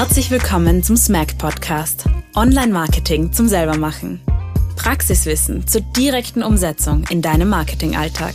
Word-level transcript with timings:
Herzlich 0.00 0.30
willkommen 0.30 0.82
zum 0.82 0.96
Smack 0.96 1.36
Podcast. 1.36 2.06
Online 2.34 2.72
Marketing 2.72 3.34
zum 3.34 3.48
selbermachen. 3.48 4.18
Praxiswissen 4.74 5.66
zur 5.66 5.82
direkten 5.82 6.42
Umsetzung 6.42 7.04
in 7.10 7.20
deinem 7.20 7.50
Marketingalltag. 7.50 8.32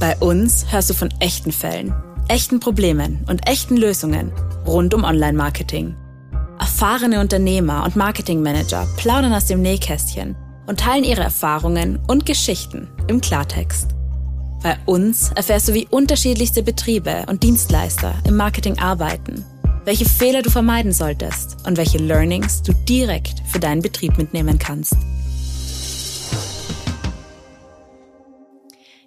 Bei 0.00 0.14
uns 0.18 0.70
hörst 0.70 0.90
du 0.90 0.94
von 0.94 1.08
echten 1.18 1.50
Fällen, 1.50 1.94
echten 2.28 2.60
Problemen 2.60 3.24
und 3.26 3.48
echten 3.48 3.78
Lösungen 3.78 4.32
rund 4.66 4.92
um 4.92 5.04
Online 5.04 5.32
Marketing. 5.32 5.96
Erfahrene 6.58 7.20
Unternehmer 7.20 7.84
und 7.84 7.96
Marketingmanager 7.96 8.86
plaudern 8.98 9.32
aus 9.32 9.46
dem 9.46 9.62
Nähkästchen 9.62 10.36
und 10.66 10.80
teilen 10.80 11.04
ihre 11.04 11.22
Erfahrungen 11.22 12.00
und 12.06 12.26
Geschichten 12.26 12.90
im 13.08 13.22
Klartext. 13.22 13.88
Bei 14.62 14.76
uns 14.84 15.32
erfährst 15.32 15.68
du, 15.68 15.72
wie 15.72 15.88
unterschiedlichste 15.88 16.62
Betriebe 16.62 17.24
und 17.28 17.42
Dienstleister 17.42 18.14
im 18.28 18.36
Marketing 18.36 18.78
arbeiten, 18.78 19.42
welche 19.84 20.04
Fehler 20.04 20.42
du 20.42 20.50
vermeiden 20.50 20.92
solltest 20.92 21.56
und 21.66 21.76
welche 21.76 21.98
Learnings 21.98 22.62
du 22.62 22.72
direkt 22.72 23.40
für 23.48 23.58
deinen 23.58 23.82
Betrieb 23.82 24.16
mitnehmen 24.16 24.58
kannst. 24.58 24.94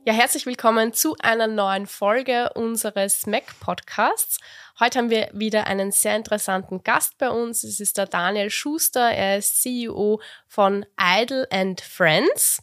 Ja, 0.04 0.14
herzlich 0.14 0.46
willkommen 0.46 0.94
zu 0.94 1.16
einer 1.20 1.48
neuen 1.48 1.88
Folge 1.88 2.52
unseres 2.54 3.26
Mac 3.26 3.60
Podcasts. 3.60 4.40
Heute 4.80 5.00
haben 5.00 5.10
wir 5.10 5.30
wieder 5.34 5.66
einen 5.66 5.92
sehr 5.92 6.16
interessanten 6.16 6.84
Gast 6.84 7.18
bei 7.18 7.30
uns. 7.30 7.64
Es 7.64 7.80
ist 7.80 7.98
der 7.98 8.06
Daniel 8.06 8.50
Schuster. 8.50 9.10
Er 9.10 9.38
ist 9.38 9.62
CEO 9.62 10.22
von 10.48 10.86
Idle 11.00 11.48
and 11.52 11.82
Friends 11.82 12.62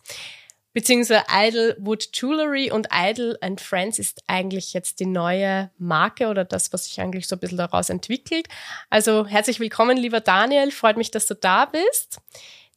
beziehungsweise 0.72 1.24
Idlewood 1.30 2.08
Jewelry 2.14 2.70
und 2.70 2.88
Idle 2.92 3.36
and 3.40 3.60
Friends 3.60 3.98
ist 3.98 4.22
eigentlich 4.26 4.72
jetzt 4.72 5.00
die 5.00 5.06
neue 5.06 5.70
Marke 5.78 6.28
oder 6.28 6.44
das, 6.44 6.72
was 6.72 6.84
sich 6.84 7.00
eigentlich 7.00 7.28
so 7.28 7.36
ein 7.36 7.40
bisschen 7.40 7.58
daraus 7.58 7.90
entwickelt. 7.90 8.48
Also 8.90 9.26
herzlich 9.26 9.60
willkommen, 9.60 9.96
lieber 9.96 10.20
Daniel. 10.20 10.70
Freut 10.70 10.96
mich, 10.96 11.10
dass 11.10 11.26
du 11.26 11.34
da 11.34 11.66
bist. 11.66 12.20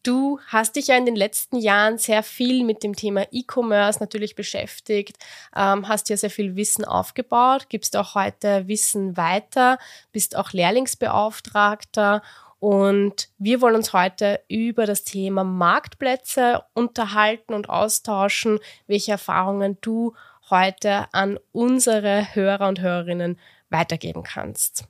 Du 0.05 0.39
hast 0.49 0.75
dich 0.75 0.87
ja 0.87 0.97
in 0.97 1.07
den 1.07 1.15
letzten 1.15 1.57
Jahren 1.57 1.97
sehr 1.97 2.21
viel 2.21 2.63
mit 2.63 2.83
dem 2.83 2.95
Thema 2.95 3.25
E-Commerce 3.31 3.99
natürlich 3.99 4.35
beschäftigt, 4.35 5.17
ähm, 5.55 5.87
hast 5.87 6.09
ja 6.09 6.17
sehr 6.17 6.29
viel 6.29 6.55
Wissen 6.55 6.85
aufgebaut, 6.85 7.69
gibst 7.69 7.97
auch 7.97 8.13
heute 8.13 8.67
Wissen 8.67 9.17
weiter, 9.17 9.79
bist 10.11 10.35
auch 10.35 10.51
Lehrlingsbeauftragter 10.53 12.21
und 12.65 13.29
wir 13.37 13.61
wollen 13.61 13.75
uns 13.75 13.93
heute 13.93 14.41
über 14.47 14.87
das 14.87 15.03
Thema 15.03 15.43
Marktplätze 15.43 16.63
unterhalten 16.73 17.53
und 17.53 17.69
austauschen, 17.69 18.57
welche 18.87 19.11
Erfahrungen 19.11 19.77
du 19.81 20.15
heute 20.49 21.05
an 21.11 21.37
unsere 21.51 22.33
Hörer 22.33 22.67
und 22.67 22.81
Hörerinnen 22.81 23.37
weitergeben 23.69 24.23
kannst. 24.23 24.85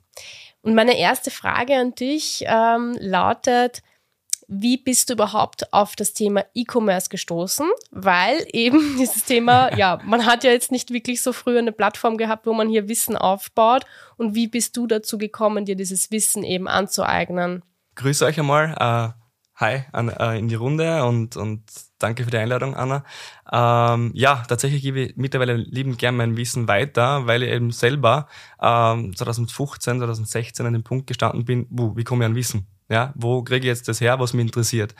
Und 0.62 0.74
meine 0.74 0.96
erste 0.96 1.30
Frage 1.30 1.76
an 1.76 1.94
dich 1.94 2.46
ähm, 2.46 2.96
lautet, 2.98 3.82
wie 4.48 4.76
bist 4.76 5.08
du 5.08 5.14
überhaupt 5.14 5.72
auf 5.72 5.96
das 5.96 6.12
Thema 6.12 6.44
E-Commerce 6.54 7.08
gestoßen? 7.08 7.68
Weil 7.90 8.46
eben 8.52 8.78
dieses 8.98 9.24
Thema, 9.24 9.76
ja, 9.76 10.00
man 10.04 10.26
hat 10.26 10.44
ja 10.44 10.50
jetzt 10.50 10.70
nicht 10.70 10.92
wirklich 10.92 11.22
so 11.22 11.32
früh 11.32 11.58
eine 11.58 11.72
Plattform 11.72 12.16
gehabt, 12.16 12.46
wo 12.46 12.54
man 12.54 12.68
hier 12.68 12.88
Wissen 12.88 13.16
aufbaut. 13.16 13.84
Und 14.16 14.34
wie 14.34 14.48
bist 14.48 14.76
du 14.76 14.86
dazu 14.86 15.18
gekommen, 15.18 15.64
dir 15.64 15.76
dieses 15.76 16.10
Wissen 16.10 16.44
eben 16.44 16.68
anzueignen? 16.68 17.62
Grüße 17.96 18.24
euch 18.24 18.38
einmal. 18.38 18.72
Uh, 18.80 19.12
hi 19.58 19.84
an, 19.92 20.10
uh, 20.10 20.36
in 20.36 20.48
die 20.48 20.54
Runde 20.54 21.04
und, 21.04 21.36
und 21.36 21.62
danke 21.98 22.24
für 22.24 22.30
die 22.30 22.36
Einladung, 22.36 22.76
Anna. 22.76 23.04
Ähm, 23.50 24.12
ja, 24.14 24.44
tatsächlich 24.46 24.82
gebe 24.82 25.00
ich 25.00 25.16
mittlerweile 25.16 25.56
liebend 25.56 25.98
gern 25.98 26.16
mein 26.16 26.36
Wissen 26.36 26.68
weiter, 26.68 27.26
weil 27.26 27.42
ich 27.42 27.50
eben 27.50 27.70
selber 27.70 28.28
ähm, 28.60 29.16
2015, 29.16 29.98
2016 29.98 30.66
an 30.66 30.74
dem 30.74 30.84
Punkt 30.84 31.06
gestanden 31.06 31.44
bin, 31.44 31.66
wo, 31.70 31.96
wie 31.96 32.04
komme 32.04 32.24
ich 32.24 32.26
an 32.26 32.34
Wissen? 32.36 32.66
Ja, 32.88 33.12
wo 33.16 33.42
kriege 33.42 33.66
ich 33.66 33.68
jetzt 33.68 33.88
das 33.88 34.00
her, 34.00 34.18
was 34.20 34.32
mich 34.32 34.46
interessiert? 34.46 34.94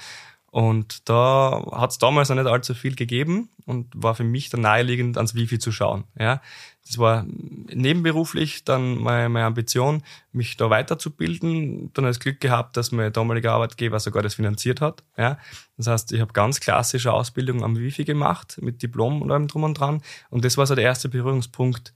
Und 0.57 1.09
da 1.09 1.67
hat 1.73 1.91
es 1.91 1.99
damals 1.99 2.31
noch 2.31 2.37
nicht 2.37 2.47
allzu 2.47 2.73
viel 2.73 2.95
gegeben 2.95 3.51
und 3.67 3.89
war 3.95 4.15
für 4.15 4.25
mich 4.25 4.49
dann 4.49 4.63
naheliegend, 4.63 5.19
ans 5.19 5.35
Wifi 5.35 5.59
zu 5.59 5.71
schauen. 5.71 6.05
Ja, 6.19 6.41
das 6.87 6.97
war 6.97 7.27
nebenberuflich 7.27 8.65
dann 8.65 8.97
meine, 8.97 9.29
meine 9.29 9.45
Ambition, 9.45 10.03
mich 10.33 10.57
da 10.57 10.71
weiterzubilden. 10.71 11.93
Dann 11.93 12.05
das 12.07 12.21
Glück 12.21 12.41
gehabt, 12.41 12.79
dass 12.79 12.91
mein 12.91 13.13
damaliger 13.13 13.53
Arbeitgeber 13.53 14.01
sogar 14.01 14.23
das 14.23 14.37
finanziert 14.37 14.81
hat. 14.81 15.03
Ja, 15.19 15.39
das 15.77 15.89
heißt, 15.89 16.13
ich 16.13 16.23
habe 16.23 16.33
ganz 16.33 16.61
klassische 16.61 17.13
Ausbildung 17.13 17.63
am 17.63 17.77
Wifi 17.77 18.05
gemacht 18.05 18.59
mit 18.63 18.83
Diplom 18.83 19.21
und 19.21 19.31
allem 19.31 19.49
drum 19.49 19.65
und 19.65 19.79
dran. 19.79 20.01
Und 20.31 20.45
das 20.45 20.57
war 20.57 20.67
so 20.67 20.75
der 20.75 20.85
erste 20.85 21.11
Berührungspunkt 21.11 21.93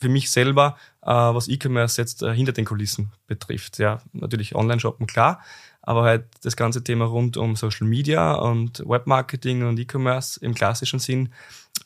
für 0.00 0.08
mich 0.08 0.30
selber, 0.30 0.76
äh, 1.02 1.10
was 1.10 1.48
E-Commerce 1.48 2.00
jetzt 2.00 2.22
äh, 2.22 2.34
hinter 2.34 2.52
den 2.52 2.64
Kulissen 2.64 3.12
betrifft. 3.26 3.78
Ja, 3.78 4.00
natürlich 4.12 4.54
Online-Shoppen, 4.54 5.06
klar, 5.06 5.40
aber 5.82 6.02
halt 6.02 6.26
das 6.42 6.56
ganze 6.56 6.82
Thema 6.82 7.04
rund 7.04 7.36
um 7.36 7.56
Social 7.56 7.86
Media 7.86 8.32
und 8.34 8.82
Webmarketing 8.86 9.64
und 9.64 9.78
E-Commerce 9.78 10.40
im 10.40 10.54
klassischen 10.54 10.98
Sinn 10.98 11.30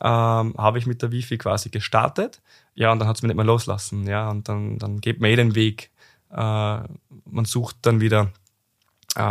ähm, 0.01 0.55
habe 0.57 0.79
ich 0.79 0.87
mit 0.87 1.03
der 1.03 1.13
Wifi 1.13 1.39
quasi 1.39 1.71
gestartet. 1.71 2.41
Ja, 2.75 2.93
und 2.93 3.01
dann 3.01 3.09
hat 3.09 3.17
es 3.17 3.23
mir 3.23 3.29
nicht 3.29 3.37
mehr 3.37 3.45
loslassen. 3.45 4.07
Ja, 4.07 4.31
und 4.31 4.49
dann, 4.49 4.79
dann 4.79 5.01
geht 5.01 5.21
man 5.21 5.31
eh 5.31 5.37
den 5.37 5.55
Weg. 5.55 5.91
Äh, 6.31 6.37
man 6.37 7.45
sucht 7.45 7.77
dann 7.83 8.01
wieder 8.01 8.33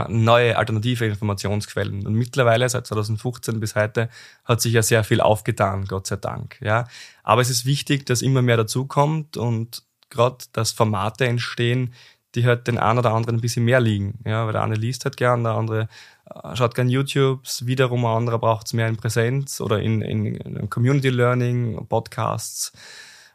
neue 0.09 0.57
alternative 0.57 1.05
Informationsquellen. 1.05 2.05
Und 2.05 2.13
mittlerweile, 2.13 2.67
seit 2.67 2.87
2015 2.87 3.59
bis 3.59 3.75
heute, 3.75 4.09
hat 4.43 4.59
sich 4.59 4.73
ja 4.73 4.81
sehr 4.81 5.03
viel 5.03 5.21
aufgetan, 5.21 5.85
Gott 5.85 6.07
sei 6.07 6.17
Dank. 6.17 6.57
Ja. 6.61 6.87
Aber 7.23 7.41
es 7.41 7.49
ist 7.49 7.65
wichtig, 7.65 8.05
dass 8.05 8.21
immer 8.21 8.41
mehr 8.41 8.57
dazukommt 8.57 9.37
und 9.37 9.83
gerade, 10.09 10.37
dass 10.51 10.71
Formate 10.71 11.25
entstehen, 11.25 11.93
die 12.35 12.45
halt 12.45 12.67
den 12.67 12.77
einen 12.77 12.99
oder 12.99 13.13
anderen 13.13 13.37
ein 13.37 13.41
bisschen 13.41 13.65
mehr 13.65 13.79
liegen. 13.79 14.19
Ja, 14.25 14.45
weil 14.45 14.53
der 14.53 14.63
eine 14.63 14.75
liest 14.75 15.05
halt 15.05 15.17
gern, 15.17 15.43
der 15.43 15.53
andere 15.53 15.87
äh, 16.25 16.55
schaut 16.55 16.75
gern 16.75 16.89
YouTubes, 16.89 17.65
wiederum 17.65 18.05
ein 18.05 18.17
anderer 18.17 18.39
braucht 18.39 18.67
es 18.67 18.73
mehr 18.73 18.87
in 18.87 18.97
Präsenz 18.97 19.61
oder 19.61 19.79
in, 19.79 20.01
in, 20.01 20.35
in 20.35 20.69
Community 20.69 21.09
Learning, 21.09 21.87
Podcasts, 21.87 22.73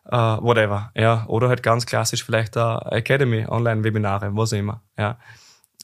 uh, 0.07 0.39
whatever. 0.41 0.93
Ja, 0.95 1.25
oder 1.27 1.49
halt 1.49 1.63
ganz 1.63 1.87
klassisch 1.87 2.25
vielleicht 2.25 2.57
eine 2.57 2.93
Academy, 2.93 3.47
Online-Webinare, 3.47 4.37
was 4.37 4.53
immer. 4.53 4.83
Ja. 4.99 5.19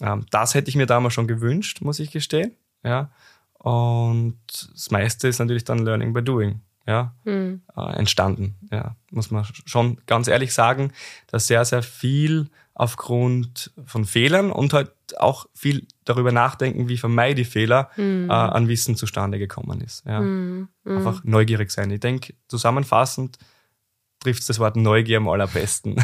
Ähm, 0.01 0.27
das 0.31 0.55
hätte 0.55 0.69
ich 0.69 0.77
mir 0.77 0.87
damals 0.87 1.15
schon 1.15 1.29
gewünscht, 1.29 1.81
muss 1.81 2.01
ich 2.01 2.11
gestehen. 2.11 2.53
Ja. 2.85 3.11
Und 3.55 4.39
das 4.73 4.91
meiste 4.91 5.29
ist 5.29 5.39
natürlich 5.39 5.65
dann 5.65 5.85
Learning 5.85 6.13
by 6.13 6.23
Doing 6.23 6.61
ja, 6.89 7.13
hm. 7.25 7.61
äh, 7.77 7.99
entstanden. 7.99 8.57
Ja, 8.71 8.97
muss 9.11 9.31
man 9.31 9.45
schon 9.67 9.99
ganz 10.07 10.27
ehrlich 10.27 10.55
sagen, 10.55 10.93
dass 11.27 11.47
sehr, 11.47 11.65
sehr 11.67 11.83
viel 11.83 12.49
aufgrund 12.73 13.73
von 13.85 14.07
Fehlern 14.07 14.51
und 14.51 14.73
halt 14.73 14.93
auch 15.19 15.47
viel 15.53 15.87
darüber 16.05 16.33
nachdenken, 16.33 16.89
wie 16.89 16.97
vermeide 16.97 17.43
ich 17.43 17.49
Fehler, 17.49 17.91
hm. 17.95 18.31
äh, 18.31 18.33
an 18.33 18.69
Wissen 18.69 18.97
zustande 18.97 19.39
gekommen 19.39 19.83
ist. 19.83 20.07
Ja. 20.07 20.21
Hm. 20.21 20.69
hm. 20.85 20.97
Einfach 20.97 21.23
neugierig 21.25 21.71
sein. 21.71 21.91
Ich 21.91 22.01
denke, 22.01 22.33
zusammenfassend, 22.49 23.37
trifft 24.21 24.49
das 24.49 24.59
Wort 24.59 24.77
Neugier 24.77 25.19
am 25.19 25.29
allerbesten. 25.29 25.97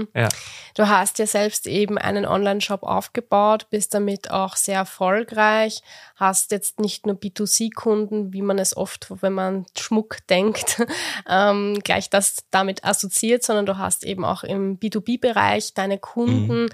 Mm. 0.00 0.18
ja. 0.18 0.28
Du 0.74 0.88
hast 0.88 1.18
ja 1.18 1.26
selbst 1.26 1.66
eben 1.66 1.98
einen 1.98 2.24
Online-Shop 2.26 2.82
aufgebaut, 2.82 3.66
bist 3.70 3.94
damit 3.94 4.30
auch 4.30 4.56
sehr 4.56 4.76
erfolgreich, 4.76 5.82
hast 6.16 6.52
jetzt 6.52 6.80
nicht 6.80 7.06
nur 7.06 7.16
B2C-Kunden, 7.16 8.32
wie 8.32 8.42
man 8.42 8.58
es 8.58 8.76
oft, 8.76 9.08
wenn 9.22 9.32
man 9.32 9.66
Schmuck 9.78 10.18
denkt, 10.30 10.82
ähm, 11.28 11.80
gleich 11.82 12.10
das 12.10 12.44
damit 12.50 12.84
assoziiert, 12.84 13.42
sondern 13.42 13.66
du 13.66 13.78
hast 13.78 14.04
eben 14.04 14.24
auch 14.24 14.42
im 14.42 14.78
B2B-Bereich 14.78 15.74
deine 15.74 15.98
Kunden. 15.98 16.66
Mm. 16.66 16.70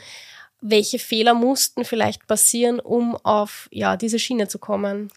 Welche 0.61 0.99
Fehler 0.99 1.35
mussten 1.35 1.85
vielleicht 1.85 2.27
passieren, 2.27 2.81
um 2.81 3.17
auf 3.17 3.69
ja, 3.71 3.97
diese 3.97 4.19
Schiene 4.19 4.49
zu 4.49 4.59
kommen? 4.59 5.11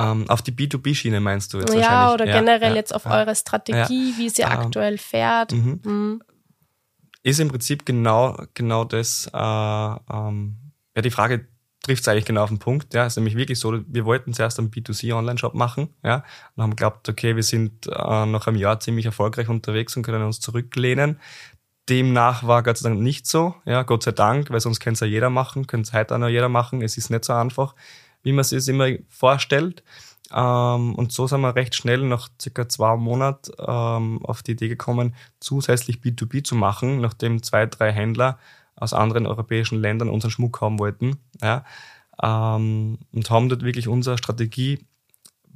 Ähm, 0.00 0.24
auf 0.28 0.40
die 0.40 0.52
B2B-Schiene 0.52 1.20
meinst 1.20 1.52
du 1.52 1.58
jetzt 1.58 1.74
ja, 1.74 1.80
wahrscheinlich? 1.80 2.14
Oder 2.14 2.24
ja, 2.24 2.32
oder 2.32 2.40
generell 2.40 2.70
ja, 2.70 2.76
jetzt 2.76 2.94
auf 2.94 3.04
eure 3.04 3.36
Strategie, 3.36 4.14
wie 4.16 4.30
sie 4.30 4.42
ähm, 4.42 4.48
aktuell 4.48 4.96
fährt. 4.96 5.52
Mhm. 5.52 5.80
Mhm. 5.84 6.22
Ist 7.22 7.40
im 7.40 7.48
Prinzip 7.48 7.84
genau, 7.84 8.36
genau 8.54 8.84
das, 8.84 9.30
äh, 9.32 9.36
ähm, 9.36 10.56
ja, 10.96 11.02
die 11.02 11.10
Frage 11.10 11.46
trifft 11.82 12.02
es 12.02 12.08
eigentlich 12.08 12.24
genau 12.24 12.42
auf 12.42 12.50
den 12.50 12.58
Punkt. 12.58 12.94
Ja, 12.94 13.06
ist 13.06 13.16
nämlich 13.16 13.36
wirklich 13.36 13.58
so, 13.58 13.80
wir 13.86 14.04
wollten 14.04 14.32
zuerst 14.32 14.58
einen 14.58 14.70
B2C-Online-Shop 14.70 15.54
machen, 15.54 15.94
ja, 16.02 16.24
und 16.56 16.62
haben 16.62 16.70
geglaubt, 16.70 17.08
okay, 17.08 17.36
wir 17.36 17.42
sind 17.42 17.86
äh, 17.86 18.26
nach 18.26 18.46
einem 18.46 18.56
Jahr 18.56 18.80
ziemlich 18.80 19.06
erfolgreich 19.06 19.48
unterwegs 19.48 19.96
und 19.96 20.02
können 20.02 20.22
uns 20.22 20.40
zurücklehnen. 20.40 21.18
Demnach 21.88 22.46
war 22.46 22.62
Gott 22.62 22.78
sei 22.78 22.88
Dank 22.88 23.00
nicht 23.00 23.26
so, 23.26 23.54
ja, 23.64 23.82
Gott 23.82 24.02
sei 24.02 24.12
Dank, 24.12 24.50
weil 24.50 24.60
sonst 24.60 24.80
könnte 24.80 24.94
es 24.94 25.00
ja 25.00 25.06
jeder 25.06 25.30
machen, 25.30 25.66
könnte 25.66 25.88
es 25.88 25.92
heute 25.92 26.14
auch 26.14 26.18
noch 26.18 26.28
jeder 26.28 26.48
machen. 26.48 26.82
Es 26.82 26.96
ist 26.96 27.10
nicht 27.10 27.24
so 27.24 27.32
einfach 27.32 27.74
wie 28.22 28.32
man 28.32 28.44
sich 28.44 28.58
es 28.58 28.68
immer 28.68 28.88
vorstellt. 29.08 29.82
Ähm, 30.32 30.94
und 30.94 31.12
so 31.12 31.26
sind 31.26 31.40
wir 31.40 31.54
recht 31.56 31.74
schnell 31.74 32.02
nach 32.02 32.28
circa 32.40 32.68
zwei 32.68 32.96
Monaten 32.96 33.52
ähm, 33.58 34.24
auf 34.24 34.42
die 34.42 34.52
Idee 34.52 34.68
gekommen, 34.68 35.14
zusätzlich 35.40 35.98
B2B 35.98 36.44
zu 36.44 36.54
machen, 36.54 37.00
nachdem 37.00 37.42
zwei, 37.42 37.66
drei 37.66 37.92
Händler 37.92 38.38
aus 38.76 38.92
anderen 38.92 39.26
europäischen 39.26 39.78
Ländern 39.80 40.08
unseren 40.08 40.30
Schmuck 40.30 40.60
haben 40.60 40.78
wollten. 40.78 41.18
Ja, 41.42 41.64
ähm, 42.22 42.98
und 43.12 43.30
haben 43.30 43.48
dort 43.48 43.62
wirklich 43.62 43.88
unsere 43.88 44.18
Strategie 44.18 44.86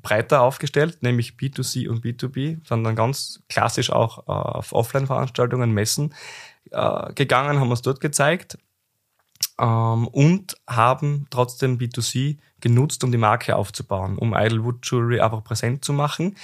breiter 0.03 0.43
aufgestellt, 0.43 1.03
nämlich 1.03 1.33
B2C 1.33 1.89
und 1.89 2.05
B2B, 2.05 2.59
sondern 2.65 2.95
ganz 2.95 3.43
klassisch 3.49 3.91
auch 3.91 4.19
äh, 4.29 4.33
auf 4.33 4.73
Offline-Veranstaltungen, 4.73 5.73
Messen 5.73 6.15
äh, 6.71 7.13
gegangen, 7.15 7.59
haben 7.59 7.71
uns 7.71 7.83
dort 7.83 8.01
gezeigt 8.01 8.59
ähm, 9.59 10.09
und 10.09 10.57
haben 10.69 11.27
trotzdem 11.31 11.79
B2C 11.79 12.39
genutzt, 12.61 13.05
um 13.05 13.13
die 13.13 13.19
Marke 13.19 13.57
aufzubauen, 13.57 14.19
um 14.19 14.35
Idlewood 14.35 14.87
Jewelry 14.91 15.21
einfach 15.21 15.45
präsent 15.45 15.85
zu 15.85 15.93
machen, 15.93 16.37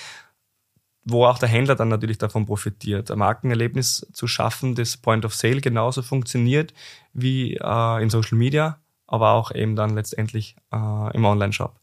wo 1.05 1.25
auch 1.25 1.39
der 1.39 1.49
Händler 1.49 1.75
dann 1.75 1.89
natürlich 1.89 2.19
davon 2.19 2.47
profitiert, 2.47 3.11
ein 3.11 3.19
Markenerlebnis 3.19 4.07
zu 4.13 4.27
schaffen, 4.27 4.75
das 4.75 4.97
Point 4.97 5.25
of 5.25 5.35
Sale 5.35 5.61
genauso 5.61 6.03
funktioniert 6.03 6.75
wie 7.13 7.57
äh, 7.57 8.03
in 8.03 8.11
Social 8.11 8.37
Media, 8.37 8.79
aber 9.07 9.33
auch 9.33 9.51
eben 9.53 9.77
dann 9.77 9.95
letztendlich 9.95 10.57
äh, 10.73 11.17
im 11.17 11.25
Online-Shop. 11.25 11.81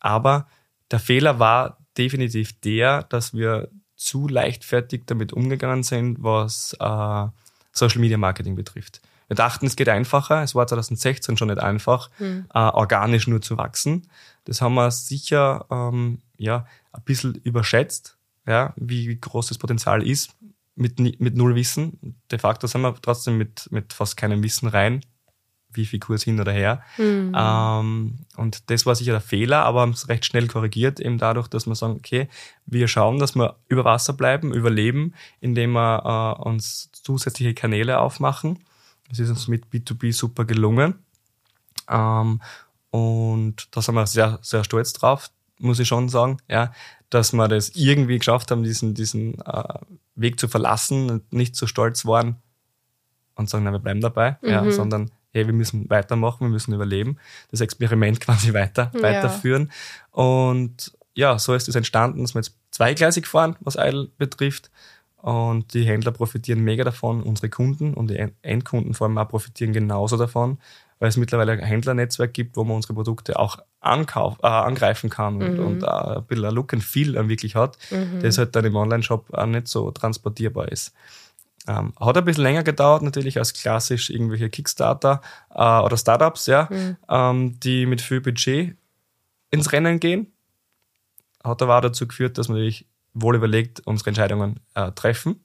Aber 0.00 0.46
der 0.90 1.00
Fehler 1.00 1.38
war 1.38 1.78
definitiv 1.96 2.60
der, 2.60 3.02
dass 3.04 3.34
wir 3.34 3.70
zu 3.96 4.28
leichtfertig 4.28 5.04
damit 5.06 5.32
umgegangen 5.32 5.82
sind, 5.82 6.22
was 6.22 6.76
äh, 6.78 7.26
Social 7.72 8.00
Media 8.00 8.18
Marketing 8.18 8.54
betrifft. 8.54 9.00
Wir 9.28 9.36
dachten, 9.36 9.66
es 9.66 9.76
geht 9.76 9.88
einfacher. 9.88 10.42
Es 10.42 10.54
war 10.54 10.66
2016 10.66 11.36
schon 11.36 11.48
nicht 11.48 11.60
einfach, 11.60 12.10
mhm. 12.18 12.46
äh, 12.54 12.58
organisch 12.58 13.26
nur 13.26 13.42
zu 13.42 13.58
wachsen. 13.58 14.08
Das 14.44 14.60
haben 14.60 14.74
wir 14.74 14.90
sicher 14.90 15.66
ähm, 15.70 16.20
ja, 16.36 16.66
ein 16.92 17.02
bisschen 17.04 17.34
überschätzt, 17.34 18.16
ja, 18.46 18.72
wie 18.76 19.18
groß 19.18 19.48
das 19.48 19.58
Potenzial 19.58 20.06
ist 20.06 20.30
mit, 20.76 20.98
mit 21.00 21.36
null 21.36 21.54
Wissen. 21.56 22.16
De 22.30 22.38
facto 22.38 22.66
sind 22.66 22.82
wir 22.82 22.94
trotzdem 23.00 23.38
mit, 23.38 23.68
mit 23.72 23.92
fast 23.92 24.16
keinem 24.16 24.42
Wissen 24.42 24.68
rein, 24.68 25.00
wie 25.72 25.86
viel 25.86 25.98
Kurs 25.98 26.22
hin 26.22 26.40
oder 26.40 26.52
her. 26.52 26.82
Mhm. 26.96 27.32
Ähm, 27.36 28.18
und 28.36 28.70
das 28.70 28.86
war 28.86 28.94
sicher 28.94 29.12
der 29.12 29.20
Fehler, 29.20 29.64
aber 29.64 29.80
haben 29.80 29.90
es 29.90 30.08
recht 30.08 30.24
schnell 30.24 30.46
korrigiert, 30.46 31.00
eben 31.00 31.18
dadurch, 31.18 31.48
dass 31.48 31.66
wir 31.66 31.74
sagen, 31.74 31.94
okay, 31.96 32.28
wir 32.66 32.86
schauen, 32.86 33.18
dass 33.18 33.34
wir 33.34 33.56
über 33.68 33.84
Wasser 33.84 34.12
bleiben, 34.12 34.54
überleben, 34.54 35.14
indem 35.40 35.72
wir 35.72 36.36
äh, 36.38 36.42
uns 36.48 36.90
zusätzliche 36.92 37.54
Kanäle 37.54 37.98
aufmachen 37.98 38.60
es 39.10 39.18
ist 39.18 39.30
uns 39.30 39.48
mit 39.48 39.66
B2B 39.66 40.12
super 40.12 40.44
gelungen. 40.44 40.94
Ähm, 41.88 42.40
und 42.90 43.68
da 43.76 43.82
sind 43.82 43.94
wir 43.94 44.06
sehr, 44.06 44.38
sehr 44.42 44.64
stolz 44.64 44.92
drauf, 44.92 45.30
muss 45.58 45.78
ich 45.78 45.88
schon 45.88 46.08
sagen, 46.08 46.38
ja, 46.48 46.72
dass 47.10 47.32
wir 47.32 47.48
das 47.48 47.70
irgendwie 47.70 48.18
geschafft 48.18 48.50
haben, 48.50 48.62
diesen, 48.62 48.94
diesen 48.94 49.40
äh, 49.40 49.78
Weg 50.14 50.40
zu 50.40 50.48
verlassen 50.48 51.10
und 51.10 51.32
nicht 51.32 51.56
so 51.56 51.66
stolz 51.66 52.04
waren 52.04 52.36
und 53.34 53.48
sagen, 53.48 53.64
na, 53.64 53.72
wir 53.72 53.78
bleiben 53.78 54.00
dabei, 54.00 54.38
mhm. 54.42 54.48
ja, 54.48 54.70
sondern 54.70 55.10
hey, 55.32 55.46
wir 55.46 55.52
müssen 55.52 55.88
weitermachen, 55.90 56.46
wir 56.46 56.48
müssen 56.48 56.72
überleben, 56.72 57.18
das 57.50 57.60
Experiment 57.60 58.20
quasi 58.22 58.54
weiter, 58.54 58.90
ja. 58.94 59.02
weiterführen. 59.02 59.70
Und 60.10 60.92
ja, 61.14 61.38
so 61.38 61.54
ist 61.54 61.68
es 61.68 61.74
entstanden, 61.74 62.22
dass 62.22 62.34
wir 62.34 62.40
jetzt 62.40 62.56
zweigleisig 62.70 63.26
fahren, 63.26 63.56
was 63.60 63.76
Idle 63.76 64.08
betrifft. 64.18 64.70
Und 65.16 65.74
die 65.74 65.84
Händler 65.84 66.12
profitieren 66.12 66.62
mega 66.62 66.84
davon, 66.84 67.22
unsere 67.22 67.48
Kunden 67.48 67.94
und 67.94 68.10
die 68.10 68.28
Endkunden 68.42 68.94
vor 68.94 69.06
allem 69.06 69.18
auch 69.18 69.28
profitieren 69.28 69.72
genauso 69.72 70.16
davon, 70.16 70.58
weil 70.98 71.08
es 71.08 71.16
mittlerweile 71.16 71.52
ein 71.52 71.60
Händlernetzwerk 71.60 72.32
gibt, 72.32 72.56
wo 72.56 72.64
man 72.64 72.76
unsere 72.76 72.94
Produkte 72.94 73.38
auch 73.38 73.58
ankauf, 73.80 74.36
äh, 74.42 74.46
angreifen 74.46 75.10
kann 75.10 75.42
und, 75.42 75.58
mhm. 75.58 75.66
und 75.66 75.82
äh, 75.82 75.86
ein 75.86 76.24
bisschen 76.26 76.44
ein 76.44 76.54
Look 76.54 76.72
and 76.72 76.84
Feel 76.84 77.28
wirklich 77.28 77.54
hat, 77.54 77.78
mhm. 77.90 78.20
das 78.22 78.38
halt 78.38 78.54
dann 78.54 78.64
im 78.64 78.76
Online-Shop 78.76 79.32
auch 79.32 79.46
nicht 79.46 79.68
so 79.68 79.90
transportierbar 79.90 80.70
ist. 80.70 80.92
Ähm, 81.68 81.92
hat 81.98 82.16
ein 82.16 82.24
bisschen 82.24 82.44
länger 82.44 82.62
gedauert, 82.62 83.02
natürlich 83.02 83.38
als 83.38 83.52
klassisch 83.52 84.10
irgendwelche 84.10 84.50
Kickstarter 84.50 85.20
äh, 85.52 85.80
oder 85.80 85.96
Startups, 85.96 86.46
ja, 86.46 86.68
mhm. 86.70 86.96
ähm, 87.08 87.60
die 87.60 87.86
mit 87.86 88.00
viel 88.00 88.20
Budget 88.20 88.76
ins 89.50 89.72
Rennen 89.72 89.98
gehen. 89.98 90.32
Hat 91.42 91.62
aber 91.62 91.78
auch 91.78 91.80
dazu 91.80 92.06
geführt, 92.06 92.38
dass 92.38 92.48
man 92.48 92.58
natürlich 92.58 92.86
wohl 93.16 93.36
überlegt 93.36 93.80
unsere 93.86 94.10
Entscheidungen 94.10 94.60
äh, 94.74 94.92
treffen, 94.92 95.40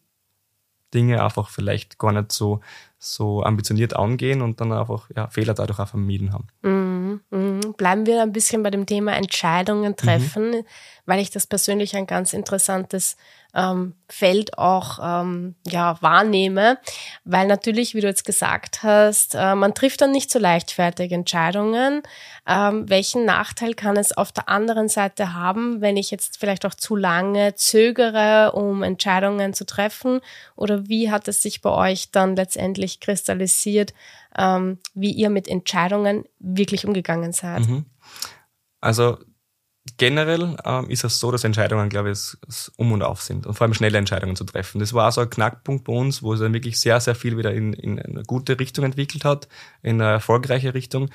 Dinge 0.94 1.24
einfach 1.24 1.50
vielleicht 1.50 1.98
gar 1.98 2.12
nicht 2.12 2.32
so, 2.32 2.60
so 3.00 3.44
ambitioniert 3.44 3.96
angehen 3.96 4.42
und 4.42 4.60
dann 4.60 4.74
einfach 4.74 5.10
ja, 5.16 5.30
Fehler 5.30 5.54
dadurch 5.54 5.80
auch 5.80 5.88
vermieden 5.88 6.34
haben. 6.34 6.48
Mhm, 6.64 6.72
mh. 6.72 6.81
Bleiben 7.82 8.06
wir 8.06 8.22
ein 8.22 8.32
bisschen 8.32 8.62
bei 8.62 8.70
dem 8.70 8.86
Thema 8.86 9.16
Entscheidungen 9.16 9.96
treffen, 9.96 10.52
mhm. 10.52 10.66
weil 11.08 11.20
ich 11.20 11.32
das 11.32 11.48
persönlich 11.48 11.96
ein 11.96 12.06
ganz 12.06 12.32
interessantes 12.32 13.18
ähm, 13.56 13.96
Feld 14.08 14.56
auch 14.60 15.00
ähm, 15.02 15.56
ja, 15.66 15.98
wahrnehme, 16.00 16.78
weil 17.24 17.48
natürlich, 17.48 17.96
wie 17.96 18.02
du 18.02 18.08
jetzt 18.08 18.24
gesagt 18.24 18.84
hast, 18.84 19.34
äh, 19.34 19.56
man 19.56 19.74
trifft 19.74 20.02
dann 20.02 20.12
nicht 20.12 20.30
so 20.30 20.38
leichtfertig 20.38 21.12
Entscheidungen. 21.12 22.04
Ähm, 22.48 22.88
welchen 22.88 23.26
Nachteil 23.26 23.74
kann 23.74 23.98
es 23.98 24.16
auf 24.16 24.32
der 24.32 24.48
anderen 24.48 24.88
Seite 24.88 25.34
haben, 25.34 25.82
wenn 25.82 25.98
ich 25.98 26.12
jetzt 26.12 26.38
vielleicht 26.38 26.68
auch 26.68 26.76
zu 26.76 26.96
lange 26.96 27.56
zögere, 27.56 28.52
um 28.52 28.84
Entscheidungen 28.84 29.56
zu 29.56 29.66
treffen? 29.66 30.22
Oder 30.56 30.88
wie 30.88 31.10
hat 31.10 31.28
es 31.28 31.42
sich 31.42 31.62
bei 31.62 31.72
euch 31.72 32.12
dann 32.12 32.36
letztendlich 32.36 33.00
kristallisiert, 33.00 33.96
ähm, 34.38 34.80
wie 34.94 35.12
ihr 35.12 35.30
mit 35.30 35.48
Entscheidungen 35.48 36.26
wirklich 36.40 36.86
umgegangen 36.86 37.34
seid? 37.34 37.68
Mhm. 37.68 37.86
Also 38.80 39.18
generell 39.98 40.56
ähm, 40.66 40.90
ist 40.90 41.04
es 41.04 41.20
so, 41.20 41.32
dass 41.32 41.44
Entscheidungen, 41.44 41.90
glaube 41.90 42.12
ich, 42.12 42.38
um 42.78 42.92
und 42.92 43.02
auf 43.02 43.22
sind 43.22 43.46
und 43.46 43.56
vor 43.56 43.66
allem 43.66 43.74
schnelle 43.74 43.98
Entscheidungen 43.98 44.36
zu 44.36 44.44
treffen. 44.44 44.80
Das 44.80 44.94
war 44.94 45.12
so 45.12 45.22
ein 45.22 45.30
Knackpunkt 45.30 45.86
bei 45.86 45.94
uns, 45.94 46.22
wo 46.22 46.34
es 46.34 46.40
dann 46.40 46.54
wirklich 46.54 46.80
sehr, 46.80 47.00
sehr 47.00 47.16
viel 47.16 47.38
wieder 47.38 47.54
in, 47.54 47.74
in 47.74 48.00
eine 48.00 48.24
gute 48.24 48.60
Richtung 48.60 48.86
entwickelt 48.86 49.26
hat, 49.26 49.48
in 49.82 50.02
eine 50.02 50.12
erfolgreiche 50.12 50.74
Richtung, 50.74 51.10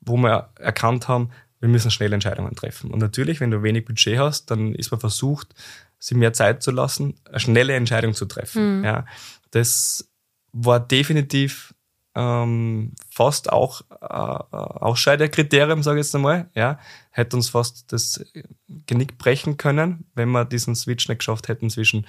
wo 0.00 0.16
wir 0.16 0.50
erkannt 0.58 1.08
haben, 1.08 1.30
wir 1.60 1.68
müssen 1.68 1.90
schnelle 1.92 2.14
Entscheidungen 2.14 2.54
treffen. 2.56 2.90
Und 2.90 2.98
natürlich, 2.98 3.40
wenn 3.40 3.52
du 3.52 3.62
wenig 3.62 3.84
Budget 3.84 4.18
hast, 4.18 4.50
dann 4.50 4.74
ist 4.74 4.90
man 4.90 4.98
versucht, 4.98 5.54
sich 5.98 6.16
mehr 6.16 6.32
Zeit 6.32 6.62
zu 6.62 6.72
lassen, 6.72 7.14
eine 7.24 7.38
schnelle 7.38 7.74
Entscheidung 7.74 8.14
zu 8.14 8.26
treffen. 8.26 8.78
Mhm. 8.78 8.84
Ja, 8.84 9.06
das 9.52 10.10
war 10.52 10.80
definitiv 10.80 11.72
ähm, 12.14 12.92
fast 13.10 13.52
auch 13.52 13.82
äh, 13.90 14.04
Ausscheidekriterium, 14.04 15.82
sage 15.82 16.00
ich 16.00 16.06
jetzt 16.06 16.14
einmal, 16.14 16.50
ja, 16.54 16.78
hätte 17.10 17.36
uns 17.36 17.50
fast 17.50 17.92
das 17.92 18.24
Genick 18.86 19.18
brechen 19.18 19.56
können, 19.56 20.04
wenn 20.14 20.30
wir 20.30 20.44
diesen 20.44 20.74
Switch 20.74 21.08
nicht 21.08 21.18
geschafft 21.18 21.48
hätten 21.48 21.70
zwischen 21.70 22.06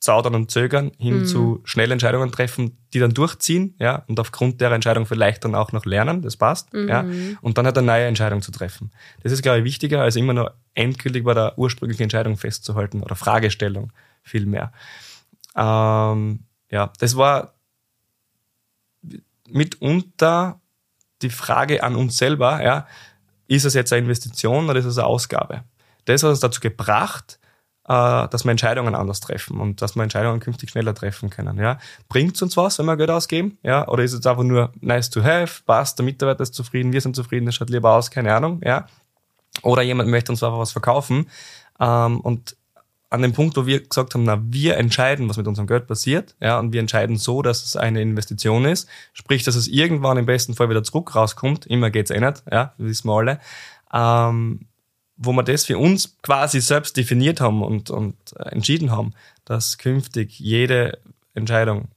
Zaudern 0.00 0.34
und 0.34 0.50
Zögern 0.50 0.92
hin 0.98 1.20
mhm. 1.20 1.26
zu 1.26 1.60
schnellen 1.64 1.92
Entscheidungen 1.92 2.32
treffen, 2.32 2.78
die 2.94 2.98
dann 2.98 3.12
durchziehen, 3.12 3.74
ja, 3.78 4.02
und 4.08 4.18
aufgrund 4.18 4.60
der 4.60 4.72
Entscheidung 4.72 5.04
vielleicht 5.04 5.44
dann 5.44 5.54
auch 5.54 5.72
noch 5.72 5.84
lernen, 5.84 6.22
das 6.22 6.38
passt, 6.38 6.72
mhm. 6.72 6.88
ja, 6.88 7.04
und 7.42 7.58
dann 7.58 7.66
halt 7.66 7.76
eine 7.76 7.86
neue 7.86 8.06
Entscheidung 8.06 8.40
zu 8.40 8.50
treffen. 8.50 8.90
Das 9.22 9.30
ist, 9.30 9.42
glaube 9.42 9.58
ich, 9.58 9.64
wichtiger, 9.64 10.00
als 10.00 10.16
immer 10.16 10.32
nur 10.32 10.54
endgültig 10.74 11.22
bei 11.22 11.34
der 11.34 11.58
ursprünglichen 11.58 12.04
Entscheidung 12.04 12.38
festzuhalten 12.38 13.02
oder 13.02 13.14
Fragestellung 13.14 13.92
vielmehr. 14.22 14.72
Ähm, 15.54 16.40
ja, 16.70 16.92
das 16.98 17.16
war 17.16 17.52
mitunter 19.52 20.60
die 21.22 21.30
Frage 21.30 21.82
an 21.82 21.96
uns 21.96 22.16
selber, 22.16 22.62
ja, 22.62 22.86
ist 23.46 23.64
es 23.64 23.74
jetzt 23.74 23.92
eine 23.92 24.02
Investition 24.02 24.70
oder 24.70 24.78
ist 24.78 24.86
es 24.86 24.98
eine 24.98 25.06
Ausgabe? 25.06 25.64
Das 26.04 26.22
hat 26.22 26.30
uns 26.30 26.40
dazu 26.40 26.60
gebracht, 26.60 27.40
äh, 27.90 28.28
dass 28.28 28.44
wir 28.44 28.50
Entscheidungen 28.52 28.94
anders 28.94 29.20
treffen 29.20 29.60
und 29.60 29.82
dass 29.82 29.96
wir 29.96 30.02
Entscheidungen 30.02 30.40
künftig 30.40 30.70
schneller 30.70 30.94
treffen 30.94 31.30
können. 31.30 31.58
Ja. 31.58 31.78
Bringt 32.08 32.36
es 32.36 32.42
uns 32.42 32.56
was, 32.56 32.78
wenn 32.78 32.86
wir 32.86 32.96
Geld 32.96 33.10
ausgeben? 33.10 33.58
Ja? 33.62 33.88
Oder 33.88 34.04
ist 34.04 34.12
es 34.12 34.24
einfach 34.24 34.44
nur 34.44 34.72
nice 34.80 35.10
to 35.10 35.22
have, 35.22 35.62
passt, 35.66 35.98
der 35.98 36.04
Mitarbeiter 36.04 36.42
ist 36.42 36.54
zufrieden, 36.54 36.92
wir 36.92 37.00
sind 37.00 37.16
zufrieden, 37.16 37.46
das 37.46 37.56
schaut 37.56 37.70
lieber 37.70 37.92
aus, 37.92 38.10
keine 38.10 38.34
Ahnung. 38.34 38.60
Ja? 38.64 38.86
Oder 39.62 39.82
jemand 39.82 40.08
möchte 40.08 40.30
uns 40.30 40.42
einfach 40.42 40.58
was 40.58 40.72
verkaufen. 40.72 41.28
Ähm, 41.80 42.20
und 42.20 42.56
an 43.10 43.22
dem 43.22 43.32
Punkt, 43.32 43.56
wo 43.56 43.66
wir 43.66 43.80
gesagt 43.80 44.14
haben, 44.14 44.22
na, 44.22 44.40
wir 44.40 44.76
entscheiden, 44.76 45.28
was 45.28 45.36
mit 45.36 45.48
unserem 45.48 45.66
Geld 45.66 45.88
passiert, 45.88 46.36
ja, 46.40 46.58
und 46.60 46.72
wir 46.72 46.80
entscheiden 46.80 47.16
so, 47.16 47.42
dass 47.42 47.64
es 47.64 47.76
eine 47.76 48.00
Investition 48.00 48.64
ist, 48.64 48.88
sprich, 49.12 49.42
dass 49.42 49.56
es 49.56 49.66
irgendwann 49.66 50.16
im 50.16 50.26
besten 50.26 50.54
Fall 50.54 50.70
wieder 50.70 50.84
zurück 50.84 51.14
rauskommt, 51.14 51.66
immer 51.66 51.90
geht's 51.90 52.12
eh 52.12 52.20
nicht, 52.20 52.44
ja, 52.50 52.72
wissen 52.78 53.08
wir 53.08 53.14
alle, 53.14 53.40
ähm, 53.92 54.60
wo 55.16 55.32
wir 55.32 55.42
das 55.42 55.66
für 55.66 55.76
uns 55.76 56.16
quasi 56.22 56.60
selbst 56.60 56.96
definiert 56.96 57.40
haben 57.40 57.62
und, 57.62 57.90
und 57.90 58.16
entschieden 58.38 58.92
haben, 58.92 59.12
dass 59.44 59.76
künftig 59.76 60.38
jede 60.38 60.98
Entscheidung 61.34 61.88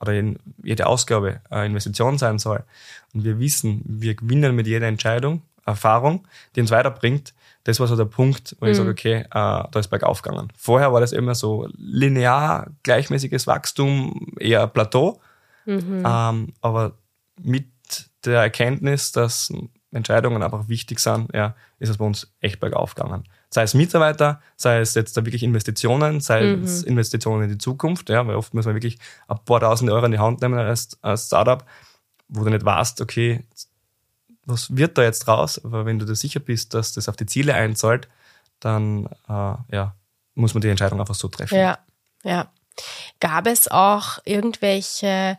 oder 0.00 0.12
jede 0.62 0.86
Ausgabe 0.86 1.40
eine 1.50 1.66
Investition 1.66 2.18
sein 2.18 2.38
soll. 2.38 2.62
Und 3.12 3.24
wir 3.24 3.38
wissen, 3.40 3.82
wir 3.84 4.14
gewinnen 4.14 4.54
mit 4.54 4.66
jeder 4.66 4.86
Entscheidung 4.86 5.42
Erfahrung, 5.66 6.26
die 6.54 6.60
uns 6.60 6.70
weiterbringt, 6.70 7.34
das 7.66 7.80
war 7.80 7.88
so 7.88 7.96
der 7.96 8.04
Punkt, 8.04 8.54
wo 8.60 8.64
mhm. 8.64 8.70
ich 8.70 8.76
sage, 8.76 8.90
okay, 8.90 9.14
äh, 9.22 9.24
da 9.30 9.70
ist 9.74 9.88
bergauf 9.88 10.22
gegangen. 10.22 10.52
Vorher 10.56 10.92
war 10.92 11.00
das 11.00 11.10
immer 11.10 11.34
so 11.34 11.68
linear, 11.76 12.68
gleichmäßiges 12.84 13.48
Wachstum, 13.48 14.34
eher 14.38 14.68
Plateau. 14.68 15.20
Mhm. 15.64 16.04
Ähm, 16.06 16.52
aber 16.60 16.92
mit 17.42 17.66
der 18.24 18.42
Erkenntnis, 18.42 19.10
dass 19.10 19.52
Entscheidungen 19.90 20.44
einfach 20.44 20.68
wichtig 20.68 21.00
sind, 21.00 21.34
ja, 21.34 21.56
ist 21.80 21.88
es 21.88 21.96
bei 21.96 22.04
uns 22.04 22.32
echt 22.38 22.60
bergauf 22.60 22.94
gegangen. 22.94 23.24
Sei 23.50 23.62
es 23.62 23.74
Mitarbeiter, 23.74 24.40
sei 24.54 24.78
es 24.78 24.94
jetzt 24.94 25.16
da 25.16 25.24
wirklich 25.24 25.42
Investitionen, 25.42 26.20
sei 26.20 26.54
mhm. 26.54 26.62
es 26.62 26.84
Investitionen 26.84 27.44
in 27.44 27.48
die 27.48 27.58
Zukunft, 27.58 28.10
ja, 28.10 28.24
weil 28.28 28.36
oft 28.36 28.54
muss 28.54 28.66
man 28.66 28.76
wirklich 28.76 28.98
ein 29.26 29.38
paar 29.44 29.58
tausend 29.58 29.90
Euro 29.90 30.06
in 30.06 30.12
die 30.12 30.20
Hand 30.20 30.40
nehmen 30.40 30.56
als, 30.56 30.96
als 31.02 31.26
Startup, 31.26 31.64
wo 32.28 32.44
du 32.44 32.50
nicht 32.50 32.64
weißt, 32.64 33.00
okay, 33.00 33.44
was 34.46 34.76
wird 34.76 34.96
da 34.96 35.02
jetzt 35.02 35.28
raus? 35.28 35.62
Aber 35.62 35.84
wenn 35.84 35.98
du 35.98 36.06
dir 36.06 36.14
sicher 36.14 36.40
bist, 36.40 36.72
dass 36.74 36.92
das 36.92 37.08
auf 37.08 37.16
die 37.16 37.26
Ziele 37.26 37.54
einzahlt, 37.54 38.08
dann 38.60 39.06
äh, 39.28 39.54
ja, 39.72 39.94
muss 40.34 40.54
man 40.54 40.60
die 40.60 40.68
Entscheidung 40.68 41.00
einfach 41.00 41.14
so 41.14 41.28
treffen. 41.28 41.58
Ja, 41.58 41.78
ja. 42.24 42.50
Gab 43.20 43.46
es 43.46 43.68
auch 43.68 44.18
irgendwelche 44.24 45.38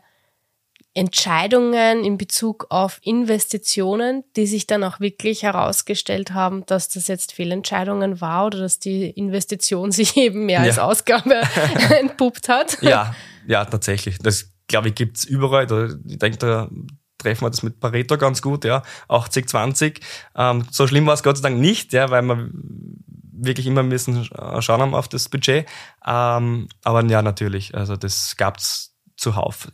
Entscheidungen 0.94 2.04
in 2.04 2.18
Bezug 2.18 2.66
auf 2.70 2.98
Investitionen, 3.02 4.24
die 4.36 4.46
sich 4.46 4.66
dann 4.66 4.82
auch 4.82 4.98
wirklich 4.98 5.44
herausgestellt 5.44 6.32
haben, 6.32 6.66
dass 6.66 6.88
das 6.88 7.06
jetzt 7.06 7.32
Fehlentscheidungen 7.32 8.20
war 8.20 8.46
oder 8.46 8.58
dass 8.58 8.80
die 8.80 9.08
Investition 9.10 9.92
sich 9.92 10.16
eben 10.16 10.46
mehr 10.46 10.60
ja. 10.60 10.66
als 10.66 10.78
Ausgabe 10.78 11.40
entpuppt 12.00 12.48
hat? 12.48 12.82
Ja, 12.82 13.14
ja, 13.46 13.64
tatsächlich. 13.64 14.18
Das, 14.18 14.50
glaube 14.66 14.88
ich, 14.88 14.96
gibt's 14.96 15.24
überall. 15.24 15.98
Ich 16.08 16.18
denke, 16.18 16.38
da 16.38 16.68
treffen 17.18 17.44
wir 17.44 17.50
das 17.50 17.62
mit 17.62 17.80
Pareto 17.80 18.16
ganz 18.16 18.40
gut, 18.40 18.64
ja, 18.64 18.82
80, 19.08 19.48
20. 19.48 20.00
Ähm, 20.36 20.64
so 20.70 20.86
schlimm 20.86 21.06
war 21.06 21.14
es 21.14 21.22
Gott 21.22 21.36
sei 21.36 21.48
Dank 21.48 21.60
nicht, 21.60 21.92
ja, 21.92 22.10
weil 22.10 22.22
wir 22.22 22.50
wirklich 23.40 23.66
immer 23.66 23.82
müssen 23.82 24.24
schauen 24.24 24.80
haben 24.80 24.94
auf 24.94 25.08
das 25.08 25.28
Budget. 25.28 25.66
Ähm, 26.06 26.68
aber 26.84 27.04
ja, 27.04 27.22
natürlich, 27.22 27.74
also 27.74 27.96
das 27.96 28.36
gab's 28.36 28.96
zuhauf. 29.16 29.68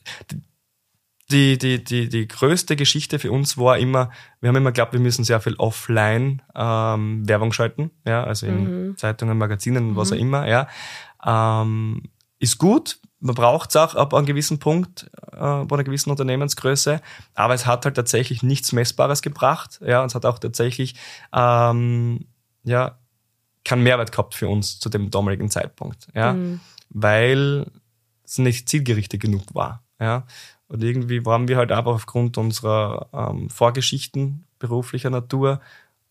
Die, 1.31 1.57
die, 1.57 1.83
die, 1.83 2.09
die 2.11 2.29
größte 2.29 2.77
Geschichte 2.77 3.19
für 3.19 3.33
uns 3.33 3.57
war 3.57 3.79
immer, 3.79 4.11
wir 4.41 4.49
haben 4.49 4.57
immer 4.57 4.73
geglaubt, 4.73 4.93
wir 4.93 5.01
müssen 5.01 5.25
sehr 5.25 5.41
viel 5.41 5.55
offline 5.57 6.43
ähm, 6.55 7.27
Werbung 7.27 7.53
schalten, 7.53 7.91
ja, 8.07 8.23
also 8.25 8.47
in 8.47 8.89
mhm. 8.89 8.97
Zeitungen, 8.99 9.39
Magazinen, 9.39 9.91
mhm. 9.91 9.97
was 9.97 10.13
auch 10.13 10.17
immer, 10.17 10.47
ja. 10.47 10.69
Ähm, 11.25 12.03
ist 12.39 12.59
gut, 12.59 12.99
man 13.25 13.35
braucht 13.35 13.71
es 13.71 13.77
auch 13.77 13.95
ab 13.95 14.13
einem 14.13 14.27
gewissen 14.27 14.59
Punkt, 14.59 15.11
äh, 15.33 15.37
bei 15.37 15.77
einer 15.77 15.85
gewissen 15.85 16.11
Unternehmensgröße, 16.11 17.01
aber 17.35 17.55
es 17.55 17.65
hat 17.65 17.87
halt 17.87 17.97
tatsächlich 17.97 18.43
nichts 18.43 18.73
Messbares 18.73 19.23
gebracht, 19.23 19.81
ja, 19.85 20.03
und 20.03 20.07
es 20.09 20.15
hat 20.15 20.27
auch 20.27 20.39
tatsächlich, 20.39 20.95
ähm, 21.33 22.27
ja, 22.65 22.99
keinen 23.65 23.83
Mehrwert 23.83 24.13
gehabt 24.13 24.35
für 24.35 24.49
uns 24.49 24.79
zu 24.79 24.91
dem 24.91 25.11
damaligen 25.11 25.49
Zeitpunkt, 25.49 26.09
ja, 26.15 26.35
mhm. 26.35 26.61
weil 26.91 27.67
es 28.25 28.37
nicht 28.37 28.69
zielgerichtet 28.69 29.23
genug 29.23 29.55
war, 29.55 29.83
ja. 29.99 30.25
Und 30.69 30.83
irgendwie 30.83 31.25
waren 31.25 31.49
wir 31.49 31.57
halt 31.57 31.73
einfach 31.73 31.93
aufgrund 31.93 32.37
unserer 32.37 33.09
ähm, 33.13 33.49
Vorgeschichten 33.49 34.45
beruflicher 34.59 35.11
Natur 35.11 35.61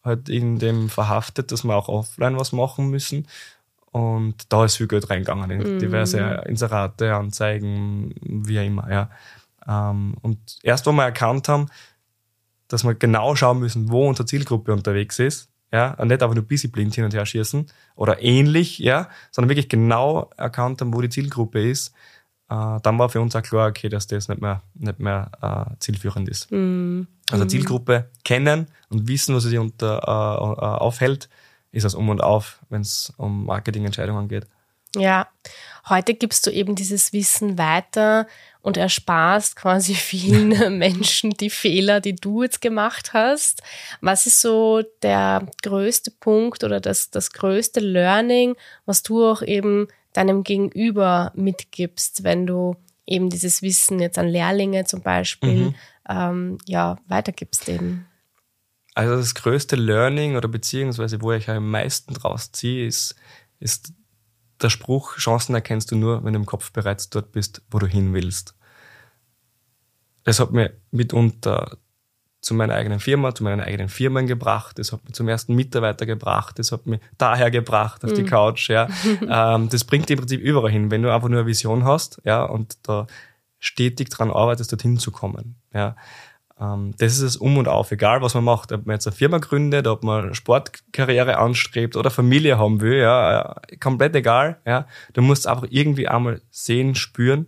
halt 0.04 0.30
in 0.30 0.58
dem 0.58 0.90
verhaftet, 0.90 1.52
dass 1.52 1.64
wir 1.64 1.76
auch 1.76 1.90
offline 1.90 2.38
was 2.38 2.52
machen 2.54 2.90
müssen. 2.90 3.28
Und 3.94 4.52
da 4.52 4.66
ist 4.66 4.78
viel 4.78 4.88
Geld 4.88 5.08
reingegangen 5.10 5.52
in 5.52 5.78
mm. 5.78 5.80
diverse 5.80 6.20
Inserate, 6.48 7.14
Anzeigen, 7.14 8.16
wie 8.22 8.60
auch 8.60 8.66
immer, 8.66 8.92
ja. 8.92 9.10
Ähm, 9.68 10.16
und 10.22 10.40
erst, 10.64 10.86
wo 10.88 10.92
wir 10.92 11.04
erkannt 11.04 11.48
haben, 11.48 11.68
dass 12.68 12.84
wir 12.84 12.96
genau 12.96 13.36
schauen 13.36 13.60
müssen, 13.60 13.92
wo 13.92 14.10
unsere 14.10 14.26
Zielgruppe 14.26 14.74
unterwegs 14.74 15.20
ist, 15.20 15.50
ja, 15.72 15.94
und 15.94 16.08
nicht 16.08 16.24
einfach 16.24 16.36
nur 16.36 16.44
bisschen 16.44 16.72
blind 16.72 16.96
hin 16.96 17.04
und 17.04 17.14
her 17.14 17.26
schießen 17.26 17.68
oder 17.96 18.22
ähnlich, 18.22 18.80
ja, 18.80 19.10
sondern 19.32 19.50
wirklich 19.50 19.70
genau 19.70 20.32
erkannt 20.38 20.82
haben, 20.82 20.94
wo 20.94 21.00
die 21.00 21.10
Zielgruppe 21.10 21.62
ist, 21.62 21.94
äh, 22.50 22.80
dann 22.82 23.00
war 23.00 23.10
für 23.10 23.22
uns 23.22 23.36
auch 23.36 23.44
klar, 23.44 23.70
okay, 23.70 23.90
dass 23.90 24.08
das 24.08 24.28
nicht 24.28 24.42
mehr, 24.42 24.64
nicht 24.74 25.00
mehr 25.00 25.32
äh, 25.42 25.76
zielführend 25.80 26.30
ist. 26.30 26.52
Mhm. 26.52 27.08
Also 27.32 27.46
mhm. 27.46 27.50
Zielgruppe 27.50 28.10
kennen 28.24 28.68
und 28.90 29.08
wissen, 29.08 29.36
was 29.36 29.44
sie 29.44 29.58
unter, 29.58 30.00
äh, 30.00 30.62
äh, 30.62 30.66
aufhält, 30.80 31.30
ist 31.74 31.84
das 31.84 31.96
um 31.96 32.08
und 32.08 32.24
auf, 32.24 32.60
wenn 32.70 32.82
es 32.82 33.12
um 33.18 33.46
Marketingentscheidungen 33.46 34.30
geht. 34.30 34.48
Ja, 34.96 35.28
heute 35.90 36.14
gibst 36.14 36.46
du 36.46 36.52
eben 36.52 36.76
dieses 36.76 37.14
Wissen 37.14 37.58
weiter 37.58 38.28
und 38.62 38.78
ersparst 38.78 39.56
quasi 39.56 39.96
vielen 39.96 40.78
Menschen 40.78 41.32
die 41.32 41.50
Fehler, 41.50 42.00
die 42.00 42.16
du 42.16 42.44
jetzt 42.44 42.62
gemacht 42.62 43.14
hast. 43.14 43.64
Was 44.02 44.28
ist 44.28 44.40
so 44.40 44.84
der 45.02 45.48
größte 45.64 46.12
Punkt 46.12 46.64
oder 46.64 46.80
das, 46.80 47.10
das 47.10 47.32
größte 47.32 47.80
Learning, 47.80 48.56
was 48.86 49.02
du 49.02 49.26
auch 49.26 49.42
eben 49.42 49.88
deinem 50.14 50.44
Gegenüber 50.44 51.32
mitgibst, 51.36 52.24
wenn 52.24 52.46
du 52.46 52.76
eben 53.08 53.32
dieses 53.32 53.64
Wissen 53.64 54.00
jetzt 54.00 54.20
an 54.20 54.28
Lehrlinge 54.28 54.86
zum 54.86 55.02
Beispiel 55.02 55.66
mhm. 55.70 55.76
ähm, 56.08 56.58
ja, 56.68 56.98
weitergibst 57.08 57.68
eben? 57.68 58.06
Also 58.96 59.16
das 59.16 59.34
größte 59.34 59.76
Learning 59.76 60.36
oder 60.36 60.48
beziehungsweise 60.48 61.22
wo 61.22 61.32
ich 61.32 61.50
am 61.50 61.72
meisten 61.72 62.14
draus 62.14 62.52
ziehe, 62.52 62.86
ist, 62.86 63.16
ist 63.60 63.94
der 64.62 64.70
Spruch, 64.70 65.18
Chancen 65.18 65.56
erkennst 65.56 65.92
du 65.92 65.96
nur, 65.96 66.24
wenn 66.24 66.34
du 66.34 66.40
im 66.40 66.46
Kopf 66.46 66.72
bereits 66.72 67.10
dort 67.10 67.32
bist, 67.32 67.62
wo 67.72 67.80
du 67.80 67.88
hin 67.88 68.14
willst. 68.14 68.56
Das 70.24 70.40
hat 70.40 70.52
mir 70.52 70.74
mitunter 70.92 71.78
zu 72.44 72.54
meiner 72.54 72.76
eigenen 72.76 73.00
Firma, 73.00 73.34
zu 73.34 73.44
meinen 73.44 73.62
eigenen 73.62 73.90
Firmen 73.90 74.28
gebracht. 74.28 74.78
Das 74.78 74.92
hat 74.92 75.04
mich 75.06 75.14
zum 75.14 75.28
ersten 75.28 75.56
Mitarbeiter 75.56 76.06
gebracht. 76.06 76.60
Das 76.60 76.72
hat 76.72 76.86
mich 76.86 77.00
daher 77.18 77.50
gebracht 77.52 78.04
auf 78.04 78.12
mhm. 78.12 78.16
die 78.16 78.24
Couch. 78.26 78.70
Ja, 78.70 78.88
ähm, 79.56 79.70
das 79.70 79.84
bringt 79.86 80.10
im 80.12 80.20
Prinzip 80.20 80.42
überall 80.42 80.72
hin, 80.72 80.92
wenn 80.92 81.02
du 81.02 81.14
einfach 81.14 81.30
nur 81.30 81.40
eine 81.40 81.48
Vision 81.48 81.86
hast, 81.86 82.22
ja, 82.26 82.44
und 82.44 82.78
da 82.84 83.08
stetig 83.60 84.10
dran 84.10 84.30
arbeitest, 84.30 84.72
dorthin 84.72 84.98
zu 84.98 85.12
kommen. 85.12 85.56
Ja, 85.74 85.96
das 86.98 87.14
ist 87.14 87.22
es 87.22 87.38
um 87.38 87.58
und 87.58 87.68
auf, 87.68 87.92
egal 87.92 88.22
was 88.22 88.36
man 88.36 88.44
macht, 88.44 88.72
ob 88.72 88.86
man 88.86 88.96
jetzt 88.96 89.08
eine 89.08 89.16
Firma 89.16 89.40
gründet, 89.40 89.88
ob 89.88 90.04
man 90.04 90.34
Sportkarriere 90.34 91.38
anstrebt 91.38 91.96
oder 91.96 92.12
Familie 92.12 92.58
haben 92.58 92.80
will, 92.82 92.98
ja, 92.98 93.56
komplett 93.80 94.16
egal. 94.16 94.60
Ja, 94.66 94.88
du 95.14 95.22
musst 95.22 95.48
einfach 95.48 95.68
irgendwie 95.70 96.08
einmal 96.08 96.42
sehen, 96.52 96.96
spüren 96.96 97.48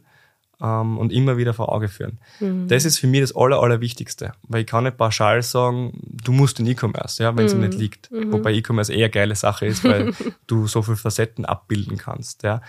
ähm, 0.61 0.97
und 0.97 1.11
immer 1.11 1.37
wieder 1.37 1.53
vor 1.53 1.71
Auge 1.71 1.87
führen. 1.87 2.19
Mhm. 2.39 2.67
Das 2.67 2.85
ist 2.85 2.97
für 2.97 3.07
mich 3.07 3.21
das 3.21 3.35
Aller, 3.35 3.61
Allerwichtigste, 3.61 4.33
weil 4.43 4.61
ich 4.61 4.67
kann 4.67 4.83
nicht 4.83 4.97
pauschal 4.97 5.41
sagen, 5.43 5.93
du 6.03 6.31
musst 6.31 6.59
in 6.59 6.67
E-Commerce, 6.67 7.21
ja, 7.21 7.35
wenn 7.37 7.45
es 7.45 7.53
mhm. 7.53 7.61
nicht 7.61 7.75
liegt. 7.75 8.11
Mhm. 8.11 8.33
Wobei 8.33 8.53
E-Commerce 8.53 8.93
eher 8.93 9.09
geile 9.09 9.35
Sache 9.35 9.65
ist, 9.65 9.83
weil 9.83 10.13
du 10.47 10.67
so 10.67 10.81
viele 10.81 10.97
Facetten 10.97 11.45
abbilden 11.45 11.97
kannst. 11.97 12.43
Ja. 12.43 12.61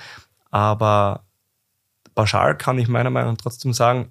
Aber 0.51 1.25
pauschal 2.15 2.57
kann 2.57 2.79
ich 2.79 2.89
meiner 2.89 3.11
Meinung 3.11 3.33
nach 3.33 3.41
trotzdem 3.41 3.73
sagen, 3.73 4.11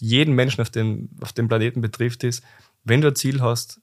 jeden 0.00 0.34
Menschen 0.34 0.60
auf 0.60 0.70
dem, 0.70 1.10
auf 1.20 1.32
dem 1.32 1.48
Planeten 1.48 1.80
betrifft, 1.80 2.24
ist, 2.24 2.42
wenn 2.84 3.00
du 3.00 3.08
ein 3.08 3.14
Ziel 3.14 3.40
hast, 3.40 3.80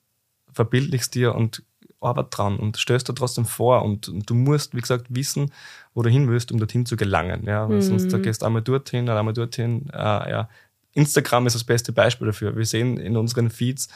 verbildlichst 0.52 1.16
dir 1.16 1.36
und 1.36 1.64
arbeit 2.02 2.28
dran 2.32 2.58
und 2.58 2.78
stößt 2.78 3.08
da 3.10 3.14
trotzdem 3.14 3.46
vor 3.46 3.84
und, 3.84 4.08
und, 4.08 4.30
du 4.30 4.34
musst, 4.34 4.74
wie 4.74 4.82
gesagt, 4.82 5.08
wissen, 5.10 5.52
wo 5.94 6.02
du 6.02 6.10
hin 6.10 6.30
willst, 6.30 6.52
um 6.52 6.58
dorthin 6.58 6.86
zu 6.86 6.96
gelangen. 6.96 7.44
Ja, 7.46 7.68
mhm. 7.68 7.82
sonst 7.82 8.12
da 8.12 8.18
gehst 8.18 8.42
du 8.42 8.46
einmal 8.46 8.62
dorthin, 8.62 9.10
einmal 9.10 9.34
dorthin. 9.34 9.90
Äh, 9.92 9.98
ja. 9.98 10.50
Instagram 10.94 11.48
ist 11.48 11.56
das 11.56 11.64
beste 11.64 11.92
Beispiel 11.92 12.28
dafür. 12.28 12.56
Wir 12.56 12.66
sehen 12.66 12.98
in 12.98 13.18
unseren 13.18 13.50
Feeds 13.50 13.90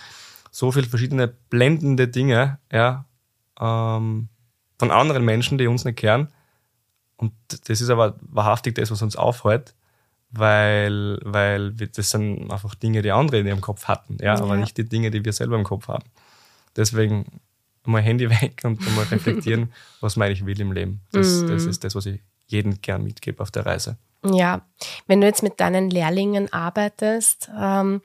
so 0.52 0.72
viele 0.72 0.86
verschiedene 0.86 1.28
blendende 1.28 2.08
Dinge, 2.08 2.60
ja, 2.72 3.06
ähm, 3.60 4.30
von 4.78 4.92
anderen 4.92 5.26
Menschen, 5.26 5.58
die 5.58 5.68
uns 5.68 5.86
nicht 5.86 5.98
kehren. 5.98 6.28
Und 7.16 7.34
das 7.68 7.82
ist 7.82 7.90
aber 7.90 8.18
wahrhaftig 8.22 8.76
das, 8.76 8.92
was 8.92 9.02
uns 9.02 9.16
aufhält, 9.16 9.74
weil, 10.34 11.20
weil 11.24 11.72
das 11.72 12.10
sind 12.10 12.52
einfach 12.52 12.76
Dinge, 12.76 13.02
die 13.02 13.12
andere 13.12 13.40
in 13.40 13.48
ihrem 13.48 13.62
Kopf 13.62 13.86
hatten, 13.86 14.18
ja, 14.20 14.36
ja. 14.36 14.42
aber 14.42 14.58
nicht 14.58 14.78
die 14.78 14.84
Dinge, 14.84 15.12
die 15.12 15.24
wir 15.24 15.32
selber 15.32 15.56
im 15.56 15.64
Kopf 15.64 15.88
haben. 15.88 16.06
Deswegen 16.76 17.26
mal 17.86 18.02
Handy 18.02 18.30
weg 18.42 18.62
und 18.64 18.82
mal 18.96 19.06
reflektieren, 19.06 19.72
was 20.02 20.16
meine 20.16 20.34
ich 20.34 20.46
will 20.46 20.60
im 20.60 20.72
Leben. 20.72 21.02
Das, 21.12 21.42
mm. 21.42 21.48
das 21.48 21.66
ist 21.66 21.84
das, 21.84 21.96
was 21.96 22.08
ich 22.08 22.20
jedem 22.48 22.82
gern 22.82 23.04
mitgebe 23.04 23.42
auf 23.42 23.52
der 23.52 23.66
Reise. 23.66 23.98
Ja, 24.26 24.62
wenn 25.06 25.22
du 25.22 25.28
jetzt 25.28 25.44
mit 25.44 25.60
deinen 25.60 25.90
Lehrlingen 25.90 26.52
arbeitest, 26.52 27.50
ähm, 27.60 28.02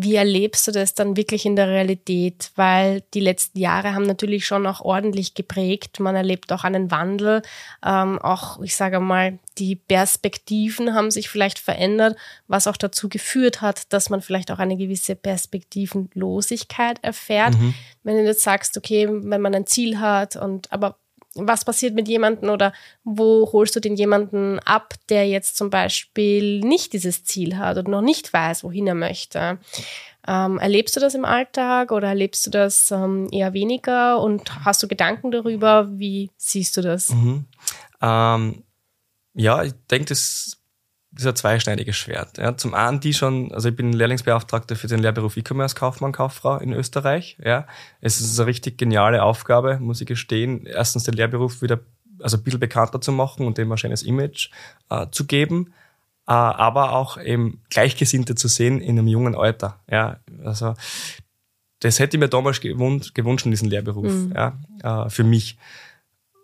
wie 0.00 0.14
erlebst 0.14 0.68
du 0.68 0.70
das 0.70 0.94
dann 0.94 1.16
wirklich 1.16 1.44
in 1.44 1.56
der 1.56 1.66
Realität? 1.66 2.52
Weil 2.54 3.02
die 3.14 3.20
letzten 3.20 3.58
Jahre 3.58 3.94
haben 3.94 4.04
natürlich 4.04 4.46
schon 4.46 4.64
auch 4.64 4.80
ordentlich 4.80 5.34
geprägt. 5.34 5.98
Man 5.98 6.14
erlebt 6.14 6.52
auch 6.52 6.62
einen 6.62 6.92
Wandel. 6.92 7.42
Ähm, 7.84 8.20
auch, 8.20 8.60
ich 8.62 8.76
sage 8.76 9.00
mal, 9.00 9.40
die 9.58 9.74
Perspektiven 9.74 10.94
haben 10.94 11.10
sich 11.10 11.28
vielleicht 11.28 11.58
verändert, 11.58 12.16
was 12.46 12.68
auch 12.68 12.76
dazu 12.76 13.08
geführt 13.08 13.60
hat, 13.60 13.92
dass 13.92 14.08
man 14.08 14.22
vielleicht 14.22 14.52
auch 14.52 14.60
eine 14.60 14.76
gewisse 14.76 15.16
Perspektivenlosigkeit 15.16 17.02
erfährt. 17.02 17.58
Mhm. 17.58 17.74
Wenn 18.04 18.18
du 18.18 18.24
jetzt 18.24 18.44
sagst, 18.44 18.76
okay, 18.76 19.08
wenn 19.10 19.40
man 19.40 19.52
ein 19.52 19.66
Ziel 19.66 19.98
hat 19.98 20.36
und 20.36 20.70
aber 20.70 20.96
was 21.46 21.64
passiert 21.64 21.94
mit 21.94 22.08
jemandem 22.08 22.50
oder 22.50 22.72
wo 23.04 23.48
holst 23.52 23.76
du 23.76 23.80
den 23.80 23.96
jemanden 23.96 24.58
ab, 24.60 24.94
der 25.08 25.28
jetzt 25.28 25.56
zum 25.56 25.70
Beispiel 25.70 26.60
nicht 26.60 26.92
dieses 26.92 27.24
Ziel 27.24 27.56
hat 27.58 27.76
oder 27.78 27.90
noch 27.90 28.02
nicht 28.02 28.32
weiß, 28.32 28.64
wohin 28.64 28.86
er 28.86 28.94
möchte? 28.94 29.58
Ähm, 30.26 30.58
erlebst 30.58 30.94
du 30.96 31.00
das 31.00 31.14
im 31.14 31.24
Alltag 31.24 31.90
oder 31.90 32.08
erlebst 32.08 32.46
du 32.46 32.50
das 32.50 32.90
ähm, 32.90 33.28
eher 33.32 33.54
weniger 33.54 34.20
und 34.20 34.64
hast 34.64 34.82
du 34.82 34.88
Gedanken 34.88 35.30
darüber? 35.30 35.88
Wie 35.98 36.30
siehst 36.36 36.76
du 36.76 36.82
das? 36.82 37.10
Mhm. 37.10 37.46
Ähm, 38.02 38.64
ja, 39.34 39.62
ich 39.62 39.72
denke, 39.90 40.06
das 40.06 40.58
ist 41.18 41.26
ein 41.26 41.36
zweischneidiges 41.36 41.96
Schwert. 41.96 42.38
Ja, 42.38 42.56
zum 42.56 42.74
einen 42.74 43.00
die 43.00 43.12
schon, 43.12 43.52
also 43.52 43.68
ich 43.68 43.76
bin 43.76 43.92
Lehrlingsbeauftragter 43.92 44.76
für 44.76 44.86
den 44.86 45.00
Lehrberuf 45.00 45.36
E-Commerce 45.36 45.74
Kaufmann, 45.74 46.12
Kauffrau 46.12 46.58
in 46.58 46.72
Österreich. 46.72 47.36
Ja, 47.44 47.66
es 48.00 48.20
ist 48.20 48.38
eine 48.38 48.46
richtig 48.46 48.78
geniale 48.78 49.22
Aufgabe, 49.22 49.78
muss 49.80 50.00
ich 50.00 50.06
gestehen. 50.06 50.64
Erstens 50.66 51.04
den 51.04 51.14
Lehrberuf 51.14 51.60
wieder, 51.60 51.80
also 52.20 52.36
ein 52.36 52.44
bisschen 52.44 52.60
bekannter 52.60 53.00
zu 53.00 53.12
machen 53.12 53.46
und 53.46 53.58
dem 53.58 53.70
ein 53.70 53.78
schönes 53.78 54.02
Image 54.02 54.50
äh, 54.90 55.06
zu 55.10 55.26
geben, 55.26 55.72
äh, 56.26 56.32
aber 56.32 56.92
auch 56.92 57.20
eben 57.20 57.62
Gleichgesinnte 57.70 58.34
zu 58.34 58.48
sehen 58.48 58.80
in 58.80 58.98
einem 58.98 59.08
jungen 59.08 59.34
Alter. 59.34 59.80
Ja, 59.90 60.20
also 60.44 60.74
das 61.80 61.98
hätte 61.98 62.16
ich 62.16 62.20
mir 62.20 62.28
damals 62.28 62.60
gewünscht, 62.60 63.44
diesem 63.44 63.68
Lehrberuf, 63.68 64.12
mhm. 64.12 64.34
ja, 64.34 64.58
äh, 64.82 65.10
für 65.10 65.24
mich 65.24 65.58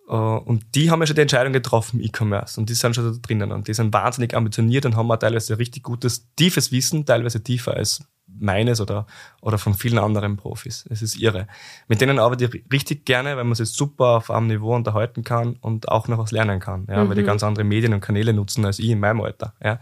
Uh, 0.06 0.38
und 0.44 0.66
die 0.74 0.90
haben 0.90 1.00
ja 1.00 1.06
schon 1.06 1.16
die 1.16 1.22
Entscheidung 1.22 1.54
getroffen, 1.54 1.98
E-Commerce. 1.98 2.60
Und 2.60 2.68
die 2.68 2.74
sind 2.74 2.94
schon 2.94 3.10
da 3.10 3.18
drinnen. 3.22 3.52
Und 3.52 3.68
die 3.68 3.74
sind 3.74 3.92
wahnsinnig 3.92 4.34
ambitioniert 4.34 4.84
und 4.84 4.96
haben 4.96 5.10
auch 5.10 5.16
teilweise 5.16 5.58
richtig 5.58 5.82
gutes, 5.82 6.28
tiefes 6.36 6.72
Wissen, 6.72 7.06
teilweise 7.06 7.42
tiefer 7.42 7.74
als 7.74 8.04
meines 8.26 8.80
oder, 8.80 9.06
oder 9.40 9.58
von 9.58 9.74
vielen 9.74 9.98
anderen 9.98 10.36
Profis. 10.36 10.86
Es 10.90 11.02
ist 11.02 11.16
irre. 11.16 11.46
Mit 11.88 12.00
denen 12.00 12.18
arbeite 12.18 12.44
ich 12.44 12.64
richtig 12.72 13.04
gerne, 13.04 13.36
weil 13.36 13.44
man 13.44 13.54
sich 13.54 13.70
super 13.70 14.16
auf 14.16 14.30
einem 14.30 14.48
Niveau 14.48 14.74
unterhalten 14.74 15.24
kann 15.24 15.56
und 15.60 15.88
auch 15.88 16.08
noch 16.08 16.18
was 16.18 16.32
lernen 16.32 16.60
kann, 16.60 16.86
ja, 16.88 17.04
mhm. 17.04 17.08
weil 17.08 17.16
die 17.16 17.22
mhm. 17.22 17.26
ganz 17.26 17.42
andere 17.42 17.64
Medien 17.64 17.94
und 17.94 18.00
Kanäle 18.00 18.32
nutzen 18.32 18.64
als 18.64 18.78
ich 18.78 18.90
in 18.90 19.00
meinem 19.00 19.20
Alter. 19.20 19.54
Ja. 19.62 19.78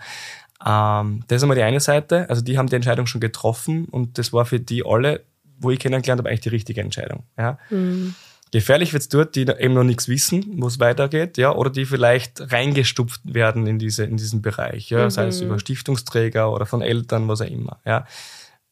Ähm, 0.64 1.24
das 1.28 1.36
ist 1.36 1.42
einmal 1.42 1.56
die 1.56 1.62
eine 1.62 1.80
Seite. 1.80 2.28
Also 2.28 2.42
die 2.42 2.58
haben 2.58 2.68
die 2.68 2.76
Entscheidung 2.76 3.06
schon 3.06 3.20
getroffen 3.20 3.86
und 3.86 4.18
das 4.18 4.32
war 4.32 4.44
für 4.44 4.60
die 4.60 4.84
alle, 4.84 5.24
wo 5.58 5.70
ich 5.70 5.78
kennengelernt 5.78 6.18
habe, 6.18 6.28
eigentlich 6.28 6.40
die 6.40 6.50
richtige 6.50 6.80
Entscheidung. 6.80 7.24
Ja. 7.38 7.58
Mhm. 7.70 8.14
Gefährlich 8.52 8.92
wird's 8.92 9.08
dort, 9.08 9.34
die 9.34 9.42
eben 9.42 9.72
noch 9.74 9.82
nichts 9.82 10.08
wissen, 10.08 10.44
wo 10.58 10.66
es 10.66 10.78
weitergeht, 10.78 11.38
ja, 11.38 11.54
oder 11.54 11.70
die 11.70 11.86
vielleicht 11.86 12.52
reingestupft 12.52 13.22
werden 13.24 13.66
in 13.66 13.78
diese, 13.78 14.04
in 14.04 14.18
diesen 14.18 14.42
Bereich, 14.42 14.90
ja, 14.90 15.04
mhm. 15.04 15.10
sei 15.10 15.26
es 15.26 15.40
über 15.40 15.58
Stiftungsträger 15.58 16.52
oder 16.52 16.66
von 16.66 16.82
Eltern, 16.82 17.28
was 17.28 17.40
auch 17.40 17.50
immer, 17.50 17.80
ja. 17.84 18.06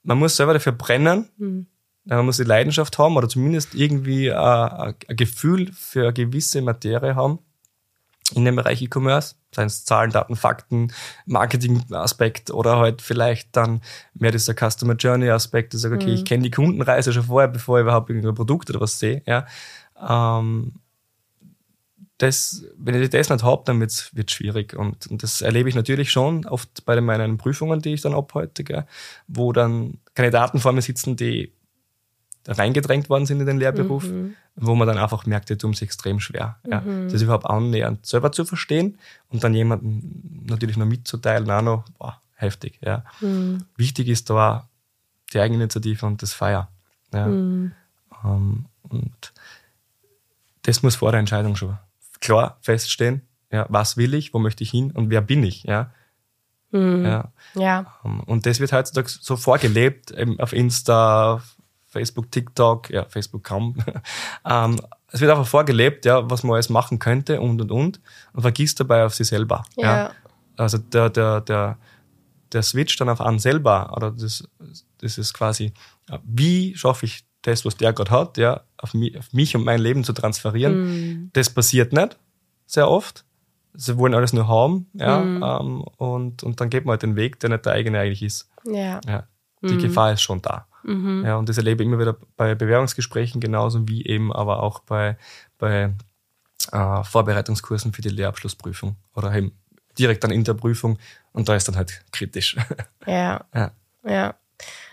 Man 0.03 0.19
muss 0.19 0.37
selber 0.37 0.53
dafür 0.53 0.73
brennen, 0.73 1.31
mhm. 1.39 1.67
man 2.05 2.27
muss 2.27 2.37
die 2.37 2.45
Leidenschaft 2.45 2.99
haben 2.99 3.17
oder 3.17 3.29
zumindest 3.29 3.75
irgendwie 3.75 4.29
äh, 4.29 4.35
ein 4.35 4.95
Gefühl 5.09 5.71
für 5.73 6.03
eine 6.05 6.13
gewisse 6.13 6.61
Materie 6.63 7.15
haben 7.15 7.39
in 8.35 8.45
dem 8.45 8.57
Bereich 8.57 8.83
E-Commerce, 8.83 9.35
seien 9.55 9.67
es 9.67 9.85
Zahlen, 9.85 10.11
Daten, 10.11 10.37
Fakten, 10.37 10.93
Marketing-Aspekt 11.27 12.51
oder 12.51 12.79
halt 12.79 13.03
vielleicht 13.03 13.57
dann 13.57 13.81
mehr 14.15 14.31
dieser 14.31 14.55
Customer 14.55 14.95
Journey-Aspekt, 14.95 15.75
ich 15.75 15.81
sage, 15.81 15.97
okay, 15.97 16.07
mhm. 16.07 16.15
ich 16.15 16.25
kenne 16.25 16.43
die 16.45 16.51
Kundenreise 16.51 17.13
schon 17.13 17.25
vorher, 17.25 17.49
bevor 17.49 17.79
ich 17.79 17.83
überhaupt 17.83 18.11
irgendein 18.11 18.35
Produkt 18.35 18.71
oder 18.71 18.81
was 18.81 18.99
sehe. 18.99 19.23
Ja. 19.27 19.47
Ähm, 20.09 20.75
das, 22.19 22.65
wenn 22.77 23.01
ich 23.01 23.09
das 23.09 23.31
nicht 23.31 23.43
habe, 23.43 23.63
dann 23.65 23.81
wird 23.81 23.91
es 23.91 24.11
schwierig. 24.29 24.75
Und, 24.75 25.07
und, 25.07 25.23
das 25.23 25.41
erlebe 25.41 25.69
ich 25.69 25.75
natürlich 25.75 26.11
schon 26.11 26.45
oft 26.47 26.85
bei 26.85 27.01
meinen 27.01 27.39
Prüfungen, 27.39 27.81
die 27.81 27.95
ich 27.95 28.03
dann 28.03 28.15
abhalte, 28.15 28.63
gell, 28.63 28.87
wo 29.27 29.53
dann 29.53 29.99
Kandidaten 30.15 30.61
vor 30.61 30.73
mir 30.73 30.83
sitzen, 30.83 31.17
die 31.17 31.53
reingedrängt 32.47 33.09
worden 33.09 33.27
sind 33.27 33.41
in 33.41 33.47
den 33.47 33.59
Lehrberuf, 33.59 34.05
mhm. 34.05 34.35
wo 34.57 34.75
man 34.75 34.89
dann 34.89 34.99
einfach 34.99 35.27
merkt, 35.27 35.51
die 35.51 35.57
tun 35.57 35.73
es 35.73 35.83
extrem 35.83 36.21
schwer. 36.21 36.57
Ja. 36.67 36.81
Mhm. 36.81 37.11
Das 37.11 37.23
überhaupt 37.23 37.47
annähernd 37.47 38.07
selber 38.07 38.33
zu 38.33 38.45
verstehen 38.45 38.99
und 39.29 39.45
dann 39.45 39.55
jemanden 39.55 40.45
natürlich 40.49 40.77
noch 40.77 40.87
mitzuteilen, 40.87 41.51
auch 41.51 41.63
noch, 41.63 41.85
boah, 41.99 42.21
heftig. 42.35 42.79
Ja. 42.83 43.05
Mhm. 43.21 43.65
Wichtig 43.77 44.09
ist 44.09 44.31
da 44.31 44.69
die 45.33 45.41
Eigeninitiative 45.41 46.07
und 46.07 46.23
das 46.23 46.33
Feier. 46.33 46.69
Ja. 47.13 47.27
Mhm. 47.27 47.73
Um, 48.23 48.67
und 48.83 49.33
das 50.63 50.83
muss 50.83 50.97
vor 50.97 51.11
der 51.13 51.21
Entscheidung 51.21 51.57
schon 51.57 51.79
klar 52.21 52.59
feststehen. 52.61 53.23
Ja, 53.51 53.67
was 53.69 53.97
will 53.97 54.15
ich, 54.15 54.35
wo 54.35 54.39
möchte 54.39 54.63
ich 54.63 54.71
hin 54.71 54.91
und 54.91 55.11
wer 55.11 55.21
bin 55.21 55.43
ich? 55.43 55.65
Ja. 55.65 55.91
Mhm. 56.71 57.05
Ja. 57.05 57.33
ja. 57.55 57.95
Und 58.27 58.47
das 58.47 58.61
wird 58.61 58.73
heutzutage 58.73 59.09
so 59.09 59.37
vorgelebt, 59.37 60.15
auf 60.39 60.53
Insta, 60.53 61.43
Facebook, 61.91 62.31
TikTok, 62.31 62.91
ja, 62.91 63.05
Facebook 63.05 63.45
kaum. 63.45 63.77
ähm, 64.49 64.81
es 65.13 65.21
wird 65.21 65.31
einfach 65.31 65.47
vorgelebt, 65.47 66.05
ja, 66.05 66.29
was 66.31 66.43
man 66.43 66.55
alles 66.55 66.69
machen 66.69 66.99
könnte 66.99 67.41
und 67.41 67.61
und 67.61 67.71
und 67.71 68.01
und 68.33 68.43
vergisst 68.43 68.81
dabei 68.81 69.05
auf 69.05 69.15
sich 69.15 69.29
selber. 69.29 69.65
Ja. 69.77 69.97
ja. 69.97 70.11
Also 70.57 70.79
der, 70.79 71.11
der, 71.11 71.41
der, 71.41 71.79
der 72.53 72.63
Switch 72.63 72.97
dann 72.97 73.09
auf 73.09 73.21
einen 73.21 73.39
selber, 73.39 73.93
oder 73.97 74.11
das, 74.11 74.49
das 74.99 75.19
ist 75.19 75.35
quasi, 75.35 75.73
wie 76.23 76.77
schaffe 76.77 77.07
ich 77.07 77.25
das, 77.43 77.65
was 77.65 77.77
der 77.77 77.93
gerade 77.93 78.11
hat, 78.11 78.39
ja, 78.39 78.63
auf 78.77 78.95
mich, 78.95 79.19
auf 79.19 79.33
mich 79.33 79.57
und 79.57 79.65
mein 79.65 79.81
Leben 79.81 80.05
zu 80.05 80.13
transferieren. 80.13 81.25
Mm. 81.25 81.31
Das 81.33 81.51
passiert 81.51 81.93
nicht 81.93 82.19
sehr 82.67 82.89
oft. 82.89 83.25
Sie 83.73 83.97
wollen 83.97 84.15
alles 84.15 84.33
nur 84.33 84.49
haben, 84.49 84.91
ja, 84.93 85.21
mm. 85.21 85.43
ähm, 85.43 85.83
und, 85.97 86.43
und 86.43 86.61
dann 86.61 86.71
geht 86.71 86.85
man 86.85 86.93
halt 86.93 87.03
den 87.03 87.17
Weg, 87.17 87.41
der 87.41 87.51
nicht 87.51 87.65
der 87.65 87.73
eigene 87.73 87.99
eigentlich 87.99 88.23
ist. 88.23 88.51
Ja. 88.65 89.01
ja 89.07 89.27
die 89.63 89.75
mm. 89.75 89.79
Gefahr 89.79 90.13
ist 90.13 90.23
schon 90.23 90.43
da. 90.43 90.67
Mhm. 90.83 91.25
Ja, 91.25 91.37
und 91.37 91.49
das 91.49 91.59
erlebe 91.59 91.83
ich 91.83 91.89
immer 91.89 91.99
wieder 91.99 92.17
bei 92.37 92.55
Bewerbungsgesprächen 92.55 93.41
genauso 93.41 93.89
wie 93.89 94.05
eben 94.07 94.33
aber 94.33 94.63
auch 94.63 94.81
bei, 94.81 95.17
bei 95.59 95.95
äh, 96.73 97.05
Vorbereitungskursen 97.05 97.93
für 97.93 98.03
die 98.03 98.09
Lehrabschlussprüfung 98.09 98.97
oder 99.15 99.35
eben 99.35 99.53
direkt 99.99 100.25
dann 100.25 100.31
in 100.31 100.45
der 100.45 100.55
Prüfung 100.55 100.99
und 101.33 101.49
da 101.49 101.55
ist 101.55 101.69
dann 101.69 101.77
halt 101.77 102.05
kritisch. 102.13 102.57
Ja. 103.07 103.45
ja. 103.55 103.73
ja. 104.05 104.35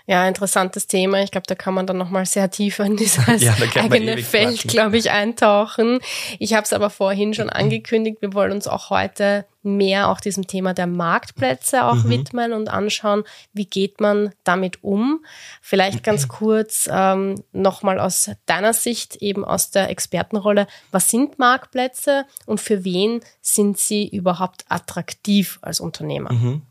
Ja, 0.10 0.26
interessantes 0.26 0.88
Thema. 0.88 1.22
Ich 1.22 1.32
glaube, 1.32 1.48
da 1.48 1.56
kann 1.56 1.74
man 1.74 1.86
dann 1.86 1.98
nochmal 1.98 2.26
sehr 2.26 2.50
tiefer 2.50 2.86
in 2.86 2.96
dieses 2.96 3.26
ja, 3.44 3.54
eigene 3.76 4.18
Feld, 4.20 4.66
glaube 4.66 4.98
ich, 4.98 5.12
eintauchen. 5.12 6.00
Ich 6.40 6.54
habe 6.54 6.64
es 6.64 6.72
aber 6.72 6.90
vorhin 6.90 7.34
schon 7.34 7.50
angekündigt, 7.50 8.22
wir 8.22 8.34
wollen 8.34 8.54
uns 8.54 8.70
auch 8.70 8.90
heute 8.90 9.46
mehr 9.64 10.08
auch 10.08 10.22
diesem 10.22 10.48
Thema 10.48 10.74
der 10.74 10.88
Marktplätze 10.88 11.84
auch 11.84 12.06
mhm. 12.06 12.10
widmen 12.10 12.54
und 12.54 12.70
anschauen, 12.70 13.26
wie 13.52 13.66
geht 13.66 14.00
man 14.00 14.34
damit 14.46 14.82
um. 14.82 15.26
Vielleicht 15.62 16.06
ganz 16.06 16.30
kurz 16.30 16.88
ähm, 16.90 17.44
nochmal 17.52 18.00
aus 18.00 18.32
deiner 18.46 18.72
Sicht, 18.72 19.18
eben 19.18 19.44
aus 19.44 19.72
der 19.72 19.90
Expertenrolle, 19.90 20.68
was 20.92 21.10
sind 21.10 21.38
Marktplätze 21.38 22.26
und 22.46 22.62
für 22.62 22.86
wen 22.86 23.20
sind 23.42 23.78
sie 23.78 24.08
überhaupt 24.08 24.64
attraktiv 24.70 25.60
als 25.62 25.82
Unternehmer? 25.82 26.32
Mhm. 26.32 26.62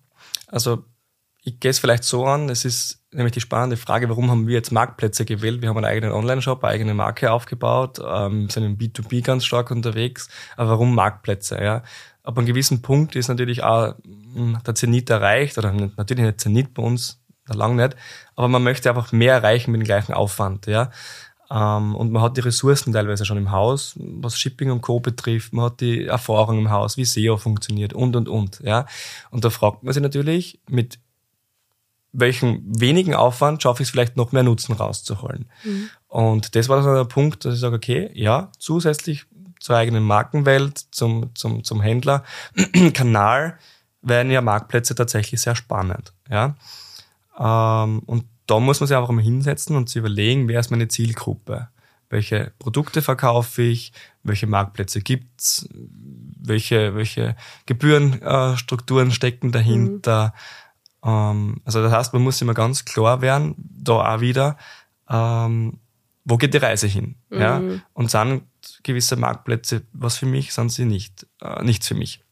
Also 0.47 0.85
ich 1.43 1.61
gehe 1.61 1.71
es 1.71 1.79
vielleicht 1.79 2.05
so 2.05 2.25
an, 2.25 2.49
es 2.49 2.65
ist 2.65 3.06
nämlich 3.17 3.33
die 3.33 3.41
spannende 3.41 3.77
Frage, 3.77 4.09
warum 4.09 4.31
haben 4.31 4.47
wir 4.47 4.55
jetzt 4.55 4.73
Marktplätze 4.73 5.25
gewählt? 5.25 5.63
Wir 5.63 5.69
haben 5.69 5.77
einen 5.77 5.87
eigenen 5.87 6.13
Online-Shop, 6.13 6.63
eine 6.63 6.73
eigene 6.73 6.95
Marke 6.95 7.33
aufgebaut, 7.33 8.01
ähm, 8.07 8.49
sind 8.49 8.65
im 8.65 8.79
B2B 8.79 9.23
ganz 9.23 9.45
stark 9.45 9.71
unterwegs. 9.71 10.29
Aber 10.57 10.71
warum 10.71 10.95
Marktplätze? 10.95 11.63
Ja? 11.63 11.83
Ab 12.23 12.39
einem 12.39 12.47
gewissen 12.47 12.83
Punkt 12.83 13.17
ist 13.17 13.29
natürlich 13.29 13.63
auch 13.63 13.95
hm, 14.35 14.59
der 14.67 14.75
Zenit 14.75 15.11
erreicht, 15.11 15.59
oder 15.59 15.73
natürlich 15.73 16.25
nicht 16.25 16.41
Zenit 16.41 16.75
bei 16.75 16.83
uns, 16.83 17.21
lang 17.49 17.77
nicht, 17.77 17.95
aber 18.35 18.49
man 18.49 18.65
möchte 18.65 18.89
einfach 18.89 19.13
mehr 19.13 19.35
erreichen 19.35 19.71
mit 19.71 19.81
dem 19.81 19.85
gleichen 19.85 20.13
Aufwand. 20.13 20.67
Ja? 20.67 20.91
Ähm, 21.51 21.95
und 21.95 22.11
man 22.11 22.23
hat 22.23 22.37
die 22.37 22.41
Ressourcen 22.41 22.93
teilweise 22.93 23.25
schon 23.25 23.37
im 23.37 23.51
Haus, 23.53 23.95
was 23.97 24.39
Shipping 24.39 24.71
und 24.71 24.83
Co. 24.83 25.01
betrifft. 25.01 25.53
Man 25.53 25.67
hat 25.67 25.81
die 25.81 26.07
Erfahrung 26.07 26.59
im 26.59 26.71
Haus, 26.71 26.97
wie 26.97 27.05
SEO 27.05 27.37
funktioniert 27.37 27.93
und, 27.93 28.17
und, 28.17 28.29
und. 28.29 28.61
Ja? 28.61 28.87
Und 29.31 29.45
da 29.45 29.51
fragt 29.51 29.83
man 29.83 29.93
sich 29.93 30.03
natürlich, 30.03 30.61
mit 30.69 30.99
welchen 32.19 32.63
wenigen 32.81 33.15
Aufwand 33.15 33.63
schaffe 33.63 33.83
ich 33.83 33.89
es 33.89 33.91
vielleicht 33.93 34.17
noch 34.17 34.33
mehr 34.33 34.43
Nutzen 34.43 34.73
rauszuholen. 34.73 35.51
Mhm. 35.65 35.91
Und 36.09 36.55
das 36.57 36.69
war 36.69 36.83
dann 36.83 36.95
der 36.95 37.05
Punkt, 37.05 37.45
dass 37.45 37.55
ich 37.55 37.61
sage, 37.61 37.77
okay, 37.77 38.11
ja, 38.15 38.51
zusätzlich 38.59 39.27
zur 39.61 39.77
eigenen 39.77 40.03
Markenwelt, 40.03 40.79
zum, 40.91 41.35
zum, 41.35 41.63
zum 41.63 41.81
Händler, 41.81 42.25
Kanal, 42.95 43.59
werden 44.01 44.31
ja 44.33 44.41
Marktplätze 44.41 44.95
tatsächlich 44.95 45.41
sehr 45.41 45.57
spannend. 45.57 46.15
Ja? 46.31 46.55
Ähm, 47.39 47.99
und 48.01 48.25
da 48.47 48.61
muss 48.61 48.81
man 48.81 48.87
sich 48.87 48.97
einfach 48.97 49.11
mal 49.11 49.23
hinsetzen 49.23 49.77
und 49.77 49.89
sich 49.89 49.97
überlegen, 49.97 50.49
wer 50.49 50.61
ist 50.61 50.71
meine 50.71 50.89
Zielgruppe? 50.89 51.69
Welche 52.09 52.53
Produkte 52.61 53.03
verkaufe 53.03 53.63
ich? 53.63 53.93
Welche 54.23 54.47
Marktplätze 54.47 55.01
gibt's? 55.01 55.69
Welche, 55.73 56.95
welche 56.95 57.35
Gebührenstrukturen 57.67 59.11
stecken 59.11 59.51
dahinter? 59.51 60.29
Mhm 60.29 60.66
ähm, 61.07 61.61
also 61.65 61.83
das 61.83 61.93
heißt, 61.93 62.13
man 62.13 62.23
muss 62.23 62.43
immer 62.43 62.55
ganz 62.55 62.85
klar 62.85 63.21
werden, 63.21 63.55
da 63.57 64.15
auch 64.15 64.21
wieder, 64.21 64.57
ähm, 65.09 65.79
wo 66.25 66.37
geht 66.37 66.53
die 66.53 66.59
Reise 66.59 66.89
hin? 66.89 67.15
Mhm. 67.31 67.41
Ja? 67.41 67.63
Und 67.93 68.11
sind 68.11 68.43
gewisse 68.83 69.17
Marktplätze 69.17 69.83
was 69.93 70.19
für 70.19 70.27
mich, 70.27 70.53
sind 70.53 70.73
sie 70.73 70.85
nicht, 70.85 71.27
äh, 71.41 71.63
nichts 71.63 71.87
für 71.87 71.95
mich. 71.95 72.25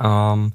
Ähm, 0.00 0.54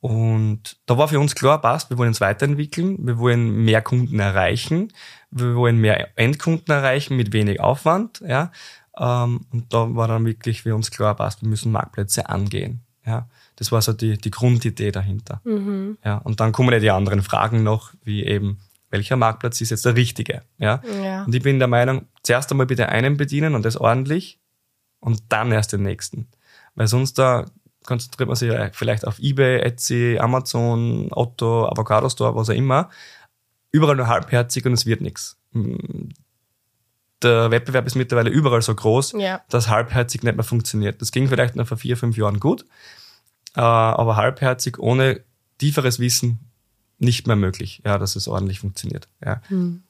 und 0.00 0.76
da 0.86 0.96
war 0.96 1.08
für 1.08 1.20
uns 1.20 1.34
klar, 1.34 1.60
passt, 1.60 1.90
wir 1.90 1.98
wollen 1.98 2.10
uns 2.10 2.20
weiterentwickeln, 2.20 2.96
wir 3.06 3.18
wollen 3.18 3.64
mehr 3.64 3.82
Kunden 3.82 4.20
erreichen, 4.20 4.92
wir 5.30 5.56
wollen 5.56 5.78
mehr 5.78 6.16
Endkunden 6.16 6.72
erreichen 6.72 7.16
mit 7.16 7.32
wenig 7.32 7.60
Aufwand, 7.60 8.22
ja. 8.26 8.52
Ähm, 8.96 9.40
und 9.52 9.72
da 9.72 9.94
war 9.94 10.08
dann 10.08 10.24
wirklich 10.24 10.62
für 10.62 10.74
uns 10.74 10.90
klar, 10.90 11.14
passt, 11.16 11.42
wir 11.42 11.48
müssen 11.48 11.72
Marktplätze 11.72 12.28
angehen, 12.28 12.84
ja. 13.08 13.28
Das 13.56 13.72
war 13.72 13.82
so 13.82 13.92
die, 13.92 14.18
die 14.18 14.30
Grundidee 14.30 14.92
dahinter. 14.92 15.40
Mhm. 15.44 15.98
Ja, 16.04 16.18
und 16.18 16.40
dann 16.40 16.52
kommen 16.52 16.72
ja 16.72 16.78
die 16.78 16.90
anderen 16.90 17.22
Fragen 17.22 17.62
noch, 17.62 17.92
wie 18.04 18.24
eben, 18.24 18.58
welcher 18.90 19.16
Marktplatz 19.16 19.60
ist 19.60 19.70
jetzt 19.70 19.84
der 19.84 19.96
richtige? 19.96 20.42
Ja? 20.58 20.82
ja. 21.02 21.24
Und 21.24 21.34
ich 21.34 21.42
bin 21.42 21.58
der 21.58 21.68
Meinung, 21.68 22.06
zuerst 22.22 22.50
einmal 22.50 22.66
bitte 22.66 22.88
einen 22.88 23.16
bedienen 23.16 23.54
und 23.54 23.64
das 23.64 23.76
ordentlich 23.76 24.38
und 25.00 25.22
dann 25.28 25.52
erst 25.52 25.72
den 25.72 25.82
nächsten. 25.82 26.28
Weil 26.74 26.86
sonst 26.86 27.18
da 27.18 27.46
konzentriert 27.84 28.28
man 28.28 28.36
sich 28.36 28.52
vielleicht 28.72 29.06
auf 29.06 29.18
eBay, 29.18 29.60
Etsy, 29.60 30.18
Amazon, 30.20 31.08
Otto, 31.10 31.66
Avocado 31.66 32.08
Store, 32.08 32.34
was 32.34 32.50
auch 32.50 32.54
immer. 32.54 32.90
Überall 33.72 33.96
nur 33.96 34.08
halbherzig 34.08 34.64
und 34.66 34.74
es 34.74 34.86
wird 34.86 35.00
nichts. 35.00 35.38
Der 37.22 37.50
Wettbewerb 37.50 37.86
ist 37.86 37.96
mittlerweile 37.96 38.30
überall 38.30 38.62
so 38.62 38.74
groß, 38.74 39.14
ja. 39.18 39.40
dass 39.48 39.68
halbherzig 39.68 40.22
nicht 40.22 40.36
mehr 40.36 40.44
funktioniert. 40.44 41.00
Das 41.02 41.10
ging 41.10 41.28
vielleicht 41.28 41.56
noch 41.56 41.66
vor 41.66 41.76
vier, 41.76 41.96
fünf 41.96 42.16
Jahren 42.16 42.38
gut 42.38 42.64
äh, 43.58 43.60
aber 43.60 44.16
halbherzig 44.16 44.78
ohne 44.78 45.20
tieferes 45.58 45.98
Wissen 45.98 46.38
nicht 46.98 47.26
mehr 47.26 47.36
möglich, 47.36 47.82
ja, 47.84 47.98
dass 47.98 48.16
es 48.16 48.28
ordentlich 48.28 48.60
funktioniert. 48.60 49.08
Ja. 49.24 49.40
Mhm. 49.48 49.82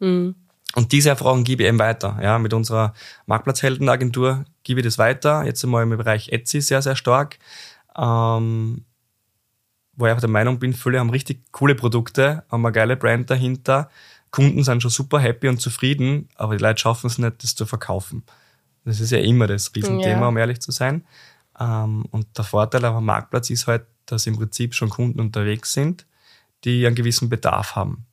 Mhm. 0.00 0.34
Und 0.74 0.92
diese 0.92 1.10
Erfahrung 1.10 1.44
gebe 1.44 1.62
ich 1.62 1.68
eben 1.68 1.78
weiter. 1.78 2.18
Ja, 2.20 2.38
mit 2.38 2.52
unserer 2.52 2.92
Marktplatzheldenagentur 3.26 4.44
gebe 4.64 4.80
ich 4.80 4.86
das 4.86 4.98
weiter. 4.98 5.44
Jetzt 5.44 5.64
einmal 5.64 5.84
im 5.84 5.90
Bereich 5.90 6.30
Etsy 6.30 6.60
sehr, 6.60 6.82
sehr 6.82 6.96
stark. 6.96 7.38
Ähm, 7.96 8.84
wo 9.94 10.06
ich 10.06 10.12
auch 10.12 10.20
der 10.20 10.28
Meinung 10.28 10.58
bin, 10.58 10.74
viele 10.74 10.98
haben 10.98 11.08
richtig 11.08 11.50
coole 11.52 11.74
Produkte, 11.74 12.44
haben 12.50 12.66
eine 12.66 12.72
geile 12.72 12.96
Brand 12.96 13.30
dahinter. 13.30 13.88
Kunden 14.36 14.62
sind 14.62 14.82
schon 14.82 14.90
super 14.90 15.18
happy 15.18 15.48
und 15.48 15.62
zufrieden, 15.62 16.28
aber 16.34 16.58
die 16.58 16.62
Leute 16.62 16.78
schaffen 16.78 17.06
es 17.06 17.16
nicht, 17.16 17.42
das 17.42 17.54
zu 17.54 17.64
verkaufen. 17.64 18.22
Das 18.84 19.00
ist 19.00 19.10
ja 19.10 19.18
immer 19.18 19.46
das 19.46 19.74
Riesenthema, 19.74 20.20
ja. 20.20 20.28
um 20.28 20.36
ehrlich 20.36 20.60
zu 20.60 20.72
sein. 20.72 21.06
Ähm, 21.58 22.04
und 22.10 22.26
der 22.36 22.44
Vorteil 22.44 22.84
einem 22.84 23.02
Marktplatz 23.02 23.48
ist 23.48 23.66
halt, 23.66 23.86
dass 24.04 24.26
im 24.26 24.36
Prinzip 24.36 24.74
schon 24.74 24.90
Kunden 24.90 25.20
unterwegs 25.20 25.72
sind, 25.72 26.04
die 26.64 26.86
einen 26.86 26.94
gewissen 26.94 27.30
Bedarf 27.30 27.76
haben. 27.76 28.04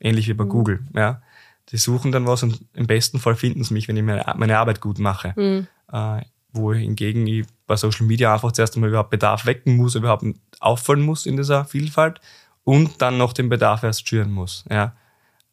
Ähnlich 0.00 0.26
wie 0.26 0.34
bei 0.34 0.44
mhm. 0.44 0.48
Google. 0.48 0.80
Ja. 0.92 1.22
Die 1.68 1.76
suchen 1.76 2.10
dann 2.10 2.26
was 2.26 2.42
und 2.42 2.60
im 2.74 2.88
besten 2.88 3.20
Fall 3.20 3.36
finden 3.36 3.62
sie 3.62 3.72
mich, 3.72 3.86
wenn 3.86 3.96
ich 3.96 4.02
meine, 4.02 4.24
meine 4.36 4.58
Arbeit 4.58 4.80
gut 4.80 4.98
mache. 4.98 5.34
Mhm. 5.36 5.68
Äh, 5.92 6.22
wo 6.52 6.74
hingegen 6.74 7.28
ich 7.28 7.46
bei 7.68 7.76
Social 7.76 8.06
Media 8.06 8.34
einfach 8.34 8.50
zuerst 8.50 8.74
einmal 8.74 8.90
überhaupt 8.90 9.10
Bedarf 9.10 9.46
wecken 9.46 9.76
muss, 9.76 9.94
überhaupt 9.94 10.24
auffallen 10.58 11.02
muss 11.02 11.26
in 11.26 11.36
dieser 11.36 11.64
Vielfalt 11.64 12.20
und 12.64 13.00
dann 13.00 13.18
noch 13.18 13.32
den 13.32 13.48
Bedarf 13.48 13.84
erst 13.84 14.08
schüren 14.08 14.32
muss. 14.32 14.64
Ja. 14.68 14.96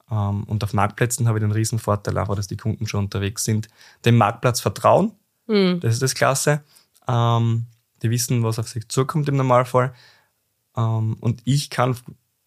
Ähm, 0.09 0.43
und 0.43 0.63
auf 0.63 0.73
Marktplätzen 0.73 1.27
habe 1.27 1.39
ich 1.39 1.43
den 1.43 1.51
riesen 1.51 1.79
Vorteil 1.79 2.17
einfach, 2.17 2.35
dass 2.35 2.47
die 2.47 2.57
Kunden 2.57 2.87
schon 2.87 3.05
unterwegs 3.05 3.43
sind, 3.43 3.67
dem 4.05 4.17
Marktplatz 4.17 4.61
vertrauen. 4.61 5.11
Mhm. 5.47 5.79
Das 5.79 5.93
ist 5.93 6.01
das 6.01 6.15
Klasse. 6.15 6.63
Ähm, 7.07 7.65
die 8.01 8.09
wissen, 8.09 8.43
was 8.43 8.59
auf 8.59 8.67
sich 8.67 8.87
zukommt 8.89 9.27
im 9.29 9.37
Normalfall. 9.37 9.93
Ähm, 10.75 11.17
und 11.19 11.41
ich 11.45 11.69
kann 11.69 11.97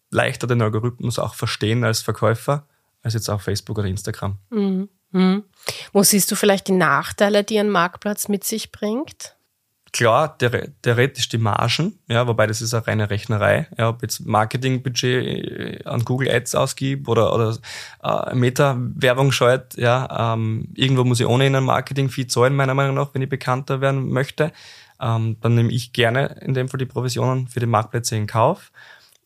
leichter 0.09 0.47
den 0.47 0.61
Algorithmus 0.61 1.19
auch 1.19 1.35
verstehen 1.35 1.83
als 1.83 2.01
Verkäufer, 2.01 2.67
als 3.01 3.13
jetzt 3.13 3.29
auf 3.29 3.43
Facebook 3.43 3.77
oder 3.77 3.87
Instagram. 3.87 4.37
Mhm. 4.49 4.89
Mhm. 5.11 5.43
Wo 5.91 6.03
siehst 6.03 6.31
du 6.31 6.35
vielleicht 6.35 6.67
die 6.67 6.73
Nachteile, 6.73 7.43
die 7.43 7.59
ein 7.59 7.69
Marktplatz 7.69 8.27
mit 8.27 8.43
sich 8.43 8.71
bringt? 8.71 9.35
Klar, 9.93 10.37
theoretisch 10.37 11.27
die 11.27 11.37
Margen, 11.37 11.99
ja, 12.07 12.25
wobei 12.25 12.47
das 12.47 12.61
ist 12.61 12.73
eine 12.73 12.87
reine 12.87 13.09
Rechnerei. 13.09 13.67
Ja, 13.77 13.89
ob 13.89 14.01
jetzt 14.01 14.25
Marketingbudget 14.25 15.03
äh, 15.03 15.83
an 15.83 16.05
Google 16.05 16.29
Ads 16.31 16.55
ausgibt 16.55 17.09
oder, 17.09 17.33
oder 17.33 17.57
äh, 18.01 18.33
Meta-Werbung 18.33 19.33
scheut, 19.33 19.75
ja, 19.75 20.33
ähm, 20.33 20.69
irgendwo 20.75 21.03
muss 21.03 21.19
ich 21.19 21.25
ohnehin 21.25 21.55
ein 21.55 21.65
Marketing-Fee 21.65 22.27
zahlen, 22.27 22.55
meiner 22.55 22.73
Meinung 22.73 22.95
nach, 22.95 23.13
wenn 23.13 23.21
ich 23.21 23.27
bekannter 23.27 23.81
werden 23.81 24.09
möchte. 24.09 24.53
Ähm, 25.01 25.35
dann 25.41 25.55
nehme 25.55 25.71
ich 25.71 25.91
gerne 25.91 26.37
in 26.41 26.53
dem 26.53 26.69
Fall 26.69 26.77
die 26.77 26.85
Provisionen 26.85 27.49
für 27.49 27.59
die 27.59 27.65
Marktplätze 27.65 28.15
in 28.15 28.27
Kauf. 28.27 28.71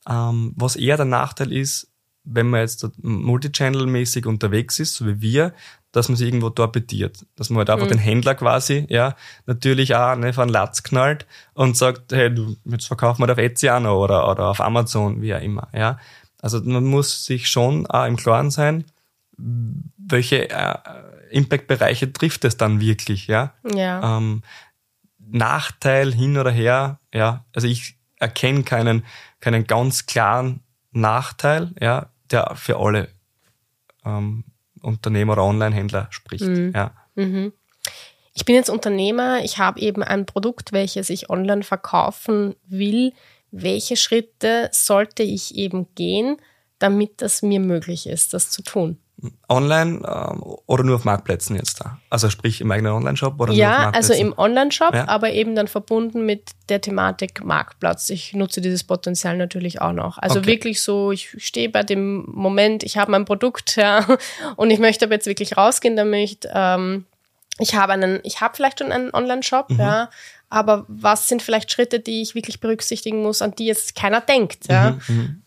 Ähm, 0.09 0.53
was 0.55 0.75
eher 0.77 0.97
der 0.97 1.05
Nachteil 1.05 1.51
ist, 1.51 1.91
wenn 2.23 2.49
man 2.49 2.61
jetzt 2.61 2.83
multichannel-mäßig 3.03 4.25
unterwegs 4.25 4.79
ist, 4.79 4.95
so 4.95 5.05
wie 5.05 5.21
wir, 5.21 5.53
dass 5.95 6.09
man 6.09 6.17
sich 6.17 6.27
irgendwo 6.27 6.49
torpediert. 6.49 7.25
Dass 7.35 7.49
man 7.49 7.59
halt 7.59 7.69
einfach 7.69 7.85
mhm. 7.85 7.91
den 7.91 7.99
Händler 7.99 8.35
quasi, 8.35 8.85
ja, 8.89 9.15
natürlich 9.45 9.95
auch 9.95 10.15
ne, 10.15 10.33
von 10.33 10.49
Latz 10.49 10.83
knallt 10.83 11.25
und 11.53 11.77
sagt, 11.77 12.11
hey, 12.11 12.33
du, 12.33 12.57
jetzt 12.65 12.87
verkaufen 12.87 13.25
wir 13.25 13.31
auf 13.31 13.37
Etsy 13.37 13.69
auch 13.69 13.79
noch 13.79 13.97
oder, 13.97 14.29
oder 14.29 14.47
auf 14.49 14.59
Amazon, 14.59 15.21
wie 15.21 15.33
auch 15.33 15.41
immer, 15.41 15.69
ja. 15.73 15.97
Also 16.41 16.61
man 16.61 16.83
muss 16.83 17.25
sich 17.25 17.47
schon 17.47 17.87
auch 17.87 18.05
im 18.05 18.17
Klaren 18.17 18.51
sein, 18.51 18.85
welche 19.37 20.49
äh, 20.49 20.75
Impact-Bereiche 21.31 22.11
trifft 22.11 22.45
es 22.45 22.57
dann 22.57 22.81
wirklich, 22.81 23.27
ja. 23.27 23.53
ja. 23.73 24.17
Ähm, 24.17 24.43
Nachteil 25.17 26.13
hin 26.13 26.37
oder 26.37 26.51
her, 26.51 26.99
ja, 27.13 27.45
also 27.53 27.67
ich 27.67 27.95
erkenne 28.19 28.63
keinen, 28.63 29.05
keinen 29.39 29.65
ganz 29.65 30.05
klaren 30.05 30.59
Nachteil, 30.91 31.71
ja, 31.79 32.09
der 32.31 32.51
für 32.55 32.79
alle 32.79 33.07
ähm, 34.03 34.43
Unternehmer 34.85 35.33
oder 35.33 35.43
Online-Händler 35.43 36.07
spricht. 36.11 36.45
Mhm. 36.45 36.71
Ja. 36.73 36.91
Mhm. 37.15 37.53
Ich 38.33 38.45
bin 38.45 38.55
jetzt 38.55 38.69
Unternehmer, 38.69 39.43
ich 39.43 39.57
habe 39.59 39.79
eben 39.79 40.03
ein 40.03 40.25
Produkt, 40.25 40.73
welches 40.73 41.09
ich 41.09 41.29
online 41.29 41.63
verkaufen 41.63 42.55
will. 42.67 43.13
Welche 43.51 43.95
Schritte 43.95 44.69
sollte 44.73 45.23
ich 45.23 45.55
eben 45.55 45.87
gehen, 45.95 46.37
damit 46.77 47.21
das 47.21 47.41
mir 47.41 47.61
möglich 47.61 48.07
ist, 48.07 48.33
das 48.33 48.51
zu 48.51 48.61
tun? 48.61 48.97
Online 49.49 50.01
ähm, 50.05 50.41
oder 50.65 50.83
nur 50.83 50.95
auf 50.95 51.05
Marktplätzen 51.05 51.55
jetzt 51.55 51.81
da? 51.81 51.99
Also 52.09 52.29
sprich 52.29 52.61
im 52.61 52.71
eigenen 52.71 52.93
Online-Shop 52.93 53.39
oder 53.39 53.53
ja, 53.53 53.67
nur 53.67 53.75
auf 53.75 53.83
Marktplätzen? 53.83 54.11
also 54.11 54.23
im 54.23 54.37
Online-Shop, 54.37 54.93
ja? 54.93 55.07
aber 55.07 55.31
eben 55.31 55.55
dann 55.55 55.67
verbunden 55.67 56.25
mit 56.25 56.51
der 56.69 56.81
Thematik 56.81 57.43
Marktplatz. 57.43 58.09
Ich 58.09 58.33
nutze 58.33 58.61
dieses 58.61 58.83
Potenzial 58.83 59.37
natürlich 59.37 59.81
auch 59.81 59.93
noch. 59.93 60.17
Also 60.17 60.39
okay. 60.39 60.47
wirklich 60.47 60.81
so, 60.81 61.11
ich 61.11 61.35
stehe 61.37 61.69
bei 61.69 61.83
dem 61.83 62.25
Moment, 62.27 62.83
ich 62.83 62.97
habe 62.97 63.11
mein 63.11 63.25
Produkt, 63.25 63.75
ja, 63.75 64.05
und 64.55 64.71
ich 64.71 64.79
möchte 64.79 65.05
aber 65.05 65.15
jetzt 65.15 65.27
wirklich 65.27 65.57
rausgehen 65.57 65.95
damit. 65.95 66.47
Ähm, 66.53 67.05
ich 67.59 67.75
habe 67.75 67.93
einen, 67.93 68.19
ich 68.23 68.41
habe 68.41 68.55
vielleicht 68.55 68.79
schon 68.79 68.91
einen 68.91 69.13
Online-Shop, 69.13 69.69
mhm. 69.69 69.79
ja, 69.79 70.09
aber 70.49 70.85
was 70.87 71.27
sind 71.27 71.41
vielleicht 71.41 71.71
Schritte, 71.71 71.99
die 71.99 72.21
ich 72.21 72.35
wirklich 72.35 72.59
berücksichtigen 72.59 73.21
muss, 73.21 73.41
an 73.41 73.55
die 73.55 73.65
jetzt 73.65 73.95
keiner 73.95 74.21
denkt, 74.21 74.67
ja? 74.69 74.91
Mhm, 75.07 75.15
mhm. 75.15 75.41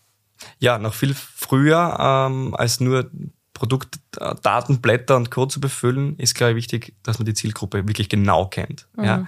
Ja, 0.58 0.78
noch 0.78 0.94
viel 0.94 1.14
früher 1.14 1.96
ähm, 1.98 2.54
als 2.54 2.80
nur 2.80 3.10
Produktdatenblätter 3.58 5.16
und 5.16 5.30
Code 5.30 5.52
zu 5.52 5.60
befüllen, 5.60 6.16
ist, 6.18 6.34
glaube 6.34 6.52
ich, 6.52 6.56
wichtig, 6.56 6.94
dass 7.02 7.18
man 7.18 7.26
die 7.26 7.34
Zielgruppe 7.34 7.86
wirklich 7.86 8.08
genau 8.08 8.46
kennt. 8.46 8.86
Mhm. 8.96 9.04
Ja. 9.04 9.26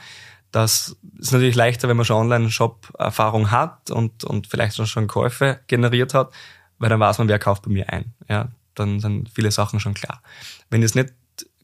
Das 0.52 0.96
ist 1.18 1.32
natürlich 1.32 1.54
leichter, 1.54 1.88
wenn 1.88 1.96
man 1.96 2.06
schon 2.06 2.16
Online-Shop-Erfahrung 2.16 3.50
hat 3.50 3.90
und, 3.90 4.24
und 4.24 4.48
vielleicht 4.48 4.76
schon 4.88 5.06
Käufe 5.06 5.60
generiert 5.68 6.12
hat, 6.12 6.32
weil 6.78 6.88
dann 6.88 6.98
weiß 6.98 7.18
man, 7.18 7.28
wer 7.28 7.38
kauft 7.38 7.62
bei 7.62 7.70
mir 7.70 7.88
ein. 7.92 8.14
Ja, 8.28 8.48
dann 8.74 8.98
sind 9.00 9.28
viele 9.28 9.52
Sachen 9.52 9.78
schon 9.78 9.94
klar. 9.94 10.22
Wenn 10.70 10.80
das 10.80 10.94
nicht 10.94 11.12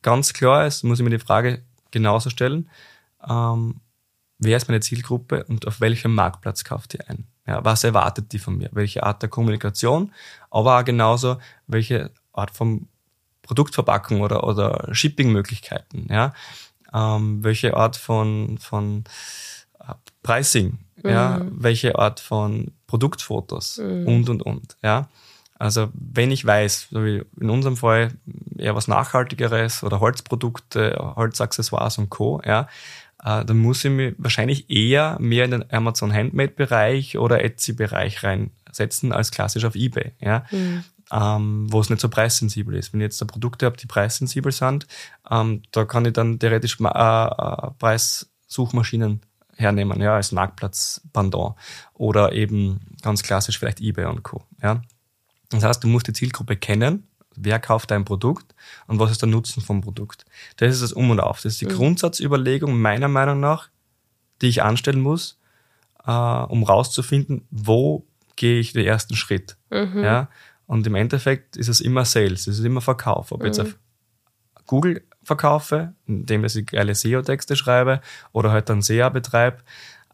ganz 0.02 0.32
klar 0.32 0.66
ist, 0.66 0.84
muss 0.84 1.00
ich 1.00 1.04
mir 1.04 1.10
die 1.10 1.18
Frage 1.18 1.62
genauso 1.90 2.30
stellen, 2.30 2.68
ähm, 3.28 3.80
wer 4.38 4.56
ist 4.56 4.68
meine 4.68 4.80
Zielgruppe 4.80 5.44
und 5.44 5.66
auf 5.66 5.80
welchem 5.80 6.14
Marktplatz 6.14 6.62
kauft 6.62 6.92
die 6.92 7.00
ein? 7.00 7.26
Ja, 7.46 7.64
was 7.64 7.84
erwartet 7.84 8.32
die 8.32 8.38
von 8.38 8.58
mir? 8.58 8.68
Welche 8.72 9.02
Art 9.04 9.22
der 9.22 9.28
Kommunikation? 9.28 10.12
Aber 10.50 10.78
auch 10.78 10.84
genauso, 10.84 11.38
welche 11.66 12.10
Art 12.36 12.50
von 12.50 12.88
Produktverpackung 13.46 14.20
oder, 14.20 14.44
oder 14.44 14.88
Shipping-Möglichkeiten, 14.92 16.08
ja. 16.10 16.34
Ähm, 16.92 17.42
welche 17.42 17.76
Art 17.76 17.96
von, 17.96 18.58
von 18.58 19.04
äh, 19.80 19.94
Pricing, 20.22 20.78
mhm. 21.02 21.10
ja, 21.10 21.40
welche 21.50 21.98
Art 21.98 22.20
von 22.20 22.72
Produktfotos 22.86 23.78
mhm. 23.78 24.06
und 24.06 24.28
und 24.28 24.42
und, 24.42 24.76
ja. 24.82 25.08
Also 25.58 25.88
wenn 25.94 26.30
ich 26.30 26.44
weiß, 26.44 26.88
so 26.90 27.04
wie 27.04 27.22
in 27.40 27.48
unserem 27.48 27.78
Fall 27.78 28.12
eher 28.58 28.74
was 28.74 28.88
Nachhaltigeres 28.88 29.82
oder 29.84 30.00
Holzprodukte, 30.00 31.14
Holzaccessoires 31.16 31.96
und 31.98 32.10
Co., 32.10 32.42
ja, 32.44 32.68
äh, 33.24 33.44
dann 33.44 33.56
muss 33.58 33.84
ich 33.84 33.90
mich 33.90 34.14
wahrscheinlich 34.18 34.68
eher 34.68 35.16
mehr 35.18 35.46
in 35.46 35.52
den 35.52 35.72
Amazon 35.72 36.12
Handmade-Bereich 36.12 37.16
oder 37.16 37.42
Etsy-Bereich 37.42 38.22
reinsetzen 38.22 39.12
als 39.12 39.30
klassisch 39.30 39.64
auf 39.64 39.76
Ebay. 39.76 40.12
Ja. 40.20 40.44
Mhm 40.50 40.84
ähm, 41.12 41.66
wo 41.70 41.80
es 41.80 41.90
nicht 41.90 42.00
so 42.00 42.08
preissensibel 42.08 42.74
ist. 42.74 42.92
Wenn 42.92 43.00
ich 43.00 43.06
jetzt 43.06 43.20
da 43.20 43.24
Produkte 43.24 43.66
habe, 43.66 43.76
die 43.76 43.86
preissensibel 43.86 44.52
sind, 44.52 44.86
ähm, 45.30 45.62
da 45.72 45.84
kann 45.84 46.04
ich 46.04 46.12
dann 46.12 46.38
theoretisch 46.38 46.78
äh, 46.80 46.84
äh, 46.84 47.70
Preissuchmaschinen 47.78 49.20
hernehmen, 49.56 50.00
ja, 50.00 50.16
als 50.16 50.32
Marktplatz-Pendant. 50.32 51.54
Oder 51.94 52.32
eben 52.32 52.80
ganz 53.02 53.22
klassisch 53.22 53.58
vielleicht 53.58 53.80
eBay 53.80 54.06
und 54.06 54.22
Co. 54.22 54.44
Ja. 54.62 54.82
Das 55.50 55.62
heißt, 55.62 55.84
du 55.84 55.88
musst 55.88 56.08
die 56.08 56.12
Zielgruppe 56.12 56.56
kennen, 56.56 57.06
wer 57.36 57.58
kauft 57.58 57.90
dein 57.90 58.04
Produkt 58.04 58.54
und 58.86 58.98
was 58.98 59.10
ist 59.10 59.22
der 59.22 59.28
Nutzen 59.28 59.62
vom 59.62 59.80
Produkt. 59.80 60.24
Das 60.56 60.74
ist 60.74 60.82
das 60.82 60.92
Um 60.92 61.10
und 61.10 61.20
Auf. 61.20 61.42
Das 61.42 61.52
ist 61.52 61.60
die 61.60 61.66
mhm. 61.66 61.76
Grundsatzüberlegung 61.76 62.78
meiner 62.78 63.08
Meinung 63.08 63.40
nach, 63.40 63.68
die 64.42 64.48
ich 64.48 64.62
anstellen 64.62 65.00
muss, 65.00 65.38
äh, 66.04 66.10
um 66.10 66.64
rauszufinden, 66.64 67.46
wo 67.50 68.06
gehe 68.34 68.58
ich 68.58 68.72
den 68.72 68.86
ersten 68.86 69.16
Schritt. 69.16 69.56
Mhm. 69.70 70.02
Ja? 70.02 70.28
Und 70.66 70.86
im 70.86 70.94
Endeffekt 70.94 71.56
ist 71.56 71.68
es 71.68 71.80
immer 71.80 72.04
Sales, 72.04 72.46
es 72.46 72.58
ist 72.58 72.64
immer 72.64 72.80
Verkauf. 72.80 73.32
Ob 73.32 73.40
mhm. 73.40 73.46
jetzt 73.46 73.60
auf 73.60 73.76
Google 74.66 75.02
verkaufe, 75.22 75.92
indem 76.06 76.44
ich 76.44 76.66
geile 76.66 76.94
SEO-Texte 76.94 77.56
schreibe 77.56 78.00
oder 78.32 78.50
halt 78.50 78.68
dann 78.68 78.82
SEA 78.82 79.08
betreibe, 79.08 79.58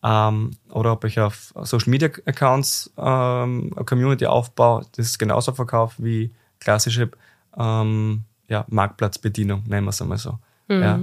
ähm, 0.02 0.50
oder 0.70 0.92
ob 0.92 1.04
ich 1.04 1.20
auf 1.20 1.54
Social 1.62 1.90
Media 1.90 2.08
Accounts 2.26 2.92
ähm, 2.98 3.70
eine 3.74 3.84
Community 3.84 4.26
aufbaue, 4.26 4.84
das 4.96 5.06
ist 5.06 5.18
genauso 5.18 5.52
Verkauf 5.52 5.94
wie 5.98 6.34
klassische 6.60 7.10
ähm, 7.56 8.24
ja, 8.48 8.64
Marktplatzbedienung, 8.68 9.64
nennen 9.66 9.86
wir 9.86 9.90
es 9.90 10.02
einmal 10.02 10.18
so. 10.18 10.38
Mhm. 10.68 10.82
Ja. 10.82 11.00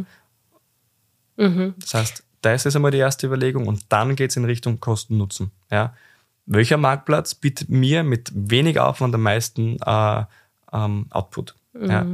Mhm. 1.38 1.74
Das 1.80 1.94
heißt, 1.94 2.24
das 2.42 2.66
ist 2.66 2.76
einmal 2.76 2.92
die 2.92 2.98
erste 2.98 3.26
Überlegung 3.26 3.68
und 3.68 3.86
dann 3.90 4.16
geht 4.16 4.30
es 4.30 4.38
in 4.38 4.46
Richtung 4.46 4.80
Kosten-Nutzen. 4.80 5.52
Ja 5.72 5.94
welcher 6.50 6.78
Marktplatz 6.78 7.36
bietet 7.36 7.70
mir 7.70 8.04
mit 8.04 8.32
wenig 8.34 8.80
Aufwand 8.80 9.14
am 9.14 9.22
meisten 9.22 9.78
äh, 9.86 10.24
ähm, 10.74 11.06
Output. 11.12 11.56
Mhm. 11.74 11.90
Ja. 11.90 12.06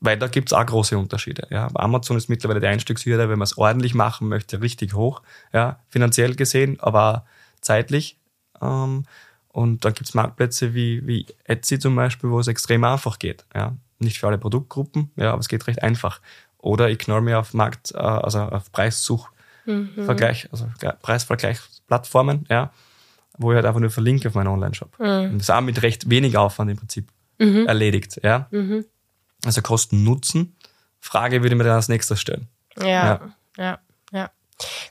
Weil 0.00 0.18
da 0.18 0.28
gibt's 0.28 0.52
auch 0.52 0.64
große 0.64 0.96
Unterschiede. 0.96 1.46
Ja. 1.50 1.68
Amazon 1.74 2.18
ist 2.18 2.28
mittlerweile 2.28 2.60
die 2.60 2.66
Einstiegshürde, 2.66 3.28
wenn 3.28 3.38
man 3.38 3.44
es 3.46 3.56
ordentlich 3.56 3.94
machen 3.94 4.28
möchte, 4.28 4.60
richtig 4.60 4.94
hoch, 4.94 5.22
ja, 5.52 5.80
finanziell 5.88 6.34
gesehen, 6.34 6.78
aber 6.80 7.24
zeitlich. 7.62 8.18
Ähm, 8.60 9.04
und 9.48 9.84
dann 9.84 9.94
gibt's 9.94 10.14
Marktplätze 10.14 10.74
wie, 10.74 11.06
wie 11.06 11.26
Etsy 11.44 11.78
zum 11.78 11.96
Beispiel, 11.96 12.30
wo 12.30 12.38
es 12.38 12.46
extrem 12.46 12.84
einfach 12.84 13.18
geht. 13.18 13.46
Ja. 13.54 13.74
nicht 13.98 14.18
für 14.18 14.28
alle 14.28 14.38
Produktgruppen, 14.38 15.10
ja, 15.16 15.32
aber 15.32 15.40
es 15.40 15.48
geht 15.48 15.66
recht 15.66 15.82
einfach. 15.82 16.20
Oder 16.58 16.90
ich 16.90 16.98
knall 16.98 17.22
mir 17.22 17.38
auf 17.38 17.54
Markt, 17.54 17.92
äh, 17.92 17.98
also 17.98 18.40
auf 18.40 18.70
Preissuchvergleich, 18.70 20.44
mhm. 20.44 20.50
also 20.52 20.68
Preisvergleichsplattformen, 21.00 22.44
ja, 22.50 22.70
wo 23.38 23.52
ich 23.52 23.56
halt 23.56 23.66
einfach 23.66 23.80
nur 23.80 23.90
verlinke 23.90 24.28
auf 24.28 24.34
meinen 24.34 24.48
Online-Shop. 24.48 24.98
Mhm. 24.98 25.38
Das 25.38 25.50
auch 25.50 25.60
mit 25.60 25.82
recht 25.82 26.10
wenig 26.10 26.36
Aufwand 26.36 26.70
im 26.70 26.76
Prinzip 26.76 27.10
mhm. 27.38 27.66
erledigt, 27.66 28.20
ja. 28.22 28.48
Mhm. 28.50 28.84
Also 29.44 29.62
Kosten 29.62 30.04
Nutzen. 30.04 30.56
Frage 31.00 31.42
würde 31.42 31.54
ich 31.54 31.58
mir 31.58 31.64
dann 31.64 31.76
als 31.76 31.88
nächstes 31.88 32.20
stellen. 32.20 32.48
Ja, 32.80 32.86
ja, 32.86 33.20
ja. 33.56 33.78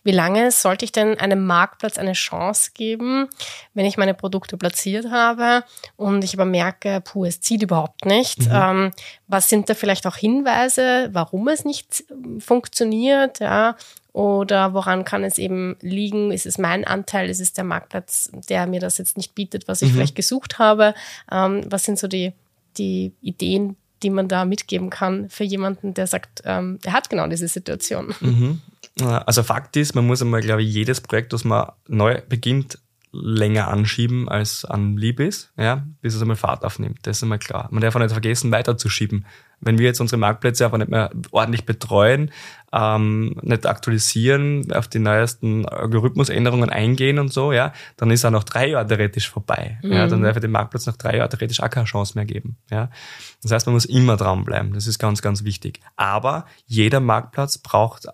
Wie 0.03 0.11
lange 0.11 0.51
sollte 0.51 0.85
ich 0.85 0.91
denn 0.91 1.19
einem 1.19 1.45
Marktplatz 1.45 1.97
eine 1.97 2.13
Chance 2.13 2.71
geben, 2.73 3.27
wenn 3.73 3.85
ich 3.85 3.97
meine 3.97 4.13
Produkte 4.13 4.57
platziert 4.57 5.11
habe 5.11 5.63
und 5.95 6.23
ich 6.23 6.33
aber 6.33 6.45
merke, 6.45 7.01
puh, 7.01 7.25
es 7.25 7.41
zieht 7.41 7.63
überhaupt 7.63 8.05
nicht? 8.05 8.39
Mhm. 8.39 8.51
Ähm, 8.51 8.91
was 9.27 9.49
sind 9.49 9.69
da 9.69 9.73
vielleicht 9.73 10.07
auch 10.07 10.15
Hinweise, 10.15 11.09
warum 11.11 11.47
es 11.47 11.65
nicht 11.65 12.05
funktioniert? 12.39 13.39
Ja? 13.39 13.75
Oder 14.17 14.73
woran 14.73 15.05
kann 15.05 15.23
es 15.23 15.37
eben 15.37 15.75
liegen? 15.81 16.31
Ist 16.31 16.47
es 16.47 16.57
mein 16.57 16.85
Anteil? 16.85 17.29
Ist 17.29 17.39
es 17.39 17.53
der 17.53 17.63
Marktplatz, 17.63 18.31
der 18.49 18.65
mir 18.65 18.79
das 18.79 18.97
jetzt 18.97 19.15
nicht 19.15 19.35
bietet, 19.35 19.67
was 19.67 19.83
ich 19.83 19.91
mhm. 19.91 19.95
vielleicht 19.95 20.15
gesucht 20.15 20.57
habe? 20.57 20.95
Ähm, 21.31 21.61
was 21.69 21.83
sind 21.83 21.99
so 21.99 22.07
die, 22.07 22.33
die 22.79 23.13
Ideen, 23.21 23.75
die 24.01 24.09
man 24.09 24.27
da 24.27 24.45
mitgeben 24.45 24.89
kann 24.89 25.29
für 25.29 25.43
jemanden, 25.43 25.93
der 25.93 26.07
sagt, 26.07 26.41
ähm, 26.45 26.79
er 26.83 26.93
hat 26.93 27.11
genau 27.11 27.27
diese 27.27 27.47
Situation? 27.47 28.15
Mhm. 28.19 28.61
Also 29.01 29.43
Fakt 29.43 29.75
ist, 29.77 29.95
man 29.95 30.07
muss 30.07 30.21
einmal, 30.21 30.41
glaube 30.41 30.63
ich, 30.63 30.73
jedes 30.73 31.01
Projekt, 31.01 31.33
das 31.33 31.43
man 31.43 31.71
neu 31.87 32.21
beginnt, 32.27 32.79
länger 33.11 33.69
anschieben, 33.69 34.27
als 34.27 34.65
an 34.65 34.97
lieb 34.97 35.19
ist, 35.19 35.51
ja, 35.57 35.85
bis 36.01 36.13
es 36.13 36.21
einmal 36.21 36.35
Fahrt 36.35 36.63
aufnimmt. 36.65 36.99
Das 37.03 37.17
ist 37.17 37.23
einmal 37.23 37.39
klar. 37.39 37.67
Man 37.71 37.81
darf 37.81 37.95
auch 37.95 37.99
nicht 37.99 38.11
vergessen, 38.11 38.51
weiterzuschieben. 38.51 39.25
Wenn 39.59 39.79
wir 39.79 39.87
jetzt 39.87 40.01
unsere 40.01 40.19
Marktplätze 40.19 40.65
einfach 40.65 40.77
nicht 40.77 40.91
mehr 40.91 41.09
ordentlich 41.31 41.65
betreuen, 41.65 42.31
ähm, 42.71 43.39
nicht 43.41 43.65
aktualisieren, 43.65 44.71
auf 44.71 44.87
die 44.87 44.99
neuesten 44.99 45.65
Algorithmusänderungen 45.65 46.69
eingehen 46.69 47.17
und 47.17 47.33
so, 47.33 47.51
ja, 47.53 47.73
dann 47.95 48.11
ist 48.11 48.23
er 48.23 48.31
nach 48.31 48.43
drei 48.43 48.67
Jahren 48.69 48.87
theoretisch 48.87 49.29
vorbei. 49.29 49.79
Mhm. 49.81 49.93
Ja, 49.93 50.07
dann 50.07 50.21
darf 50.21 50.35
er 50.35 50.41
den 50.41 50.51
Marktplatz 50.51 50.85
nach 50.85 50.97
drei 50.97 51.17
Jahren 51.17 51.29
theoretisch 51.29 51.61
auch 51.61 51.69
keine 51.69 51.85
Chance 51.85 52.13
mehr 52.15 52.25
geben. 52.25 52.57
Ja. 52.69 52.89
Das 53.41 53.51
heißt, 53.51 53.65
man 53.65 53.73
muss 53.73 53.85
immer 53.85 54.17
dranbleiben. 54.17 54.73
Das 54.73 54.85
ist 54.85 54.99
ganz, 54.99 55.21
ganz 55.21 55.43
wichtig. 55.43 55.79
Aber 55.95 56.45
jeder 56.65 56.99
Marktplatz 56.99 57.57
braucht 57.57 58.07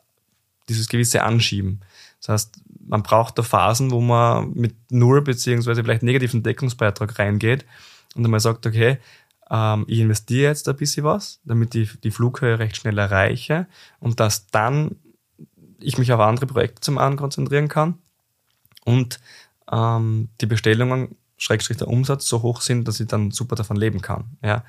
dieses 0.70 0.88
gewisse 0.88 1.24
Anschieben. 1.24 1.82
Das 2.20 2.30
heißt, 2.30 2.62
man 2.88 3.04
braucht 3.04 3.38
da 3.38 3.44
Phasen, 3.44 3.92
wo 3.92 4.02
man 4.02 4.54
mit 4.54 4.76
null 4.90 5.22
beziehungsweise 5.22 5.84
vielleicht 5.84 6.04
negativen 6.04 6.44
Deckungsbeitrag 6.44 7.20
reingeht 7.20 7.66
und 8.16 8.24
einmal 8.26 8.40
sagt, 8.40 8.66
okay, 8.66 8.98
ähm, 9.50 9.86
ich 9.88 10.00
investiere 10.00 10.50
jetzt 10.50 10.68
ein 10.70 10.76
bisschen 10.76 11.04
was, 11.04 11.40
damit 11.44 11.76
ich 11.76 12.00
die 12.02 12.12
Flughöhe 12.12 12.60
recht 12.60 12.78
schnell 12.78 12.98
erreiche 12.98 13.68
und 14.00 14.20
dass 14.20 14.48
dann 14.48 14.96
ich 15.80 15.98
mich 15.98 16.12
auf 16.14 16.20
andere 16.20 16.46
Projekte 16.46 16.82
zum 16.82 16.98
einen 16.98 17.18
konzentrieren 17.18 17.68
kann 17.68 18.00
und 18.86 19.20
ähm, 19.72 20.30
die 20.42 20.46
Bestellungen, 20.46 21.16
Schrägstrich 21.38 21.78
der 21.78 21.90
Umsatz 21.90 22.28
so 22.28 22.42
hoch 22.42 22.62
sind, 22.62 22.88
dass 22.88 23.00
ich 23.00 23.08
dann 23.08 23.32
super 23.32 23.56
davon 23.56 23.76
leben 23.76 24.02
kann. 24.02 24.38
Ja. 24.42 24.64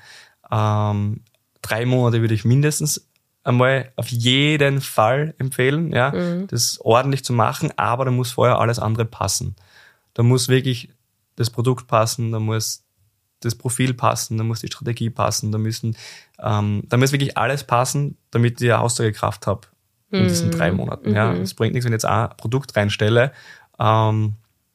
Ähm, 0.51 1.21
drei 1.61 1.85
Monate 1.85 2.21
würde 2.21 2.33
ich 2.33 2.43
mindestens 2.43 3.07
einmal 3.45 3.91
auf 3.95 4.09
jeden 4.09 4.81
Fall 4.81 5.35
empfehlen, 5.37 5.91
ja, 5.91 6.11
mhm. 6.11 6.47
das 6.47 6.79
ordentlich 6.81 7.23
zu 7.23 7.31
machen, 7.31 7.71
aber 7.77 8.03
da 8.05 8.11
muss 8.11 8.31
vorher 8.31 8.59
alles 8.59 8.79
andere 8.79 9.05
passen. 9.05 9.55
Da 10.15 10.23
muss 10.23 10.49
wirklich 10.49 10.89
das 11.35 11.49
Produkt 11.49 11.87
passen, 11.87 12.31
da 12.31 12.39
muss 12.39 12.83
das 13.41 13.55
Profil 13.55 13.93
passen, 13.93 14.37
da 14.37 14.43
muss 14.43 14.61
die 14.61 14.67
Strategie 14.67 15.11
passen, 15.11 15.51
da 15.51 15.59
müssen, 15.59 15.95
ähm, 16.39 16.83
da 16.87 16.97
muss 16.97 17.11
wirklich 17.11 17.37
alles 17.37 17.63
passen, 17.63 18.17
damit 18.31 18.59
ich 18.61 18.71
eine 18.71 18.81
Aussagekraft 18.81 19.45
habe 19.45 19.67
in 20.09 20.23
mhm. 20.23 20.27
diesen 20.27 20.51
drei 20.51 20.71
Monaten. 20.71 21.13
Ja, 21.13 21.31
mhm. 21.31 21.41
es 21.41 21.53
bringt 21.53 21.73
nichts, 21.73 21.85
wenn 21.85 21.93
ich 21.93 21.97
jetzt 21.97 22.05
ein 22.05 22.29
Produkt 22.37 22.75
reinstelle. 22.75 23.31
Ähm, 23.79 24.33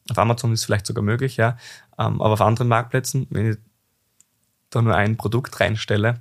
auf 0.08 0.18
Amazon 0.18 0.52
ist 0.52 0.60
es 0.60 0.66
vielleicht 0.66 0.86
sogar 0.86 1.02
möglich, 1.02 1.36
ja, 1.36 1.56
ähm, 1.98 2.22
aber 2.22 2.34
auf 2.34 2.40
anderen 2.40 2.68
Marktplätzen, 2.68 3.26
wenn 3.30 3.50
ich 3.50 3.56
da 4.68 4.80
nur 4.80 4.94
ein 4.94 5.16
Produkt 5.16 5.58
reinstelle, 5.58 6.20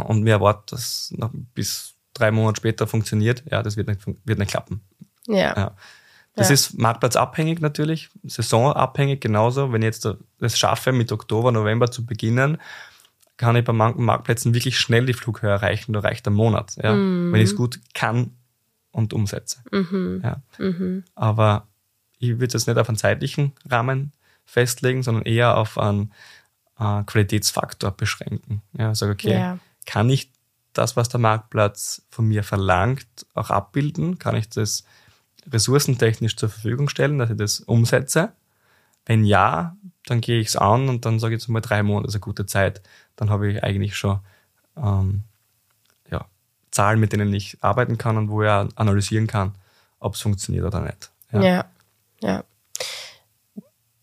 und 0.00 0.22
mir 0.22 0.32
erwartet, 0.32 0.72
dass 0.72 1.12
noch 1.16 1.30
bis 1.54 1.94
drei 2.14 2.30
Monate 2.30 2.58
später 2.58 2.86
funktioniert, 2.86 3.42
ja, 3.50 3.62
das 3.62 3.76
wird 3.76 3.88
nicht, 3.88 4.00
wird 4.24 4.38
nicht 4.38 4.50
klappen. 4.50 4.80
Ja. 5.26 5.54
ja. 5.56 5.76
Das 6.36 6.48
ja. 6.48 6.54
ist 6.54 6.78
marktplatzabhängig 6.78 7.60
natürlich, 7.60 8.10
saisonabhängig 8.24 9.20
genauso. 9.20 9.72
Wenn 9.72 9.82
ich 9.82 9.86
jetzt 9.86 10.08
es 10.40 10.58
schaffe, 10.58 10.92
mit 10.92 11.12
Oktober, 11.12 11.52
November 11.52 11.90
zu 11.90 12.04
beginnen, 12.06 12.58
kann 13.36 13.56
ich 13.56 13.64
bei 13.64 13.72
manchen 13.72 14.04
Marktplätzen 14.04 14.54
wirklich 14.54 14.78
schnell 14.78 15.06
die 15.06 15.12
Flughöhe 15.12 15.50
erreichen, 15.50 15.92
da 15.92 16.00
reicht 16.00 16.26
ein 16.26 16.34
Monat, 16.34 16.76
ja, 16.82 16.94
mhm. 16.94 17.32
wenn 17.32 17.40
ich 17.40 17.50
es 17.50 17.56
gut 17.56 17.80
kann 17.92 18.32
und 18.90 19.12
umsetze. 19.12 19.58
Mhm. 19.70 20.20
Ja. 20.22 20.42
Mhm. 20.58 21.04
Aber 21.14 21.66
ich 22.18 22.38
würde 22.38 22.56
es 22.56 22.66
nicht 22.66 22.78
auf 22.78 22.88
einen 22.88 22.98
zeitlichen 22.98 23.52
Rahmen 23.68 24.12
festlegen, 24.44 25.02
sondern 25.02 25.24
eher 25.24 25.56
auf 25.56 25.78
einen 25.78 26.12
äh, 26.78 27.02
Qualitätsfaktor 27.04 27.92
beschränken. 27.92 28.62
Ja, 28.72 28.94
sage, 28.94 29.12
okay, 29.12 29.32
ja 29.32 29.58
kann 29.84 30.10
ich 30.10 30.30
das, 30.72 30.96
was 30.96 31.08
der 31.08 31.20
Marktplatz 31.20 32.02
von 32.10 32.26
mir 32.26 32.42
verlangt, 32.42 33.06
auch 33.34 33.50
abbilden? 33.50 34.18
Kann 34.18 34.36
ich 34.36 34.48
das 34.48 34.84
ressourcentechnisch 35.50 36.36
zur 36.36 36.48
Verfügung 36.48 36.88
stellen, 36.88 37.18
dass 37.18 37.30
ich 37.30 37.36
das 37.36 37.60
umsetze? 37.60 38.32
Wenn 39.06 39.24
ja, 39.24 39.76
dann 40.06 40.20
gehe 40.20 40.40
ich 40.40 40.48
es 40.48 40.56
an 40.56 40.88
und 40.88 41.04
dann 41.04 41.18
sage 41.18 41.34
ich 41.34 41.42
jetzt 41.42 41.48
mal 41.48 41.60
drei 41.60 41.82
Monate 41.82 42.08
ist 42.08 42.14
eine 42.14 42.20
gute 42.20 42.46
Zeit. 42.46 42.82
Dann 43.16 43.30
habe 43.30 43.50
ich 43.50 43.62
eigentlich 43.62 43.96
schon 43.96 44.20
ähm, 44.76 45.22
ja, 46.10 46.26
Zahlen, 46.70 47.00
mit 47.00 47.12
denen 47.12 47.32
ich 47.32 47.58
arbeiten 47.60 47.98
kann 47.98 48.16
und 48.16 48.30
wo 48.30 48.42
ich 48.42 48.48
analysieren 48.48 49.26
kann, 49.26 49.54
ob 50.00 50.14
es 50.14 50.20
funktioniert 50.20 50.64
oder 50.64 50.80
nicht. 50.80 51.10
Ja. 51.32 51.42
ja, 51.42 51.64
ja. 52.20 52.44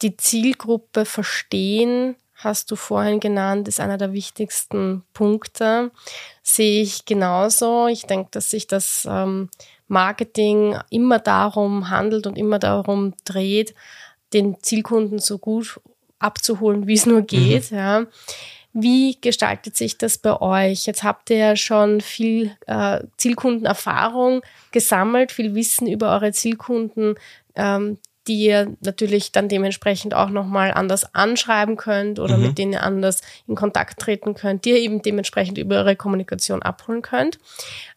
Die 0.01 0.17
Zielgruppe 0.17 1.05
verstehen, 1.05 2.15
hast 2.43 2.71
du 2.71 2.75
vorhin 2.75 3.19
genannt, 3.19 3.67
ist 3.67 3.80
einer 3.80 3.97
der 3.97 4.13
wichtigsten 4.13 5.04
Punkte. 5.13 5.91
Sehe 6.43 6.82
ich 6.82 7.06
genauso. 7.06 7.88
Ich 7.88 8.06
denke, 8.06 8.30
dass 8.32 8.49
sich 8.49 8.67
das 8.67 9.08
ähm, 9.10 9.49
Marketing 9.88 10.77
immer 10.89 11.19
darum 11.19 11.89
handelt 11.89 12.27
und 12.27 12.38
immer 12.38 12.60
darum 12.60 13.13
dreht, 13.25 13.75
den 14.34 14.62
Zielkunden 14.62 15.19
so 15.19 15.38
gut 15.38 15.80
abzuholen, 16.19 16.88
wie 16.88 16.93
es 16.93 17.06
nur 17.06 17.21
geht. 17.21 17.71
Mhm. 17.71 17.77
Ja. 17.77 18.06
Wie 18.73 19.19
gestaltet 19.19 19.75
sich 19.75 19.97
das 19.97 20.17
bei 20.17 20.39
euch? 20.39 20.86
Jetzt 20.86 21.04
habt 21.04 21.30
ihr 21.30 21.38
ja 21.38 21.56
schon 21.58 21.99
viel 21.99 22.56
äh, 22.67 23.01
Zielkundenerfahrung 23.17 24.43
gesammelt, 24.71 25.34
viel 25.34 25.56
Wissen 25.56 25.88
über 25.88 26.13
eure 26.13 26.32
Zielkunden. 26.32 27.15
Ähm, 27.56 27.97
die 28.27 28.45
ihr 28.45 28.75
natürlich 28.81 29.31
dann 29.31 29.49
dementsprechend 29.49 30.13
auch 30.13 30.29
nochmal 30.29 30.71
anders 30.71 31.15
anschreiben 31.15 31.75
könnt 31.75 32.19
oder 32.19 32.38
mhm. 32.38 32.47
mit 32.47 32.57
denen 32.57 32.73
ihr 32.73 32.84
anders 32.84 33.21
in 33.47 33.55
Kontakt 33.55 33.99
treten 33.99 34.36
könnt, 34.36 34.65
die 34.65 34.71
ihr 34.71 34.77
eben 34.77 35.01
dementsprechend 35.01 35.57
über 35.57 35.77
eure 35.77 35.95
Kommunikation 35.95 36.62
abholen 36.62 37.01
könnt. 37.01 37.39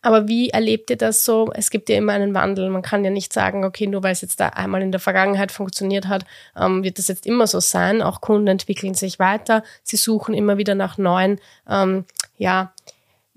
Aber 0.01 0.27
wie 0.27 0.51
erlebt 0.51 0.91
ihr 0.91 0.97
das 0.97 1.25
so? 1.25 1.51
Es 1.55 1.71
gibt 1.71 1.89
ja 1.89 1.97
immer 1.97 2.13
einen 2.13 2.35
Wandel. 2.35 2.71
Man 2.71 2.83
kann 2.83 3.05
ja 3.05 3.11
nicht 3.11 3.33
sagen, 3.33 3.65
okay, 3.65 3.87
nur 3.87 4.03
weil 4.03 4.13
es 4.13 4.23
jetzt 4.23 4.41
da 4.41 4.49
einmal 4.49 4.83
in 4.83 4.93
der 4.93 5.01
Vergangenheit 5.01 5.53
funktioniert 5.53 6.09
hat, 6.09 6.25
ähm, 6.59 6.83
wird 6.83 6.99
das 6.99 7.09
jetzt 7.09 7.27
immer 7.27 7.47
so 7.47 7.61
sein. 7.61 8.01
Auch 8.01 8.21
Kunden 8.21 8.49
entwickeln 8.49 8.95
sich 8.95 9.19
weiter. 9.19 9.63
Sie 9.83 9.97
suchen 9.97 10.35
immer 10.35 10.57
wieder 10.57 10.75
nach 10.75 10.97
neuen, 10.97 11.39
ähm, 11.69 12.07
ja, 12.39 12.73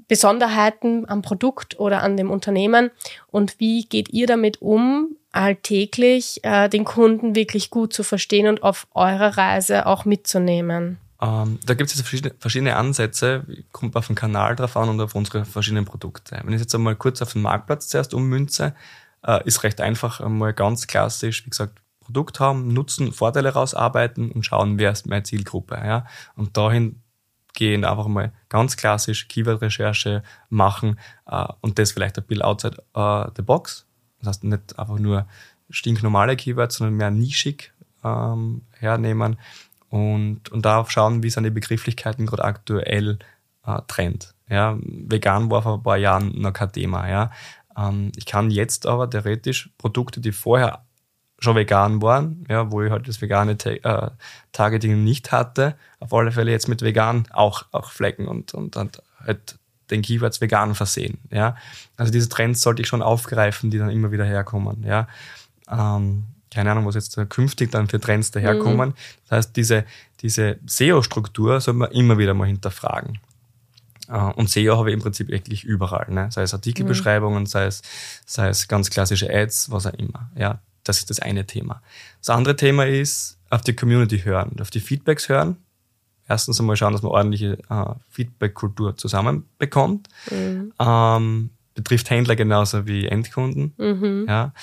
Besonderheiten 0.07 1.07
am 1.09 1.21
Produkt 1.21 1.79
oder 1.79 2.01
an 2.01 2.15
dem 2.15 2.31
Unternehmen 2.31 2.91
und 3.29 3.59
wie 3.59 3.83
geht 3.83 4.09
ihr 4.09 4.25
damit 4.25 4.61
um, 4.61 5.16
alltäglich 5.31 6.39
äh, 6.43 6.69
den 6.69 6.85
Kunden 6.85 7.35
wirklich 7.35 7.69
gut 7.69 7.93
zu 7.93 8.03
verstehen 8.03 8.47
und 8.47 8.63
auf 8.63 8.87
eurer 8.93 9.37
Reise 9.37 9.85
auch 9.85 10.05
mitzunehmen? 10.05 10.97
Ähm, 11.21 11.59
da 11.65 11.73
gibt 11.73 11.89
es 11.89 11.97
jetzt 11.97 12.07
verschiedene, 12.07 12.35
verschiedene 12.39 12.75
Ansätze, 12.75 13.45
kommt 13.71 13.95
auf 13.95 14.07
den 14.07 14.15
Kanal 14.15 14.55
drauf 14.55 14.77
an 14.77 14.89
und 14.89 15.01
auf 15.01 15.15
unsere 15.15 15.45
verschiedenen 15.45 15.85
Produkte. 15.85 16.39
Wenn 16.43 16.53
ich 16.53 16.61
jetzt 16.61 16.75
einmal 16.75 16.95
kurz 16.95 17.21
auf 17.21 17.33
den 17.33 17.41
Marktplatz 17.41 17.87
zuerst 17.87 18.13
ummünze, 18.13 18.75
äh, 19.25 19.43
ist 19.45 19.63
recht 19.63 19.81
einfach, 19.81 20.21
einmal 20.21 20.53
ganz 20.53 20.87
klassisch, 20.87 21.45
wie 21.45 21.49
gesagt, 21.49 21.79
Produkt 21.99 22.39
haben, 22.39 22.69
Nutzen, 22.69 23.11
Vorteile 23.11 23.49
rausarbeiten 23.49 24.31
und 24.31 24.43
schauen, 24.45 24.79
wer 24.79 24.91
ist 24.91 25.07
meine 25.07 25.23
Zielgruppe. 25.23 25.75
Ja? 25.75 26.05
Und 26.35 26.55
dahin 26.55 27.01
gehen, 27.53 27.83
einfach 27.83 28.07
mal 28.07 28.31
ganz 28.47 28.77
klassisch 28.77 29.27
Keyword-Recherche 29.27 30.23
machen 30.49 30.99
äh, 31.25 31.45
und 31.61 31.79
das 31.79 31.91
vielleicht 31.91 32.17
ein 32.17 32.23
bisschen 32.23 32.43
outside 32.43 32.77
uh, 32.95 33.25
the 33.35 33.41
box. 33.41 33.86
Das 34.19 34.29
heißt 34.29 34.43
nicht 34.43 34.77
einfach 34.79 34.99
nur 34.99 35.27
stinknormale 35.69 36.35
Keywords, 36.35 36.77
sondern 36.77 36.95
mehr 36.95 37.11
nischig 37.11 37.71
ähm, 38.03 38.61
hernehmen 38.71 39.37
und, 39.89 40.49
und 40.49 40.65
darauf 40.65 40.91
schauen, 40.91 41.23
wie 41.23 41.29
sind 41.29 41.43
die 41.43 41.49
Begrifflichkeiten 41.49 42.25
gerade 42.25 42.43
aktuell 42.43 43.19
äh, 43.65 43.81
Trend. 43.87 44.33
Ja, 44.49 44.77
vegan 44.81 45.51
war 45.51 45.61
vor 45.61 45.75
ein 45.75 45.83
paar 45.83 45.97
Jahren 45.97 46.39
noch 46.39 46.53
kein 46.53 46.71
Thema. 46.71 47.09
Ja. 47.09 47.31
Ähm, 47.77 48.11
ich 48.15 48.25
kann 48.25 48.49
jetzt 48.49 48.85
aber 48.85 49.09
theoretisch 49.09 49.69
Produkte, 49.77 50.21
die 50.21 50.31
vorher 50.31 50.83
schon 51.39 51.55
vegan 51.55 52.01
waren, 52.01 52.45
ja, 52.49 52.71
wo 52.71 52.81
ich 52.81 52.91
halt 52.91 53.07
das 53.07 53.21
vegane 53.21 53.57
äh, 53.65 54.09
Targeting 54.51 55.03
nicht 55.03 55.31
hatte. 55.31 55.75
Auf 55.99 56.13
alle 56.13 56.31
Fälle 56.31 56.51
jetzt 56.51 56.67
mit 56.67 56.81
vegan 56.81 57.27
auch, 57.31 57.65
auch 57.71 57.91
Flecken 57.91 58.27
und, 58.27 58.53
und, 58.53 58.75
und 58.75 59.03
halt 59.19 59.56
den 59.89 60.01
Keywords 60.01 60.41
vegan 60.41 60.75
versehen, 60.75 61.19
ja. 61.31 61.55
Also 61.95 62.11
diese 62.11 62.29
Trends 62.29 62.61
sollte 62.61 62.81
ich 62.81 62.87
schon 62.87 63.01
aufgreifen, 63.01 63.71
die 63.71 63.77
dann 63.77 63.89
immer 63.89 64.11
wieder 64.11 64.25
herkommen, 64.25 64.83
ja. 64.83 65.07
Ähm, 65.69 66.23
keine 66.53 66.71
Ahnung, 66.71 66.85
was 66.85 66.95
jetzt 66.95 67.17
künftig 67.29 67.71
dann 67.71 67.87
für 67.87 67.99
Trends 67.99 68.31
daherkommen. 68.31 68.89
Mhm. 68.89 68.93
Das 69.27 69.37
heißt, 69.37 69.55
diese, 69.55 69.85
diese 70.21 70.57
SEO-Struktur 70.65 71.59
soll 71.61 71.75
man 71.75 71.91
immer 71.91 72.17
wieder 72.17 72.33
mal 72.33 72.47
hinterfragen. 72.47 73.19
Äh, 74.09 74.17
und 74.17 74.49
SEO 74.49 74.77
habe 74.77 74.89
ich 74.89 74.93
im 74.93 75.01
Prinzip 75.01 75.27
wirklich 75.27 75.63
überall, 75.63 76.07
ne? 76.09 76.29
sei 76.31 76.43
es 76.43 76.53
Artikelbeschreibungen, 76.53 77.43
mhm. 77.43 77.47
sei 77.47 77.65
es, 77.65 77.81
sei 78.25 78.49
es 78.49 78.67
ganz 78.67 78.89
klassische 78.89 79.29
Ads, 79.33 79.71
was 79.71 79.85
auch 79.85 79.93
immer. 79.93 80.29
Ja, 80.35 80.59
das 80.83 80.99
ist 80.99 81.09
das 81.09 81.19
eine 81.19 81.45
Thema. 81.45 81.81
Das 82.19 82.29
andere 82.29 82.55
Thema 82.55 82.85
ist, 82.85 83.37
auf 83.49 83.61
die 83.61 83.75
Community 83.75 84.19
hören, 84.19 84.55
auf 84.59 84.69
die 84.69 84.79
Feedbacks 84.79 85.29
hören. 85.29 85.57
Erstens 86.27 86.59
einmal 86.59 86.75
schauen, 86.75 86.93
dass 86.93 87.01
man 87.01 87.11
ordentliche 87.11 87.57
äh, 87.69 87.85
Feedback-Kultur 88.09 88.97
zusammenbekommt. 88.97 90.07
Mhm. 90.31 90.73
Ähm, 90.79 91.49
betrifft 91.73 92.09
Händler 92.09 92.35
genauso 92.35 92.87
wie 92.87 93.05
Endkunden. 93.05 93.73
Mhm. 93.77 94.25
Ja. 94.27 94.53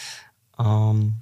Ähm, 0.58 1.14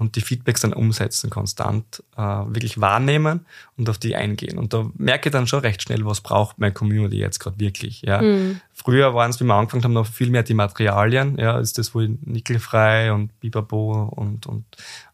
und 0.00 0.16
die 0.16 0.22
Feedbacks 0.22 0.62
dann 0.62 0.72
umsetzen, 0.72 1.28
konstant 1.28 2.02
äh, 2.16 2.22
wirklich 2.22 2.80
wahrnehmen 2.80 3.44
und 3.76 3.90
auf 3.90 3.98
die 3.98 4.16
eingehen. 4.16 4.56
Und 4.56 4.72
da 4.72 4.86
merke 4.96 5.28
ich 5.28 5.32
dann 5.32 5.46
schon 5.46 5.60
recht 5.60 5.82
schnell, 5.82 6.06
was 6.06 6.22
braucht 6.22 6.58
meine 6.58 6.72
Community 6.72 7.18
jetzt 7.18 7.38
gerade 7.38 7.60
wirklich. 7.60 8.00
Ja. 8.00 8.22
Mhm. 8.22 8.62
Früher 8.72 9.14
waren 9.14 9.30
es, 9.30 9.40
wie 9.40 9.44
wir 9.44 9.54
angefangen 9.54 9.84
haben, 9.84 9.92
noch 9.92 10.06
viel 10.06 10.30
mehr 10.30 10.42
die 10.42 10.54
Materialien. 10.54 11.36
Ja, 11.36 11.58
ist 11.58 11.76
das 11.76 11.94
wohl 11.94 12.16
nickelfrei 12.22 13.12
und 13.12 13.38
Bibabo 13.40 14.04
und, 14.16 14.46
und, 14.46 14.64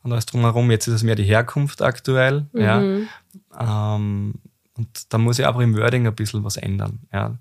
und 0.04 0.12
alles 0.12 0.26
drumherum. 0.26 0.70
Jetzt 0.70 0.86
ist 0.86 0.94
es 0.94 1.02
mehr 1.02 1.16
die 1.16 1.24
Herkunft 1.24 1.82
aktuell. 1.82 2.46
Mhm. 2.52 2.60
Ja. 2.60 2.80
Ähm, 3.58 4.34
und 4.74 5.12
da 5.12 5.18
muss 5.18 5.38
ich 5.38 5.46
aber 5.46 5.62
im 5.62 5.76
Wording 5.76 6.06
ein 6.06 6.14
bisschen 6.14 6.44
was 6.44 6.56
ändern. 6.56 7.00
Ja. 7.12 7.36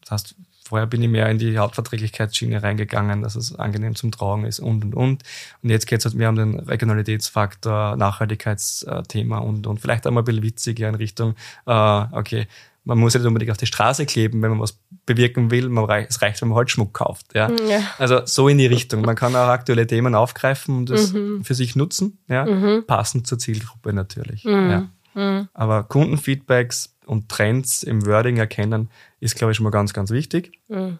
Das 0.00 0.10
heißt, 0.12 0.36
Vorher 0.66 0.88
bin 0.88 1.00
ich 1.00 1.08
mehr 1.08 1.30
in 1.30 1.38
die 1.38 1.60
Hautverträglichkeitsschiene 1.60 2.60
reingegangen, 2.60 3.22
dass 3.22 3.36
es 3.36 3.54
angenehm 3.54 3.94
zum 3.94 4.10
Tragen 4.10 4.44
ist 4.44 4.58
und 4.58 4.84
und 4.84 4.94
und. 4.96 5.22
Und 5.62 5.70
jetzt 5.70 5.86
geht 5.86 6.00
es 6.00 6.06
halt 6.06 6.16
mehr 6.16 6.28
um 6.28 6.34
den 6.34 6.58
Regionalitätsfaktor, 6.58 7.94
Nachhaltigkeitsthema 7.94 9.38
und 9.38 9.68
und 9.68 9.80
vielleicht 9.80 10.08
einmal 10.08 10.22
ein 10.22 10.24
bisschen 10.24 10.42
witziger 10.42 10.88
in 10.88 10.96
Richtung, 10.96 11.36
äh, 11.66 11.70
okay, 11.70 12.48
man 12.82 12.98
muss 12.98 13.14
ja 13.14 13.20
nicht 13.20 13.28
unbedingt 13.28 13.52
auf 13.52 13.56
die 13.56 13.66
Straße 13.66 14.06
kleben, 14.06 14.42
wenn 14.42 14.50
man 14.50 14.60
was 14.60 14.78
bewirken 15.06 15.52
will. 15.52 15.68
Man 15.68 15.84
reich, 15.84 16.06
es 16.08 16.20
reicht, 16.22 16.40
wenn 16.40 16.48
man 16.48 16.56
Holzschmuck 16.56 16.92
kauft. 16.92 17.34
Ja? 17.34 17.48
Mm, 17.48 17.68
ja? 17.68 17.80
Also 17.98 18.22
so 18.26 18.48
in 18.48 18.58
die 18.58 18.66
Richtung. 18.66 19.02
Man 19.02 19.16
kann 19.16 19.34
auch 19.34 19.48
aktuelle 19.48 19.86
Themen 19.86 20.14
aufgreifen 20.14 20.76
und 20.76 20.90
das 20.90 21.12
mhm. 21.12 21.44
für 21.44 21.54
sich 21.54 21.74
nutzen, 21.74 22.18
ja? 22.28 22.44
Mhm. 22.44 22.84
passend 22.86 23.26
zur 23.26 23.38
Zielgruppe 23.38 23.92
natürlich. 23.92 24.44
Mhm. 24.44 24.70
Ja. 24.70 24.88
Mhm. 25.16 25.48
Aber 25.54 25.82
Kundenfeedbacks 25.84 26.94
und 27.06 27.28
Trends 27.28 27.82
im 27.82 28.06
Wording 28.06 28.36
erkennen, 28.36 28.90
ist, 29.18 29.34
glaube 29.34 29.50
ich, 29.50 29.56
schon 29.56 29.64
mal 29.64 29.70
ganz, 29.70 29.92
ganz 29.92 30.10
wichtig. 30.10 30.52
Mhm. 30.68 30.98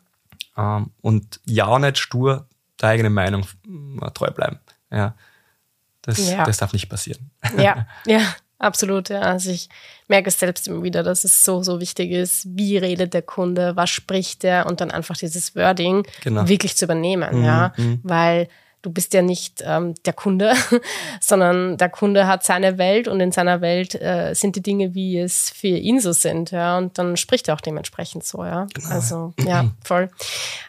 Ähm, 0.56 0.90
und 1.02 1.40
ja, 1.44 1.78
nicht 1.78 1.98
stur 1.98 2.46
der 2.80 2.88
eigenen 2.90 3.12
Meinung 3.12 3.46
äh, 4.00 4.10
treu 4.12 4.30
bleiben. 4.30 4.58
Ja. 4.90 5.14
Das, 6.02 6.30
ja. 6.30 6.44
das 6.44 6.58
darf 6.58 6.72
nicht 6.72 6.88
passieren. 6.88 7.30
Ja, 7.58 7.86
ja, 8.06 8.20
absolut. 8.58 9.08
Ja. 9.08 9.20
Also 9.20 9.50
ich 9.50 9.68
merke 10.08 10.28
es 10.28 10.38
selbst 10.38 10.68
immer 10.68 10.82
wieder, 10.82 11.02
dass 11.02 11.24
es 11.24 11.44
so, 11.44 11.62
so 11.62 11.80
wichtig 11.80 12.10
ist, 12.12 12.46
wie 12.56 12.78
redet 12.78 13.12
der 13.12 13.22
Kunde, 13.22 13.76
was 13.76 13.90
spricht 13.90 14.44
er 14.44 14.66
und 14.66 14.80
dann 14.80 14.90
einfach 14.90 15.16
dieses 15.16 15.54
Wording 15.56 16.06
genau. 16.22 16.48
wirklich 16.48 16.76
zu 16.76 16.84
übernehmen. 16.84 17.40
Mhm, 17.40 17.44
ja. 17.44 17.72
Mhm. 17.76 18.00
Weil 18.02 18.48
du 18.86 18.92
bist 18.92 19.14
ja 19.14 19.20
nicht 19.20 19.64
ähm, 19.66 19.94
der 20.04 20.12
Kunde, 20.12 20.54
sondern 21.20 21.76
der 21.76 21.88
Kunde 21.88 22.28
hat 22.28 22.44
seine 22.44 22.78
Welt 22.78 23.08
und 23.08 23.18
in 23.18 23.32
seiner 23.32 23.60
Welt 23.60 24.00
äh, 24.00 24.32
sind 24.32 24.54
die 24.54 24.62
Dinge, 24.62 24.94
wie 24.94 25.18
es 25.18 25.50
für 25.50 25.66
ihn 25.66 25.98
so 25.98 26.12
sind, 26.12 26.52
ja, 26.52 26.78
und 26.78 26.96
dann 26.96 27.16
spricht 27.16 27.48
er 27.48 27.54
auch 27.54 27.60
dementsprechend 27.60 28.24
so, 28.24 28.44
ja. 28.44 28.68
Genau. 28.72 28.88
Also 28.88 29.34
ja, 29.44 29.64
voll. 29.82 30.08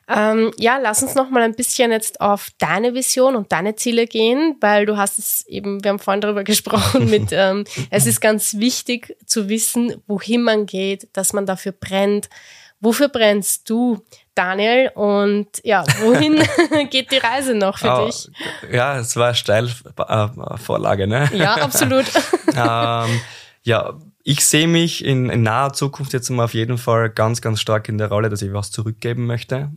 Ähm, 0.09 0.51
ja, 0.57 0.79
lass 0.79 1.03
uns 1.03 1.13
noch 1.13 1.29
mal 1.29 1.43
ein 1.43 1.53
bisschen 1.53 1.91
jetzt 1.91 2.19
auf 2.19 2.49
deine 2.57 2.95
Vision 2.95 3.35
und 3.35 3.51
deine 3.51 3.75
Ziele 3.75 4.07
gehen, 4.07 4.55
weil 4.61 4.87
du 4.87 4.97
hast 4.97 5.19
es 5.19 5.45
eben, 5.45 5.83
wir 5.83 5.89
haben 5.89 5.99
vorhin 5.99 6.21
darüber 6.21 6.43
gesprochen, 6.45 7.11
mit 7.11 7.27
ähm, 7.31 7.65
es 7.91 8.07
ist 8.07 8.19
ganz 8.19 8.55
wichtig 8.55 9.15
zu 9.27 9.47
wissen, 9.47 10.01
wohin 10.07 10.41
man 10.41 10.65
geht, 10.65 11.07
dass 11.13 11.33
man 11.33 11.45
dafür 11.45 11.71
brennt. 11.71 12.29
Wofür 12.79 13.09
brennst 13.09 13.69
du? 13.69 14.03
Daniel. 14.37 14.91
Und 14.93 15.47
ja, 15.63 15.83
wohin 15.99 16.35
geht 16.89 17.11
die 17.11 17.17
Reise 17.17 17.55
noch 17.55 17.79
für 17.79 17.91
oh, 17.91 18.05
dich? 18.05 18.29
Ja, 18.71 18.99
es 18.99 19.15
war 19.15 19.27
eine 19.27 19.35
Steilvorlage, 19.35 21.03
äh, 21.03 21.07
ne? 21.07 21.29
Ja, 21.33 21.55
absolut. 21.55 22.05
ähm, 22.55 23.21
ja, 23.63 23.93
ich 24.23 24.45
sehe 24.45 24.67
mich 24.67 25.03
in, 25.03 25.29
in, 25.29 25.41
naher 25.41 25.73
Zukunft 25.73 26.13
jetzt 26.13 26.29
mal 26.29 26.43
auf 26.43 26.53
jeden 26.53 26.77
Fall 26.77 27.09
ganz, 27.09 27.41
ganz 27.41 27.61
stark 27.61 27.89
in 27.89 27.97
der 27.97 28.09
Rolle, 28.09 28.29
dass 28.29 28.41
ich 28.41 28.53
was 28.53 28.71
zurückgeben 28.71 29.25
möchte. 29.25 29.71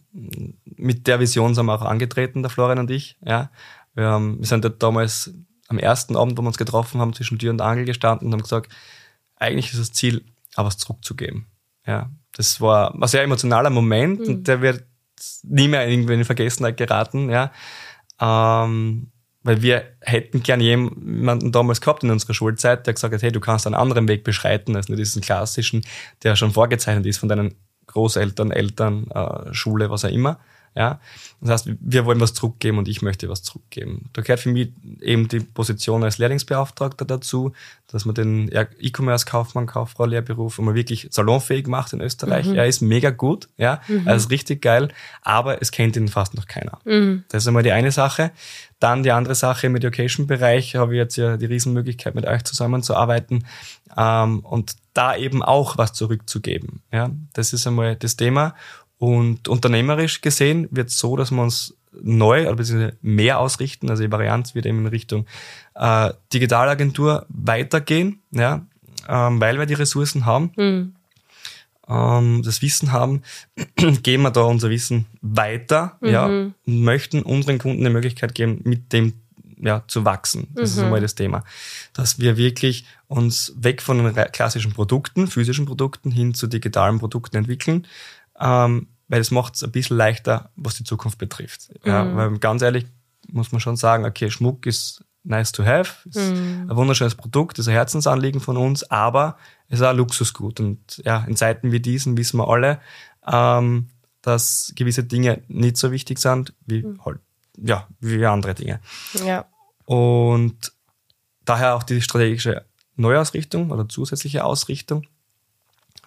Mit 0.64 1.06
der 1.06 1.20
Vision 1.20 1.54
sind 1.54 1.66
wir 1.66 1.74
auch 1.74 1.82
angetreten, 1.82 2.42
der 2.42 2.50
Florian 2.50 2.80
und 2.80 2.90
ich. 2.90 3.16
Ja, 3.24 3.50
wir, 3.94 4.06
haben, 4.06 4.38
wir 4.40 4.46
sind 4.46 4.64
dort 4.64 4.82
damals 4.82 5.32
am 5.68 5.78
ersten 5.78 6.16
Abend, 6.16 6.36
wo 6.36 6.42
wir 6.42 6.48
uns 6.48 6.58
getroffen 6.58 7.00
haben, 7.00 7.14
zwischen 7.14 7.38
Tür 7.38 7.52
und 7.52 7.60
Angel 7.60 7.84
gestanden 7.84 8.26
und 8.26 8.32
haben 8.32 8.42
gesagt, 8.42 8.72
eigentlich 9.36 9.70
ist 9.72 9.78
das 9.78 9.92
Ziel, 9.92 10.24
auch 10.56 10.64
was 10.64 10.78
zurückzugeben. 10.78 11.46
Ja, 11.86 12.10
das 12.40 12.58
war 12.58 12.94
ein 12.94 13.06
sehr 13.06 13.22
emotionaler 13.22 13.68
Moment 13.68 14.20
mhm. 14.20 14.26
und 14.26 14.48
der 14.48 14.62
wird 14.62 14.84
nie 15.42 15.68
mehr 15.68 15.86
irgendwie 15.86 16.14
in 16.14 16.24
Vergessenheit 16.24 16.78
geraten, 16.78 17.28
ja. 17.28 17.52
Ähm, 18.18 19.10
weil 19.42 19.60
wir 19.60 19.84
hätten 20.00 20.42
gern 20.42 20.60
jemanden 20.60 21.52
damals 21.52 21.82
gehabt 21.82 22.02
in 22.02 22.10
unserer 22.10 22.32
Schulzeit, 22.32 22.86
der 22.86 22.94
gesagt 22.94 23.12
hat, 23.12 23.22
hey, 23.22 23.32
du 23.32 23.40
kannst 23.40 23.66
einen 23.66 23.74
anderen 23.74 24.08
Weg 24.08 24.24
beschreiten 24.24 24.74
als 24.74 24.88
nur 24.88 24.96
diesen 24.96 25.20
klassischen, 25.20 25.82
der 26.22 26.34
schon 26.36 26.50
vorgezeichnet 26.50 27.06
ist 27.06 27.18
von 27.18 27.28
deinen 27.28 27.54
Großeltern, 27.86 28.52
Eltern, 28.52 29.10
äh, 29.10 29.52
Schule, 29.52 29.90
was 29.90 30.04
auch 30.06 30.10
immer. 30.10 30.38
Ja? 30.74 31.00
Das 31.40 31.50
heißt, 31.50 31.70
wir 31.80 32.04
wollen 32.04 32.20
was 32.20 32.34
zurückgeben 32.34 32.78
und 32.78 32.88
ich 32.88 33.02
möchte 33.02 33.28
was 33.28 33.42
zurückgeben. 33.42 34.08
Da 34.12 34.22
gehört 34.22 34.40
für 34.40 34.50
mich 34.50 34.72
eben 35.00 35.28
die 35.28 35.40
Position 35.40 36.04
als 36.04 36.18
Lehrlingsbeauftragter 36.18 37.04
dazu, 37.04 37.52
dass 37.88 38.04
man 38.04 38.14
den 38.14 38.50
E-Commerce-Kaufmann, 38.52 39.66
Kauffrau, 39.66 40.04
Lehrberuf 40.04 40.58
immer 40.58 40.74
wirklich 40.74 41.08
salonfähig 41.10 41.66
macht 41.66 41.92
in 41.92 42.00
Österreich. 42.00 42.46
Mhm. 42.46 42.54
Er 42.54 42.66
ist 42.66 42.82
mega 42.82 43.10
gut, 43.10 43.48
ja, 43.56 43.80
mhm. 43.88 44.06
er 44.06 44.14
ist 44.14 44.30
richtig 44.30 44.62
geil, 44.62 44.88
aber 45.22 45.60
es 45.60 45.72
kennt 45.72 45.96
ihn 45.96 46.08
fast 46.08 46.34
noch 46.34 46.46
keiner. 46.46 46.78
Mhm. 46.84 47.24
Das 47.28 47.42
ist 47.42 47.48
einmal 47.48 47.62
die 47.62 47.72
eine 47.72 47.90
Sache. 47.90 48.30
Dann 48.78 49.02
die 49.02 49.12
andere 49.12 49.34
Sache 49.34 49.66
im 49.66 49.76
Education-Bereich 49.76 50.76
habe 50.76 50.94
ich 50.94 50.98
jetzt 50.98 51.16
ja 51.16 51.36
die 51.36 51.46
Riesenmöglichkeit, 51.46 52.14
mit 52.14 52.26
euch 52.26 52.44
zusammenzuarbeiten 52.44 53.44
ähm, 53.96 54.40
und 54.40 54.76
da 54.94 55.16
eben 55.16 55.42
auch 55.42 55.78
was 55.78 55.92
zurückzugeben. 55.92 56.82
Ja, 56.92 57.10
das 57.32 57.52
ist 57.52 57.66
einmal 57.66 57.96
das 57.96 58.16
Thema. 58.16 58.54
Und 59.00 59.48
unternehmerisch 59.48 60.20
gesehen 60.20 60.68
wird 60.70 60.90
es 60.90 60.98
so, 60.98 61.16
dass 61.16 61.30
wir 61.30 61.42
uns 61.42 61.74
neu 62.02 62.46
oder 62.46 62.56
beziehungsweise 62.56 62.98
mehr 63.00 63.38
ausrichten. 63.38 63.88
Also 63.88 64.02
die 64.02 64.12
Variante 64.12 64.54
wird 64.54 64.66
eben 64.66 64.80
in 64.80 64.88
Richtung 64.88 65.24
äh, 65.74 66.12
Digitalagentur 66.34 67.24
weitergehen, 67.30 68.20
ja, 68.30 68.66
ähm, 69.08 69.40
weil 69.40 69.58
wir 69.58 69.64
die 69.64 69.72
Ressourcen 69.72 70.26
haben, 70.26 70.52
mhm. 70.54 70.94
ähm, 71.88 72.42
das 72.44 72.60
Wissen 72.60 72.92
haben, 72.92 73.22
geben 74.02 74.22
wir 74.22 74.32
da 74.32 74.42
unser 74.42 74.68
Wissen 74.68 75.06
weiter, 75.22 75.96
mhm. 76.02 76.08
ja, 76.10 76.26
und 76.26 76.54
möchten 76.66 77.22
unseren 77.22 77.58
Kunden 77.58 77.82
die 77.82 77.88
Möglichkeit 77.88 78.34
geben, 78.34 78.60
mit 78.64 78.92
dem 78.92 79.14
ja, 79.62 79.82
zu 79.86 80.04
wachsen. 80.04 80.48
Das 80.52 80.72
mhm. 80.72 80.78
ist 80.78 80.84
einmal 80.84 81.00
das 81.00 81.14
Thema. 81.14 81.42
Dass 81.94 82.18
wir 82.18 82.36
wirklich 82.36 82.84
uns 83.08 83.54
weg 83.56 83.80
von 83.80 83.96
den 83.96 84.14
klassischen 84.32 84.74
Produkten, 84.74 85.26
physischen 85.26 85.64
Produkten 85.64 86.10
hin 86.10 86.34
zu 86.34 86.46
digitalen 86.46 86.98
Produkten 86.98 87.36
entwickeln 87.36 87.86
ähm, 88.40 88.88
weil 89.08 89.20
es 89.20 89.30
macht 89.30 89.56
es 89.56 89.64
ein 89.64 89.72
bisschen 89.72 89.96
leichter, 89.96 90.50
was 90.56 90.76
die 90.76 90.84
Zukunft 90.84 91.18
betrifft. 91.18 91.70
Ja, 91.84 92.04
mhm. 92.04 92.16
Weil 92.16 92.38
ganz 92.38 92.62
ehrlich 92.62 92.86
muss 93.28 93.52
man 93.52 93.60
schon 93.60 93.76
sagen, 93.76 94.04
okay, 94.04 94.30
Schmuck 94.30 94.66
ist 94.66 95.04
nice 95.22 95.52
to 95.52 95.64
have, 95.64 96.08
ist 96.08 96.16
mhm. 96.16 96.68
ein 96.70 96.76
wunderschönes 96.76 97.14
Produkt, 97.14 97.58
ist 97.58 97.68
ein 97.68 97.74
Herzensanliegen 97.74 98.40
von 98.40 98.56
uns, 98.56 98.90
aber 98.90 99.36
es 99.68 99.80
ist 99.80 99.84
auch 99.84 99.90
ein 99.90 99.96
Luxusgut. 99.96 100.60
Und 100.60 101.02
ja, 101.04 101.24
in 101.24 101.36
Zeiten 101.36 101.72
wie 101.72 101.80
diesen 101.80 102.16
wissen 102.16 102.38
wir 102.38 102.48
alle, 102.48 102.80
ähm, 103.26 103.90
dass 104.22 104.72
gewisse 104.76 105.04
Dinge 105.04 105.42
nicht 105.48 105.76
so 105.76 105.92
wichtig 105.92 106.18
sind 106.18 106.54
wie 106.66 106.82
mhm. 106.82 107.04
halt, 107.04 107.20
ja, 107.58 107.86
wie 108.00 108.24
andere 108.24 108.54
Dinge. 108.54 108.80
Ja. 109.24 109.46
Und 109.84 110.72
daher 111.44 111.74
auch 111.74 111.82
die 111.82 112.00
strategische 112.00 112.64
Neuausrichtung 112.96 113.70
oder 113.70 113.88
zusätzliche 113.88 114.44
Ausrichtung 114.44 115.06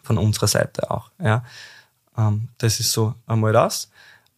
von 0.03 0.17
unserer 0.17 0.47
Seite 0.47 0.89
auch. 0.89 1.11
Ja. 1.19 1.43
Ähm, 2.17 2.49
das 2.57 2.79
ist 2.79 2.91
so 2.91 3.15
einmal 3.25 3.53
das. 3.53 3.89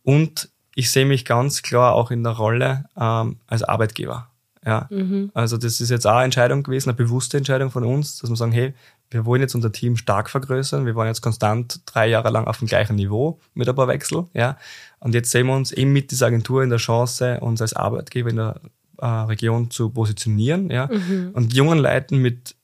Und 0.03 0.49
ich 0.75 0.91
sehe 0.91 1.05
mich 1.05 1.25
ganz 1.25 1.61
klar 1.61 1.95
auch 1.95 2.11
in 2.11 2.23
der 2.23 2.33
Rolle 2.33 2.85
ähm, 2.97 3.37
als 3.47 3.63
Arbeitgeber. 3.63 4.27
Ja, 4.65 4.87
mhm. 4.89 5.29
also 5.35 5.57
das 5.57 5.79
ist 5.79 5.91
jetzt 5.91 6.07
auch 6.07 6.15
eine 6.15 6.25
Entscheidung 6.25 6.63
gewesen, 6.63 6.89
eine 6.89 6.95
bewusste 6.95 7.37
Entscheidung 7.37 7.69
von 7.69 7.83
uns, 7.83 8.17
dass 8.17 8.31
wir 8.31 8.35
sagen, 8.35 8.51
hey, 8.51 8.73
wir 9.11 9.23
wollen 9.25 9.41
jetzt 9.41 9.53
unser 9.53 9.71
Team 9.71 9.95
stark 9.95 10.27
vergrößern. 10.27 10.87
Wir 10.87 10.95
waren 10.95 11.05
jetzt 11.05 11.21
konstant 11.21 11.81
drei 11.85 12.07
Jahre 12.07 12.31
lang 12.31 12.47
auf 12.47 12.57
dem 12.57 12.67
gleichen 12.67 12.95
Niveau 12.95 13.39
mit 13.53 13.69
ein 13.69 13.75
paar 13.75 13.87
Wechsel, 13.87 14.25
ja. 14.33 14.57
Und 14.99 15.13
jetzt 15.13 15.29
sehen 15.29 15.45
wir 15.45 15.55
uns 15.55 15.71
eben 15.71 15.93
mit 15.93 16.09
dieser 16.09 16.27
Agentur 16.27 16.63
in 16.63 16.71
der 16.71 16.79
Chance, 16.79 17.39
uns 17.41 17.61
als 17.61 17.73
Arbeitgeber 17.73 18.31
in 18.31 18.37
der 18.37 18.59
äh, 18.97 19.05
Region 19.05 19.69
zu 19.69 19.91
positionieren, 19.91 20.71
ja, 20.71 20.87
mhm. 20.87 21.29
und 21.33 21.53
jungen 21.53 21.77
Leuten 21.77 22.17
mit 22.17 22.55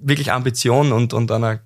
wirklich 0.00 0.32
Ambitionen 0.32 0.92
und, 0.92 1.12
und 1.12 1.30
einer, 1.30 1.60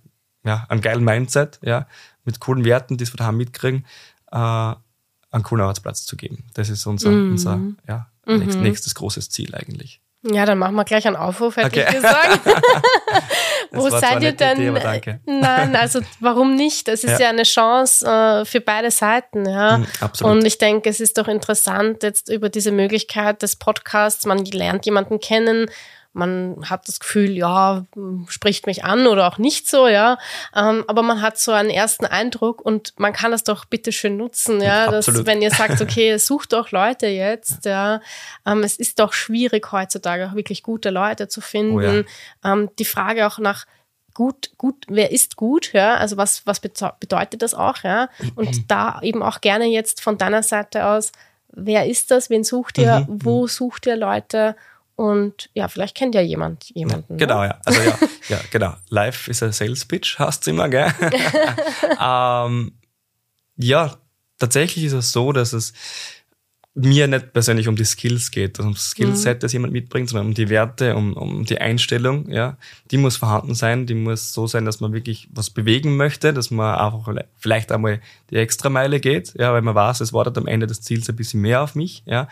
ja, 0.44 0.66
einem 0.68 0.80
geilen 0.80 1.04
Mindset, 1.04 1.60
ja, 1.62 1.86
mit 2.28 2.40
coolen 2.40 2.64
Werten, 2.66 2.98
die 2.98 3.06
sie 3.06 3.10
von 3.10 3.16
daheim 3.16 3.38
mitkriegen, 3.38 3.86
äh, 4.30 4.36
einen 4.36 5.42
coolen 5.42 5.62
Arbeitsplatz 5.62 6.04
zu 6.04 6.14
geben. 6.16 6.44
Das 6.52 6.68
ist 6.68 6.84
unser, 6.84 7.10
mhm. 7.10 7.30
unser 7.32 7.58
ja, 7.88 8.06
mhm. 8.26 8.38
nächstes, 8.38 8.62
nächstes 8.62 8.94
großes 8.94 9.30
Ziel 9.30 9.54
eigentlich. 9.54 10.02
Ja, 10.22 10.44
dann 10.44 10.58
machen 10.58 10.74
wir 10.74 10.84
gleich 10.84 11.06
einen 11.06 11.16
Aufruf, 11.16 11.56
hätte 11.56 11.68
okay. 11.68 11.86
ich 11.88 11.94
gesagt. 11.94 12.40
Wo 13.70 13.88
seid 13.88 14.22
ihr 14.22 14.32
denn? 14.32 14.60
Idee, 14.60 14.80
danke. 14.80 15.20
Nein, 15.24 15.74
also 15.74 16.00
warum 16.20 16.54
nicht? 16.54 16.88
Es 16.88 17.02
ist 17.02 17.12
ja, 17.12 17.26
ja 17.26 17.28
eine 17.30 17.44
Chance 17.44 18.06
äh, 18.06 18.44
für 18.44 18.60
beide 18.60 18.90
Seiten, 18.90 19.48
ja. 19.48 19.78
Mhm, 19.78 19.86
absolut. 20.00 20.32
Und 20.32 20.44
ich 20.44 20.58
denke, 20.58 20.90
es 20.90 21.00
ist 21.00 21.16
doch 21.16 21.28
interessant 21.28 22.02
jetzt 22.02 22.28
über 22.28 22.50
diese 22.50 22.72
Möglichkeit 22.72 23.42
des 23.42 23.56
Podcasts. 23.56 24.26
Man 24.26 24.44
lernt 24.44 24.84
jemanden 24.84 25.18
kennen 25.20 25.70
man 26.12 26.56
hat 26.68 26.88
das 26.88 27.00
Gefühl, 27.00 27.36
ja, 27.36 27.84
spricht 28.28 28.66
mich 28.66 28.84
an 28.84 29.06
oder 29.06 29.28
auch 29.28 29.38
nicht 29.38 29.68
so, 29.68 29.86
ja. 29.86 30.18
Ähm, 30.54 30.84
aber 30.88 31.02
man 31.02 31.20
hat 31.22 31.38
so 31.38 31.52
einen 31.52 31.70
ersten 31.70 32.06
Eindruck 32.06 32.60
und 32.60 32.94
man 32.98 33.12
kann 33.12 33.30
das 33.30 33.44
doch 33.44 33.64
bitte 33.66 33.92
schön 33.92 34.16
nutzen, 34.16 34.60
ja. 34.60 34.90
Dass, 34.90 35.26
wenn 35.26 35.42
ihr 35.42 35.50
sagt, 35.50 35.80
okay, 35.80 36.16
sucht 36.18 36.52
doch 36.52 36.70
Leute 36.70 37.06
jetzt, 37.06 37.64
ja. 37.64 38.00
Ähm, 38.46 38.62
es 38.62 38.76
ist 38.76 38.98
doch 38.98 39.12
schwierig 39.12 39.70
heutzutage 39.70 40.28
auch 40.28 40.34
wirklich 40.34 40.62
gute 40.62 40.90
Leute 40.90 41.28
zu 41.28 41.40
finden. 41.40 41.76
Oh 41.76 41.80
ja. 41.80 42.02
ähm, 42.44 42.70
die 42.78 42.84
Frage 42.84 43.26
auch 43.26 43.38
nach 43.38 43.66
gut, 44.14 44.50
gut, 44.58 44.84
wer 44.88 45.12
ist 45.12 45.36
gut, 45.36 45.72
ja, 45.72 45.94
also 45.94 46.16
was, 46.16 46.44
was 46.44 46.58
bedeutet 46.58 47.40
das 47.40 47.54
auch, 47.54 47.84
ja, 47.84 48.08
und 48.34 48.68
da 48.68 48.98
eben 49.00 49.22
auch 49.22 49.40
gerne 49.40 49.66
jetzt 49.66 50.00
von 50.00 50.18
deiner 50.18 50.42
Seite 50.42 50.86
aus, 50.86 51.12
wer 51.52 51.86
ist 51.86 52.10
das, 52.10 52.28
wen 52.28 52.42
sucht 52.42 52.78
ihr, 52.78 53.06
mhm. 53.08 53.24
wo 53.24 53.46
sucht 53.46 53.86
ihr 53.86 53.96
Leute 53.96 54.56
und 54.98 55.48
ja, 55.54 55.68
vielleicht 55.68 55.96
kennt 55.96 56.16
ja 56.16 56.20
jemand 56.20 56.70
jemanden. 56.74 57.12
Ne? 57.12 57.18
Genau, 57.20 57.42
ne? 57.42 57.46
ja. 57.46 57.60
Also 57.64 57.80
ja, 57.82 57.98
ja, 58.30 58.40
genau. 58.50 58.74
Live 58.88 59.28
ist 59.28 59.44
ein 59.44 59.52
Sales 59.52 59.84
Pitch, 59.84 60.18
hast 60.18 60.44
du 60.44 60.50
immer, 60.50 60.68
gell? 60.68 60.92
ähm, 62.04 62.72
ja, 63.56 63.96
tatsächlich 64.40 64.86
ist 64.86 64.94
es 64.94 65.12
so, 65.12 65.30
dass 65.30 65.52
es 65.52 65.72
mir 66.74 67.06
nicht 67.06 67.32
persönlich 67.32 67.68
um 67.68 67.76
die 67.76 67.84
Skills 67.84 68.32
geht, 68.32 68.58
also 68.58 68.70
um 68.70 68.74
das 68.74 68.90
Skillset, 68.90 69.36
mhm. 69.36 69.40
das 69.40 69.52
jemand 69.52 69.72
mitbringt, 69.72 70.08
sondern 70.08 70.26
um 70.26 70.34
die 70.34 70.48
Werte, 70.48 70.96
um, 70.96 71.12
um 71.12 71.44
die 71.44 71.60
Einstellung, 71.60 72.28
ja. 72.28 72.58
Die 72.90 72.96
muss 72.96 73.16
vorhanden 73.16 73.54
sein, 73.54 73.86
die 73.86 73.94
muss 73.94 74.32
so 74.32 74.48
sein, 74.48 74.64
dass 74.64 74.80
man 74.80 74.92
wirklich 74.92 75.28
was 75.30 75.50
bewegen 75.50 75.96
möchte, 75.96 76.34
dass 76.34 76.50
man 76.50 76.74
einfach 76.74 77.14
vielleicht 77.36 77.70
einmal 77.70 78.00
die 78.30 78.36
extra 78.36 78.68
Meile 78.68 78.98
geht, 78.98 79.32
ja, 79.38 79.52
weil 79.52 79.62
man 79.62 79.76
weiß, 79.76 80.00
es 80.00 80.12
wartet 80.12 80.36
am 80.38 80.48
Ende 80.48 80.66
des 80.66 80.80
Ziels 80.80 81.08
ein 81.08 81.14
bisschen 81.14 81.40
mehr 81.40 81.62
auf 81.62 81.76
mich, 81.76 82.02
ja. 82.04 82.26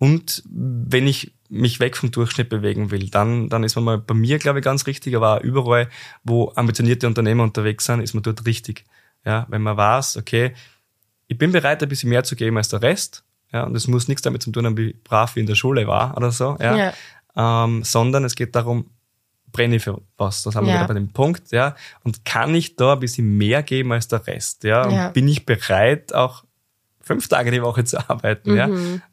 Und 0.00 0.42
wenn 0.48 1.06
ich 1.06 1.34
mich 1.50 1.80
weg 1.80 1.96
vom 1.96 2.10
Durchschnitt 2.10 2.48
bewegen 2.48 2.90
will, 2.90 3.10
dann, 3.10 3.48
dann 3.48 3.64
ist 3.64 3.74
man 3.74 3.84
mal 3.84 3.98
bei 3.98 4.14
mir, 4.14 4.38
glaube 4.38 4.60
ich, 4.60 4.64
ganz 4.64 4.86
richtig, 4.86 5.16
aber 5.16 5.36
auch 5.36 5.40
überall, 5.40 5.88
wo 6.22 6.52
ambitionierte 6.54 7.06
Unternehmer 7.06 7.42
unterwegs 7.42 7.84
sind, 7.84 8.00
ist 8.00 8.14
man 8.14 8.22
dort 8.22 8.46
richtig. 8.46 8.84
Ja, 9.24 9.46
wenn 9.50 9.62
man 9.62 9.76
weiß, 9.76 10.16
okay, 10.16 10.54
ich 11.26 11.36
bin 11.36 11.52
bereit, 11.52 11.82
ein 11.82 11.88
bisschen 11.88 12.08
mehr 12.08 12.24
zu 12.24 12.36
geben 12.36 12.56
als 12.56 12.68
der 12.68 12.82
Rest, 12.82 13.24
ja, 13.52 13.64
und 13.64 13.74
es 13.74 13.88
muss 13.88 14.08
nichts 14.08 14.22
damit 14.22 14.42
zu 14.42 14.52
tun 14.52 14.64
haben, 14.64 14.76
wie 14.76 14.94
brav 15.04 15.36
ich 15.36 15.40
in 15.40 15.46
der 15.46 15.56
Schule 15.56 15.86
war 15.86 16.16
oder 16.16 16.30
so, 16.30 16.56
ja, 16.60 16.76
ja. 16.76 16.92
Ähm, 17.36 17.82
sondern 17.84 18.24
es 18.24 18.36
geht 18.36 18.54
darum, 18.54 18.90
brenne 19.52 19.76
ich 19.76 19.82
für 19.82 20.00
was. 20.16 20.42
Das 20.42 20.54
haben 20.54 20.66
wir 20.66 20.74
ja. 20.74 20.80
wieder 20.80 20.88
bei 20.88 20.94
dem 20.94 21.12
Punkt, 21.12 21.50
ja. 21.50 21.74
Und 22.04 22.24
kann 22.24 22.54
ich 22.54 22.76
da 22.76 22.94
ein 22.94 23.00
bisschen 23.00 23.36
mehr 23.36 23.62
geben 23.62 23.92
als 23.92 24.08
der 24.08 24.26
Rest, 24.26 24.64
ja? 24.64 24.84
Und 24.84 24.94
ja. 24.94 25.08
bin 25.08 25.26
ich 25.28 25.46
bereit, 25.46 26.14
auch 26.14 26.44
fünf 27.00 27.28
Tage 27.28 27.50
die 27.50 27.62
Woche 27.62 27.84
zu 27.84 27.98
arbeiten, 28.08 28.52
mhm. 28.52 28.56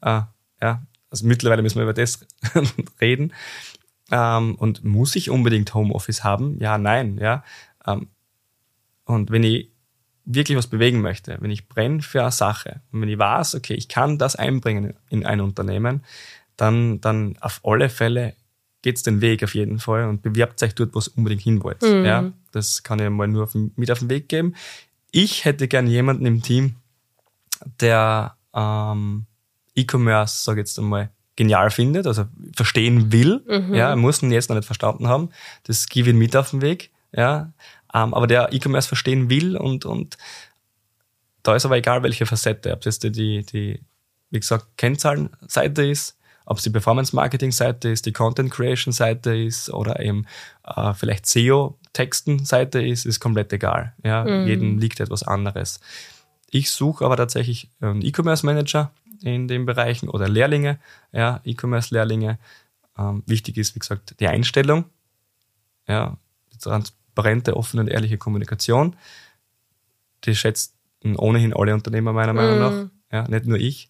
ja? 0.01 0.19
Äh, 0.19 0.21
ja, 0.61 0.81
also 1.17 1.27
mittlerweile 1.27 1.61
müssen 1.61 1.77
wir 1.77 1.83
über 1.83 1.93
das 1.93 2.19
reden. 3.01 3.33
Ähm, 4.11 4.55
und 4.55 4.83
muss 4.83 5.15
ich 5.15 5.29
unbedingt 5.29 5.73
Homeoffice 5.73 6.23
haben? 6.23 6.57
Ja, 6.59 6.77
nein, 6.77 7.17
ja. 7.17 7.43
Ähm, 7.85 8.07
und 9.05 9.31
wenn 9.31 9.43
ich 9.43 9.71
wirklich 10.25 10.57
was 10.57 10.67
bewegen 10.67 11.01
möchte, 11.01 11.37
wenn 11.39 11.51
ich 11.51 11.67
brenne 11.67 12.01
für 12.01 12.21
eine 12.21 12.31
Sache 12.31 12.81
und 12.91 13.01
wenn 13.01 13.09
ich 13.09 13.17
weiß, 13.17 13.55
okay, 13.55 13.73
ich 13.73 13.87
kann 13.87 14.17
das 14.17 14.35
einbringen 14.35 14.93
in 15.09 15.25
ein 15.25 15.41
Unternehmen, 15.41 16.03
dann, 16.57 16.99
dann 17.01 17.37
auf 17.39 17.61
alle 17.63 17.89
Fälle 17.89 18.35
geht's 18.81 19.03
den 19.03 19.21
Weg 19.21 19.43
auf 19.43 19.55
jeden 19.55 19.79
Fall 19.79 20.05
und 20.05 20.21
bewerbt 20.21 20.61
euch 20.63 20.75
dort, 20.75 20.93
wo 20.93 20.99
ihr 20.99 21.17
unbedingt 21.17 21.41
hin 21.41 21.63
wollt. 21.63 21.81
Mhm. 21.81 22.05
Ja, 22.05 22.31
das 22.51 22.83
kann 22.83 22.99
ich 22.99 23.09
mal 23.09 23.27
nur 23.27 23.43
auf, 23.43 23.55
mit 23.55 23.91
auf 23.91 23.99
den 23.99 24.09
Weg 24.09 24.29
geben. 24.29 24.55
Ich 25.11 25.45
hätte 25.45 25.67
gern 25.67 25.87
jemanden 25.87 26.25
im 26.25 26.41
Team, 26.41 26.75
der 27.79 28.35
ähm, 28.53 29.25
E-Commerce, 29.77 30.43
sage 30.43 30.61
ich 30.61 30.67
jetzt 30.67 30.79
einmal, 30.79 31.09
genial 31.35 31.69
findet, 31.69 32.07
also 32.07 32.25
verstehen 32.55 33.11
will. 33.11 33.43
Mhm. 33.47 33.73
Ja, 33.73 33.95
muss 33.95 34.21
ihn 34.21 34.31
jetzt 34.31 34.49
noch 34.49 34.55
nicht 34.55 34.65
verstanden 34.65 35.07
haben. 35.07 35.29
Das 35.63 35.87
gebe 35.87 36.09
ich 36.09 36.15
mit 36.15 36.35
auf 36.35 36.49
den 36.49 36.61
Weg. 36.61 36.91
Ja, 37.13 37.53
ähm, 37.93 38.13
aber 38.13 38.27
der 38.27 38.51
E-Commerce 38.51 38.87
verstehen 38.87 39.29
will 39.29 39.55
und, 39.55 39.85
und 39.85 40.17
da 41.43 41.55
ist 41.55 41.65
aber 41.65 41.77
egal, 41.77 42.03
welche 42.03 42.25
Facette, 42.25 42.73
ob 42.73 42.81
das 42.81 42.99
die, 42.99 43.11
die, 43.11 43.79
wie 44.29 44.39
gesagt, 44.39 44.65
Kennzahlenseite 44.75 45.85
ist, 45.85 46.17
ob 46.45 46.57
es 46.57 46.63
die 46.63 46.69
Performance-Marketing-Seite 46.69 47.89
ist, 47.89 48.05
die 48.05 48.13
Content-Creation-Seite 48.13 49.35
ist 49.35 49.69
oder 49.69 49.99
eben 49.99 50.25
äh, 50.65 50.93
vielleicht 50.93 51.25
SEO-Texten-Seite 51.25 52.85
ist, 52.85 53.05
ist 53.05 53.19
komplett 53.19 53.53
egal. 53.53 53.93
Ja, 54.03 54.23
mhm. 54.23 54.47
jedem 54.47 54.79
liegt 54.79 54.99
etwas 54.99 55.23
anderes. 55.23 55.79
Ich 56.49 56.71
suche 56.71 57.05
aber 57.05 57.17
tatsächlich 57.17 57.69
einen 57.81 58.01
E-Commerce-Manager, 58.01 58.91
in 59.21 59.47
den 59.47 59.65
Bereichen 59.65 60.09
oder 60.09 60.27
Lehrlinge, 60.27 60.79
ja, 61.11 61.41
E-Commerce-Lehrlinge. 61.43 62.39
Ähm, 62.97 63.23
wichtig 63.25 63.57
ist, 63.57 63.75
wie 63.75 63.79
gesagt, 63.79 64.19
die 64.19 64.27
Einstellung, 64.27 64.85
ja, 65.87 66.17
die 66.53 66.57
transparente, 66.57 67.55
offene 67.55 67.83
und 67.83 67.89
ehrliche 67.89 68.17
Kommunikation. 68.17 68.95
Die 70.23 70.35
schätzen 70.35 70.73
ohnehin 71.17 71.53
alle 71.53 71.73
Unternehmer 71.73 72.13
meiner 72.13 72.33
Meinung 72.33 72.59
nach, 72.59 72.71
mm. 72.71 72.91
ja, 73.11 73.27
nicht 73.27 73.45
nur 73.45 73.59
ich. 73.59 73.89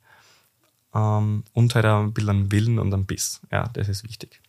Ähm, 0.94 1.44
und 1.54 1.76
halt 1.76 1.86
ein 1.86 2.14
bisschen 2.14 2.30
an 2.30 2.52
Willen 2.52 2.80
und 2.80 2.94
an 2.94 3.06
Biss, 3.06 3.42
ja, 3.52 3.68
das 3.74 3.90
ist 3.90 4.04
wichtig. 4.04 4.42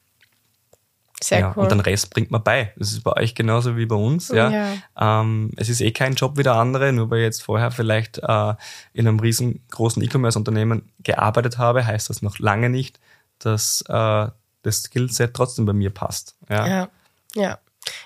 Sehr 1.22 1.40
ja, 1.40 1.52
cool. 1.56 1.64
Und 1.64 1.72
den 1.72 1.80
Rest 1.80 2.10
bringt 2.10 2.30
man 2.30 2.42
bei. 2.42 2.72
Das 2.76 2.92
ist 2.92 3.02
bei 3.02 3.12
euch 3.12 3.34
genauso 3.34 3.76
wie 3.76 3.86
bei 3.86 3.96
uns. 3.96 4.28
Ja. 4.28 4.50
ja. 4.50 4.72
Ähm, 4.98 5.50
es 5.56 5.68
ist 5.68 5.80
eh 5.80 5.90
kein 5.90 6.14
Job 6.14 6.36
wie 6.36 6.44
der 6.44 6.54
andere, 6.54 6.92
nur 6.92 7.10
weil 7.10 7.18
ich 7.18 7.24
jetzt 7.24 7.42
vorher 7.42 7.70
vielleicht 7.70 8.18
äh, 8.18 8.54
in 8.92 9.08
einem 9.08 9.18
riesengroßen 9.18 10.02
E-Commerce-Unternehmen 10.02 10.90
gearbeitet 11.02 11.58
habe, 11.58 11.84
heißt 11.84 12.08
das 12.08 12.22
noch 12.22 12.38
lange 12.38 12.70
nicht, 12.70 13.00
dass 13.40 13.82
äh, 13.88 14.28
das 14.62 14.82
Skillset 14.82 15.34
trotzdem 15.34 15.66
bei 15.66 15.72
mir 15.72 15.90
passt. 15.90 16.36
Ja. 16.48 16.66
ja, 16.66 16.88
ja. 17.34 17.58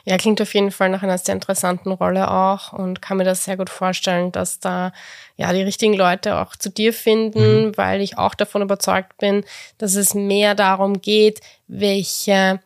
Ja, 0.05 0.17
klingt 0.17 0.41
auf 0.41 0.55
jeden 0.55 0.71
Fall 0.71 0.91
nach 0.91 1.03
einer 1.03 1.19
sehr 1.19 1.35
interessanten 1.35 1.91
Rolle 1.91 2.31
auch 2.31 2.73
und 2.73 3.03
kann 3.03 3.17
mir 3.17 3.25
das 3.25 3.45
sehr 3.45 3.57
gut 3.57 3.71
vorstellen, 3.71 4.31
dass 4.31 4.61
da 4.61 4.93
ja 5.37 5.53
die 5.53 5.63
richtigen 5.63 5.95
Leute 5.95 6.39
auch 6.39 6.55
zu 6.55 6.71
dir 6.71 6.93
finden, 6.93 7.67
mhm. 7.67 7.77
weil 7.77 8.01
ich 8.01 8.17
auch 8.17 8.35
davon 8.35 8.63
überzeugt 8.63 9.19
bin, 9.19 9.45
dass 9.79 9.97
es 9.97 10.15
mehr 10.15 10.55
darum 10.55 11.01
geht, 11.01 11.41
welche 11.67 12.61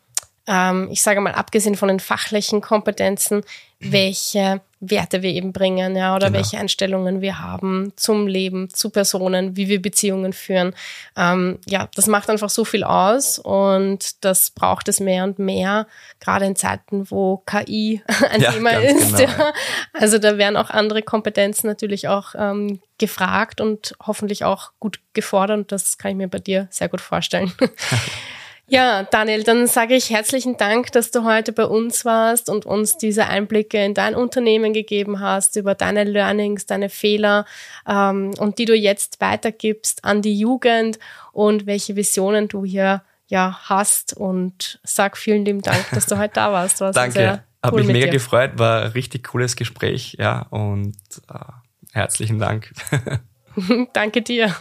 ähm, 0.47 0.89
ich 0.91 1.03
sage 1.03 1.21
mal, 1.21 1.33
abgesehen 1.33 1.75
von 1.75 1.89
den 1.89 2.01
fachlichen 2.01 2.61
Kompetenzen, 2.61 3.43
welche 3.79 4.61
Werte 4.81 5.23
wir 5.23 5.31
eben 5.31 5.53
bringen, 5.53 5.97
ja, 5.97 6.15
oder 6.15 6.27
genau. 6.27 6.39
welche 6.39 6.59
Einstellungen 6.59 7.21
wir 7.21 7.41
haben 7.41 7.93
zum 7.97 8.27
Leben, 8.27 8.69
zu 8.71 8.91
Personen, 8.91 9.57
wie 9.57 9.69
wir 9.69 9.81
Beziehungen 9.81 10.33
führen. 10.33 10.75
Ähm, 11.17 11.59
ja, 11.67 11.89
das 11.95 12.07
macht 12.07 12.31
einfach 12.31 12.51
so 12.51 12.65
viel 12.65 12.85
aus 12.85 13.39
und 13.39 14.25
das 14.25 14.51
braucht 14.51 14.89
es 14.89 15.01
mehr 15.01 15.25
und 15.25 15.39
mehr, 15.39 15.87
gerade 16.21 16.45
in 16.45 16.57
Zeiten, 16.57 17.11
wo 17.11 17.39
KI 17.39 18.03
ein 18.31 18.41
ja, 18.41 18.53
Thema 18.53 18.71
ist. 18.71 19.17
Genau. 19.17 19.23
Ja. 19.23 19.53
Also 19.95 20.19
da 20.19 20.39
werden 20.39 20.57
auch 20.57 20.71
andere 20.71 21.03
Kompetenzen 21.03 21.67
natürlich 21.67 22.09
auch 22.09 22.35
ähm, 22.37 22.81
gefragt 22.99 23.61
und 23.61 23.95
hoffentlich 24.07 24.45
auch 24.45 24.73
gut 24.79 25.01
gefordert 25.13 25.59
und 25.59 25.73
das 25.73 25.99
kann 25.99 26.13
ich 26.13 26.17
mir 26.17 26.29
bei 26.29 26.39
dir 26.39 26.69
sehr 26.71 26.89
gut 26.89 27.01
vorstellen. 27.01 27.53
Ja, 28.69 29.05
Daniel, 29.05 29.45
dann 29.45 29.69
sage 29.69 29.95
ich 29.95 30.11
herzlichen 30.11 30.57
Dank, 30.57 30.91
dass 30.91 31.13
du 31.13 31.23
heute 31.23 31.53
bei 31.53 31.65
uns 31.65 32.05
warst 32.05 32.49
und 32.49 32.67
uns 32.67 32.99
diese 32.99 33.27
Einblicke 33.27 33.85
in 33.85 33.95
dein 33.95 34.17
Unternehmen 34.17 34.73
gegeben 34.73 35.21
hast, 35.21 35.55
über 35.55 35.77
deine 35.77 36.03
Learnings, 36.03 36.67
deine 36.67 36.89
Fehler 36.89 37.45
ähm, 37.87 38.33
und 38.39 38.59
die 38.59 38.65
du 38.65 38.75
jetzt 38.75 39.21
weitergibst 39.21 40.05
an 40.05 40.21
die 40.21 40.37
Jugend 40.37 40.99
und 41.31 41.67
welche 41.67 41.95
Visionen 41.95 42.49
du 42.49 42.65
hier 42.65 43.03
ja 43.29 43.61
hast. 43.65 44.17
Und 44.17 44.81
sag 44.83 45.17
vielen 45.17 45.45
lieben 45.45 45.63
Dank, 45.63 45.87
dass 45.93 46.07
du 46.07 46.19
heute 46.19 46.35
da 46.35 46.53
warst. 46.53 46.81
warst 46.81 46.97
Danke, 46.97 47.45
habe 47.63 47.77
mich 47.77 47.87
mega 47.87 48.07
dir. 48.07 48.13
gefreut, 48.13 48.59
war 48.59 48.83
ein 48.83 48.91
richtig 48.93 49.29
cooles 49.29 49.55
Gespräch, 49.55 50.17
ja 50.19 50.43
und 50.51 50.97
äh, 51.33 51.39
herzlichen 51.93 52.41
Dank. 52.41 52.73
Danke 53.93 54.23
dir. 54.23 54.55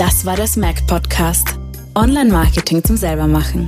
Das 0.00 0.24
war 0.24 0.34
der 0.34 0.46
Smack 0.46 0.86
Podcast. 0.86 1.46
Online-Marketing 1.94 2.82
zum 2.82 2.96
Selbermachen. 2.96 3.66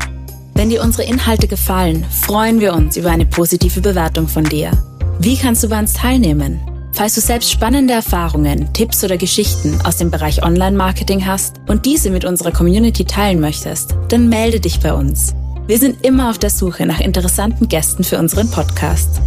Wenn 0.54 0.70
dir 0.70 0.82
unsere 0.82 1.06
Inhalte 1.06 1.46
gefallen, 1.46 2.06
freuen 2.08 2.58
wir 2.58 2.72
uns 2.72 2.96
über 2.96 3.10
eine 3.10 3.26
positive 3.26 3.82
Bewertung 3.82 4.28
von 4.28 4.44
dir. 4.44 4.70
Wie 5.18 5.36
kannst 5.36 5.62
du 5.62 5.68
bei 5.68 5.78
uns 5.78 5.92
teilnehmen? 5.92 6.58
Falls 6.92 7.16
du 7.16 7.20
selbst 7.20 7.50
spannende 7.50 7.92
Erfahrungen, 7.92 8.72
Tipps 8.72 9.04
oder 9.04 9.18
Geschichten 9.18 9.78
aus 9.84 9.98
dem 9.98 10.10
Bereich 10.10 10.42
Online-Marketing 10.42 11.26
hast 11.26 11.56
und 11.66 11.84
diese 11.84 12.08
mit 12.08 12.24
unserer 12.24 12.50
Community 12.50 13.04
teilen 13.04 13.38
möchtest, 13.38 13.94
dann 14.08 14.30
melde 14.30 14.58
dich 14.58 14.80
bei 14.80 14.94
uns. 14.94 15.34
Wir 15.66 15.78
sind 15.78 16.02
immer 16.02 16.30
auf 16.30 16.38
der 16.38 16.48
Suche 16.48 16.86
nach 16.86 17.00
interessanten 17.00 17.68
Gästen 17.68 18.04
für 18.04 18.16
unseren 18.16 18.50
Podcast. 18.50 19.20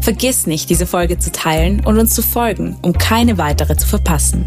Vergiss 0.00 0.46
nicht, 0.46 0.70
diese 0.70 0.86
Folge 0.86 1.18
zu 1.18 1.30
teilen 1.30 1.84
und 1.84 1.98
uns 1.98 2.14
zu 2.14 2.22
folgen, 2.22 2.78
um 2.80 2.94
keine 2.94 3.36
weitere 3.36 3.76
zu 3.76 3.86
verpassen. 3.86 4.46